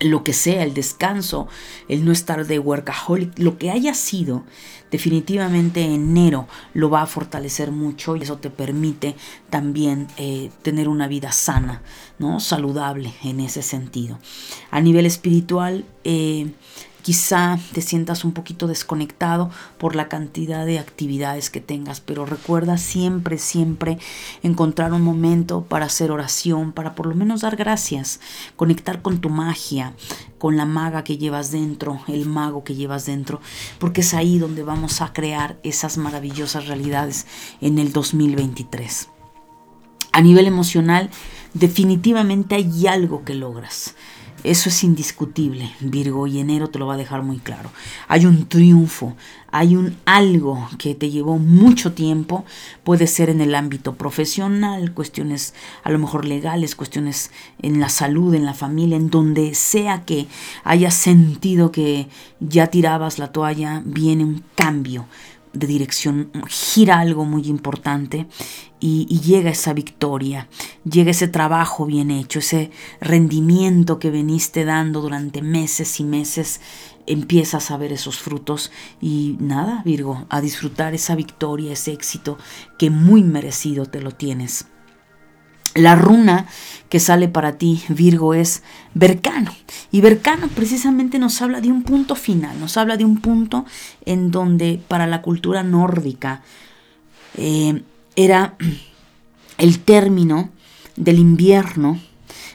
lo 0.00 0.24
que 0.24 0.32
sea, 0.32 0.62
el 0.62 0.74
descanso, 0.74 1.48
el 1.88 2.04
no 2.04 2.12
estar 2.12 2.46
de 2.46 2.58
workaholic, 2.58 3.38
lo 3.38 3.58
que 3.58 3.70
haya 3.70 3.94
sido, 3.94 4.44
definitivamente 4.90 5.82
enero 5.82 6.46
lo 6.74 6.90
va 6.90 7.02
a 7.02 7.06
fortalecer 7.06 7.70
mucho 7.70 8.16
y 8.16 8.22
eso 8.22 8.38
te 8.38 8.50
permite 8.50 9.16
también 9.50 10.08
eh, 10.16 10.50
tener 10.62 10.88
una 10.88 11.08
vida 11.08 11.32
sana, 11.32 11.82
¿no? 12.18 12.40
Saludable 12.40 13.12
en 13.24 13.40
ese 13.40 13.62
sentido. 13.62 14.18
A 14.70 14.80
nivel 14.80 15.06
espiritual, 15.06 15.84
eh, 16.04 16.50
Quizá 17.06 17.60
te 17.72 17.82
sientas 17.82 18.24
un 18.24 18.32
poquito 18.32 18.66
desconectado 18.66 19.48
por 19.78 19.94
la 19.94 20.08
cantidad 20.08 20.66
de 20.66 20.80
actividades 20.80 21.50
que 21.50 21.60
tengas, 21.60 22.00
pero 22.00 22.26
recuerda 22.26 22.78
siempre, 22.78 23.38
siempre 23.38 23.98
encontrar 24.42 24.92
un 24.92 25.02
momento 25.02 25.62
para 25.62 25.86
hacer 25.86 26.10
oración, 26.10 26.72
para 26.72 26.96
por 26.96 27.06
lo 27.06 27.14
menos 27.14 27.42
dar 27.42 27.54
gracias, 27.54 28.18
conectar 28.56 29.02
con 29.02 29.20
tu 29.20 29.30
magia, 29.30 29.94
con 30.38 30.56
la 30.56 30.64
maga 30.64 31.04
que 31.04 31.16
llevas 31.16 31.52
dentro, 31.52 32.00
el 32.08 32.26
mago 32.26 32.64
que 32.64 32.74
llevas 32.74 33.06
dentro, 33.06 33.40
porque 33.78 34.00
es 34.00 34.12
ahí 34.12 34.40
donde 34.40 34.64
vamos 34.64 35.00
a 35.00 35.12
crear 35.12 35.60
esas 35.62 35.98
maravillosas 35.98 36.66
realidades 36.66 37.28
en 37.60 37.78
el 37.78 37.92
2023. 37.92 39.10
A 40.10 40.22
nivel 40.22 40.48
emocional, 40.48 41.10
definitivamente 41.54 42.56
hay 42.56 42.88
algo 42.88 43.22
que 43.24 43.34
logras. 43.34 43.94
Eso 44.44 44.68
es 44.68 44.84
indiscutible, 44.84 45.72
Virgo, 45.80 46.26
y 46.26 46.38
enero 46.38 46.68
te 46.68 46.78
lo 46.78 46.86
va 46.86 46.94
a 46.94 46.98
dejar 46.98 47.22
muy 47.22 47.38
claro. 47.38 47.70
Hay 48.06 48.26
un 48.26 48.46
triunfo, 48.46 49.16
hay 49.50 49.74
un 49.74 49.96
algo 50.04 50.68
que 50.78 50.94
te 50.94 51.10
llevó 51.10 51.38
mucho 51.38 51.94
tiempo, 51.94 52.44
puede 52.84 53.06
ser 53.06 53.30
en 53.30 53.40
el 53.40 53.54
ámbito 53.54 53.94
profesional, 53.94 54.92
cuestiones 54.92 55.54
a 55.82 55.90
lo 55.90 55.98
mejor 55.98 56.26
legales, 56.26 56.76
cuestiones 56.76 57.32
en 57.60 57.80
la 57.80 57.88
salud, 57.88 58.34
en 58.34 58.44
la 58.44 58.54
familia, 58.54 58.96
en 58.96 59.10
donde 59.10 59.54
sea 59.54 60.04
que 60.04 60.26
hayas 60.62 60.94
sentido 60.94 61.72
que 61.72 62.06
ya 62.38 62.68
tirabas 62.68 63.18
la 63.18 63.32
toalla, 63.32 63.82
viene 63.84 64.24
un 64.24 64.44
cambio, 64.54 65.06
de 65.58 65.66
dirección, 65.66 66.30
gira 66.48 67.00
algo 67.00 67.24
muy 67.24 67.46
importante 67.48 68.26
y, 68.80 69.06
llega 69.20 69.50
esa 69.50 69.72
victoria, 69.72 70.48
llega 70.84 71.10
ese 71.10 71.28
trabajo 71.28 71.86
bien 71.86 72.10
hecho, 72.10 72.40
ese 72.40 72.70
rendimiento 73.00 73.98
que 73.98 74.10
veniste 74.10 74.64
dando 74.64 75.00
durante 75.00 75.42
meses 75.42 75.98
y 76.00 76.04
meses, 76.04 76.60
empiezas 77.06 77.70
a 77.70 77.76
ver 77.76 77.92
esos 77.92 78.18
frutos 78.18 78.70
y 79.00 79.36
nada, 79.40 79.82
Virgo, 79.84 80.26
a 80.28 80.40
disfrutar 80.40 80.94
esa 80.94 81.14
victoria, 81.14 81.72
ese 81.72 81.92
éxito 81.92 82.36
que 82.78 82.90
muy 82.90 83.22
merecido 83.22 83.86
te 83.86 84.00
lo 84.00 84.12
tienes. 84.12 84.66
La 85.76 85.94
runa 85.94 86.46
que 86.88 87.00
sale 87.00 87.28
para 87.28 87.58
ti, 87.58 87.82
Virgo, 87.88 88.34
es 88.34 88.62
Vercano. 88.94 89.52
Y 89.90 90.00
Vercano 90.00 90.48
precisamente 90.48 91.18
nos 91.18 91.42
habla 91.42 91.60
de 91.60 91.70
un 91.70 91.82
punto 91.82 92.14
final, 92.14 92.58
nos 92.60 92.76
habla 92.76 92.96
de 92.96 93.04
un 93.04 93.20
punto 93.20 93.64
en 94.04 94.30
donde 94.30 94.80
para 94.88 95.06
la 95.06 95.22
cultura 95.22 95.62
nórdica 95.62 96.42
eh, 97.36 97.82
era 98.14 98.56
el 99.58 99.78
término 99.80 100.50
del 100.96 101.18
invierno 101.18 102.00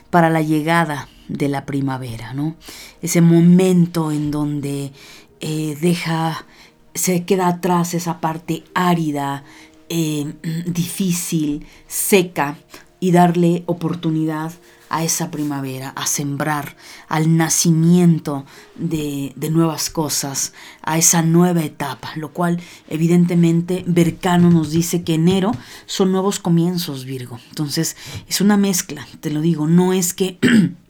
para 0.09 0.29
la 0.29 0.41
llegada 0.41 1.07
de 1.27 1.47
la 1.47 1.65
primavera, 1.65 2.33
¿no? 2.33 2.55
Ese 3.01 3.21
momento 3.21 4.11
en 4.11 4.31
donde 4.31 4.91
eh, 5.39 5.77
deja, 5.79 6.45
se 6.93 7.23
queda 7.23 7.47
atrás 7.47 7.93
esa 7.93 8.19
parte 8.19 8.63
árida, 8.73 9.43
eh, 9.89 10.33
difícil, 10.65 11.65
seca, 11.87 12.57
y 13.01 13.11
darle 13.11 13.63
oportunidad 13.65 14.53
a 14.89 15.03
esa 15.03 15.31
primavera, 15.31 15.89
a 15.89 16.05
sembrar, 16.05 16.75
al 17.07 17.35
nacimiento 17.35 18.45
de, 18.75 19.33
de, 19.35 19.49
nuevas 19.49 19.89
cosas, 19.89 20.53
a 20.83 20.97
esa 20.97 21.23
nueva 21.23 21.63
etapa, 21.63 22.11
lo 22.15 22.31
cual 22.31 22.61
evidentemente 22.89 23.83
Bercano 23.87 24.51
nos 24.51 24.69
dice 24.69 25.03
que 25.03 25.15
enero 25.15 25.51
son 25.87 26.11
nuevos 26.11 26.39
comienzos, 26.39 27.05
Virgo. 27.05 27.39
Entonces 27.49 27.97
es 28.29 28.39
una 28.39 28.55
mezcla, 28.55 29.07
te 29.19 29.31
lo 29.31 29.41
digo, 29.41 29.65
no 29.65 29.93
es 29.93 30.13
que 30.13 30.37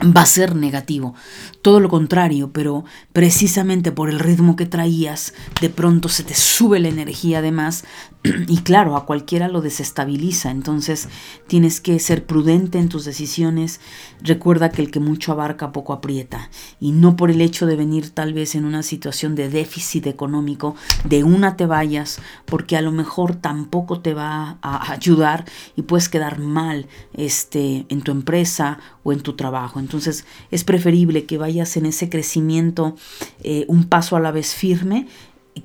va 0.00 0.22
a 0.22 0.26
ser 0.26 0.56
negativo. 0.56 1.14
Todo 1.60 1.78
lo 1.78 1.88
contrario, 1.88 2.50
pero 2.52 2.84
precisamente 3.12 3.92
por 3.92 4.10
el 4.10 4.18
ritmo 4.18 4.56
que 4.56 4.66
traías, 4.66 5.32
de 5.60 5.70
pronto 5.70 6.08
se 6.08 6.24
te 6.24 6.34
sube 6.34 6.80
la 6.80 6.88
energía 6.88 7.38
además 7.38 7.84
y 8.48 8.58
claro, 8.58 8.96
a 8.96 9.06
cualquiera 9.06 9.48
lo 9.48 9.60
desestabiliza. 9.60 10.50
Entonces 10.50 11.08
tienes 11.46 11.80
que 11.80 11.98
ser 11.98 12.26
prudente 12.26 12.78
en 12.78 12.88
tus 12.88 13.04
decisiones. 13.04 13.80
Recuerda 14.20 14.70
que 14.70 14.82
el 14.82 14.90
que 14.90 15.00
mucho 15.00 15.32
abarca 15.32 15.72
poco 15.72 15.92
aprieta 15.92 16.50
y 16.80 16.92
no 16.92 17.16
por 17.16 17.30
el 17.30 17.40
hecho 17.40 17.66
de 17.66 17.76
venir 17.76 18.10
tal 18.10 18.34
vez 18.34 18.54
en 18.54 18.64
una 18.64 18.82
situación 18.82 19.34
de 19.34 19.48
déficit 19.48 20.06
económico, 20.06 20.74
de 21.04 21.22
una 21.24 21.56
te 21.56 21.66
vayas, 21.66 22.20
porque 22.44 22.76
a 22.76 22.82
lo 22.82 22.92
mejor 22.92 23.36
tampoco 23.36 24.00
te 24.00 24.14
va 24.14 24.58
a 24.62 24.92
ayudar 24.92 25.44
y 25.76 25.82
puedes 25.82 26.08
quedar 26.08 26.38
mal 26.38 26.86
este, 27.12 27.86
en 27.88 28.02
tu 28.02 28.10
empresa 28.10 28.78
o 29.04 29.12
en 29.12 29.20
tu 29.20 29.34
trabajo. 29.34 29.78
Entonces 29.82 30.24
es 30.50 30.64
preferible 30.64 31.24
que 31.24 31.38
vayas 31.38 31.76
en 31.76 31.86
ese 31.86 32.08
crecimiento 32.08 32.96
eh, 33.42 33.64
un 33.68 33.84
paso 33.84 34.16
a 34.16 34.20
la 34.20 34.30
vez 34.30 34.54
firme, 34.54 35.06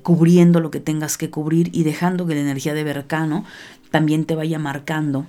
cubriendo 0.02 0.60
lo 0.60 0.70
que 0.70 0.80
tengas 0.80 1.16
que 1.16 1.30
cubrir 1.30 1.70
y 1.72 1.82
dejando 1.82 2.26
que 2.26 2.34
la 2.34 2.42
energía 2.42 2.74
de 2.74 2.84
Bercano 2.84 3.44
también 3.90 4.26
te 4.26 4.34
vaya 4.34 4.58
marcando 4.58 5.26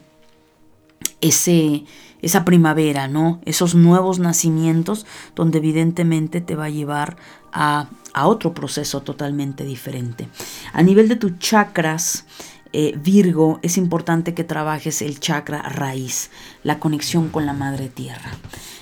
ese, 1.21 1.85
esa 2.21 2.45
primavera, 2.45 3.07
¿no? 3.07 3.39
Esos 3.45 3.75
nuevos 3.75 4.19
nacimientos 4.19 5.05
donde 5.35 5.59
evidentemente 5.59 6.41
te 6.41 6.55
va 6.55 6.65
a 6.65 6.69
llevar 6.69 7.17
a, 7.51 7.89
a 8.13 8.27
otro 8.27 8.53
proceso 8.53 9.01
totalmente 9.01 9.63
diferente. 9.65 10.27
A 10.73 10.83
nivel 10.83 11.07
de 11.07 11.15
tus 11.15 11.37
chakras, 11.39 12.25
eh, 12.71 12.93
Virgo, 13.01 13.59
es 13.63 13.77
importante 13.77 14.33
que 14.33 14.43
trabajes 14.43 15.01
el 15.01 15.19
chakra 15.19 15.61
raíz, 15.63 16.29
la 16.63 16.79
conexión 16.79 17.29
con 17.29 17.45
la 17.45 17.53
madre 17.53 17.89
tierra. 17.89 18.31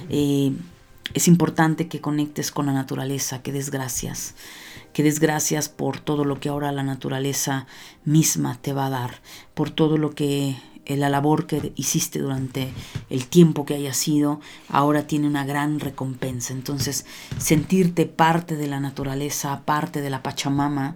Eh, 0.09 0.51
es 1.13 1.27
importante 1.29 1.87
que 1.87 2.01
conectes 2.01 2.51
con 2.51 2.65
la 2.65 2.73
naturaleza, 2.73 3.41
que 3.41 3.53
des 3.53 3.71
gracias, 3.71 4.35
que 4.91 5.03
des 5.03 5.19
gracias 5.19 5.69
por 5.69 5.99
todo 5.99 6.25
lo 6.25 6.39
que 6.39 6.49
ahora 6.49 6.71
la 6.73 6.83
naturaleza 6.83 7.65
misma 8.03 8.59
te 8.61 8.73
va 8.73 8.87
a 8.87 8.89
dar, 8.89 9.21
por 9.53 9.69
todo 9.69 9.97
lo 9.97 10.11
que 10.11 10.57
eh, 10.85 10.97
la 10.97 11.09
labor 11.09 11.47
que 11.47 11.71
hiciste 11.77 12.19
durante 12.19 12.73
el 13.09 13.25
tiempo 13.27 13.65
que 13.65 13.75
haya 13.75 13.93
sido, 13.93 14.41
ahora 14.67 15.07
tiene 15.07 15.27
una 15.27 15.45
gran 15.45 15.79
recompensa. 15.79 16.51
Entonces, 16.51 17.05
sentirte 17.37 18.05
parte 18.05 18.57
de 18.57 18.67
la 18.67 18.81
naturaleza, 18.81 19.61
parte 19.63 20.01
de 20.01 20.09
la 20.09 20.23
Pachamama, 20.23 20.95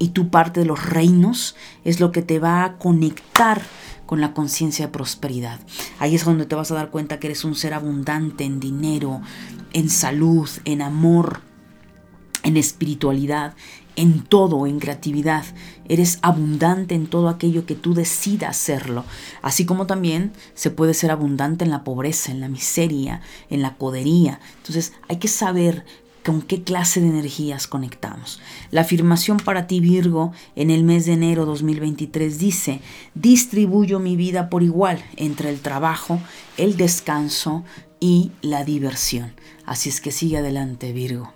y 0.00 0.08
tu 0.08 0.30
parte 0.30 0.60
de 0.60 0.66
los 0.66 0.84
reinos 0.84 1.54
es 1.84 2.00
lo 2.00 2.10
que 2.10 2.22
te 2.22 2.40
va 2.40 2.64
a 2.64 2.78
conectar 2.78 3.62
con 4.06 4.20
la 4.20 4.34
conciencia 4.34 4.86
de 4.86 4.92
prosperidad. 4.92 5.60
Ahí 6.00 6.16
es 6.16 6.24
donde 6.24 6.46
te 6.46 6.56
vas 6.56 6.72
a 6.72 6.74
dar 6.74 6.90
cuenta 6.90 7.20
que 7.20 7.28
eres 7.28 7.44
un 7.44 7.54
ser 7.54 7.74
abundante 7.74 8.42
en 8.42 8.58
dinero, 8.58 9.20
en 9.72 9.88
salud, 9.88 10.48
en 10.64 10.82
amor, 10.82 11.42
en 12.42 12.56
espiritualidad, 12.56 13.54
en 13.94 14.22
todo, 14.22 14.66
en 14.66 14.80
creatividad. 14.80 15.44
Eres 15.86 16.18
abundante 16.22 16.94
en 16.94 17.06
todo 17.06 17.28
aquello 17.28 17.66
que 17.66 17.74
tú 17.74 17.92
decidas 17.92 18.56
serlo. 18.56 19.04
Así 19.42 19.66
como 19.66 19.86
también 19.86 20.32
se 20.54 20.70
puede 20.70 20.94
ser 20.94 21.10
abundante 21.10 21.64
en 21.64 21.70
la 21.70 21.84
pobreza, 21.84 22.32
en 22.32 22.40
la 22.40 22.48
miseria, 22.48 23.20
en 23.50 23.60
la 23.60 23.76
codería. 23.76 24.40
Entonces 24.56 24.94
hay 25.08 25.18
que 25.18 25.28
saber 25.28 25.84
con 26.24 26.42
qué 26.42 26.62
clase 26.62 27.00
de 27.00 27.08
energías 27.08 27.66
conectamos. 27.66 28.40
La 28.70 28.82
afirmación 28.82 29.38
para 29.38 29.66
ti 29.66 29.80
Virgo 29.80 30.32
en 30.56 30.70
el 30.70 30.84
mes 30.84 31.06
de 31.06 31.12
enero 31.12 31.46
2023 31.46 32.38
dice, 32.38 32.80
distribuyo 33.14 33.98
mi 33.98 34.16
vida 34.16 34.50
por 34.50 34.62
igual 34.62 35.02
entre 35.16 35.50
el 35.50 35.60
trabajo, 35.60 36.20
el 36.56 36.76
descanso 36.76 37.64
y 38.00 38.32
la 38.42 38.64
diversión. 38.64 39.32
Así 39.66 39.88
es 39.88 40.00
que 40.00 40.10
sigue 40.10 40.38
adelante 40.38 40.92
Virgo. 40.92 41.32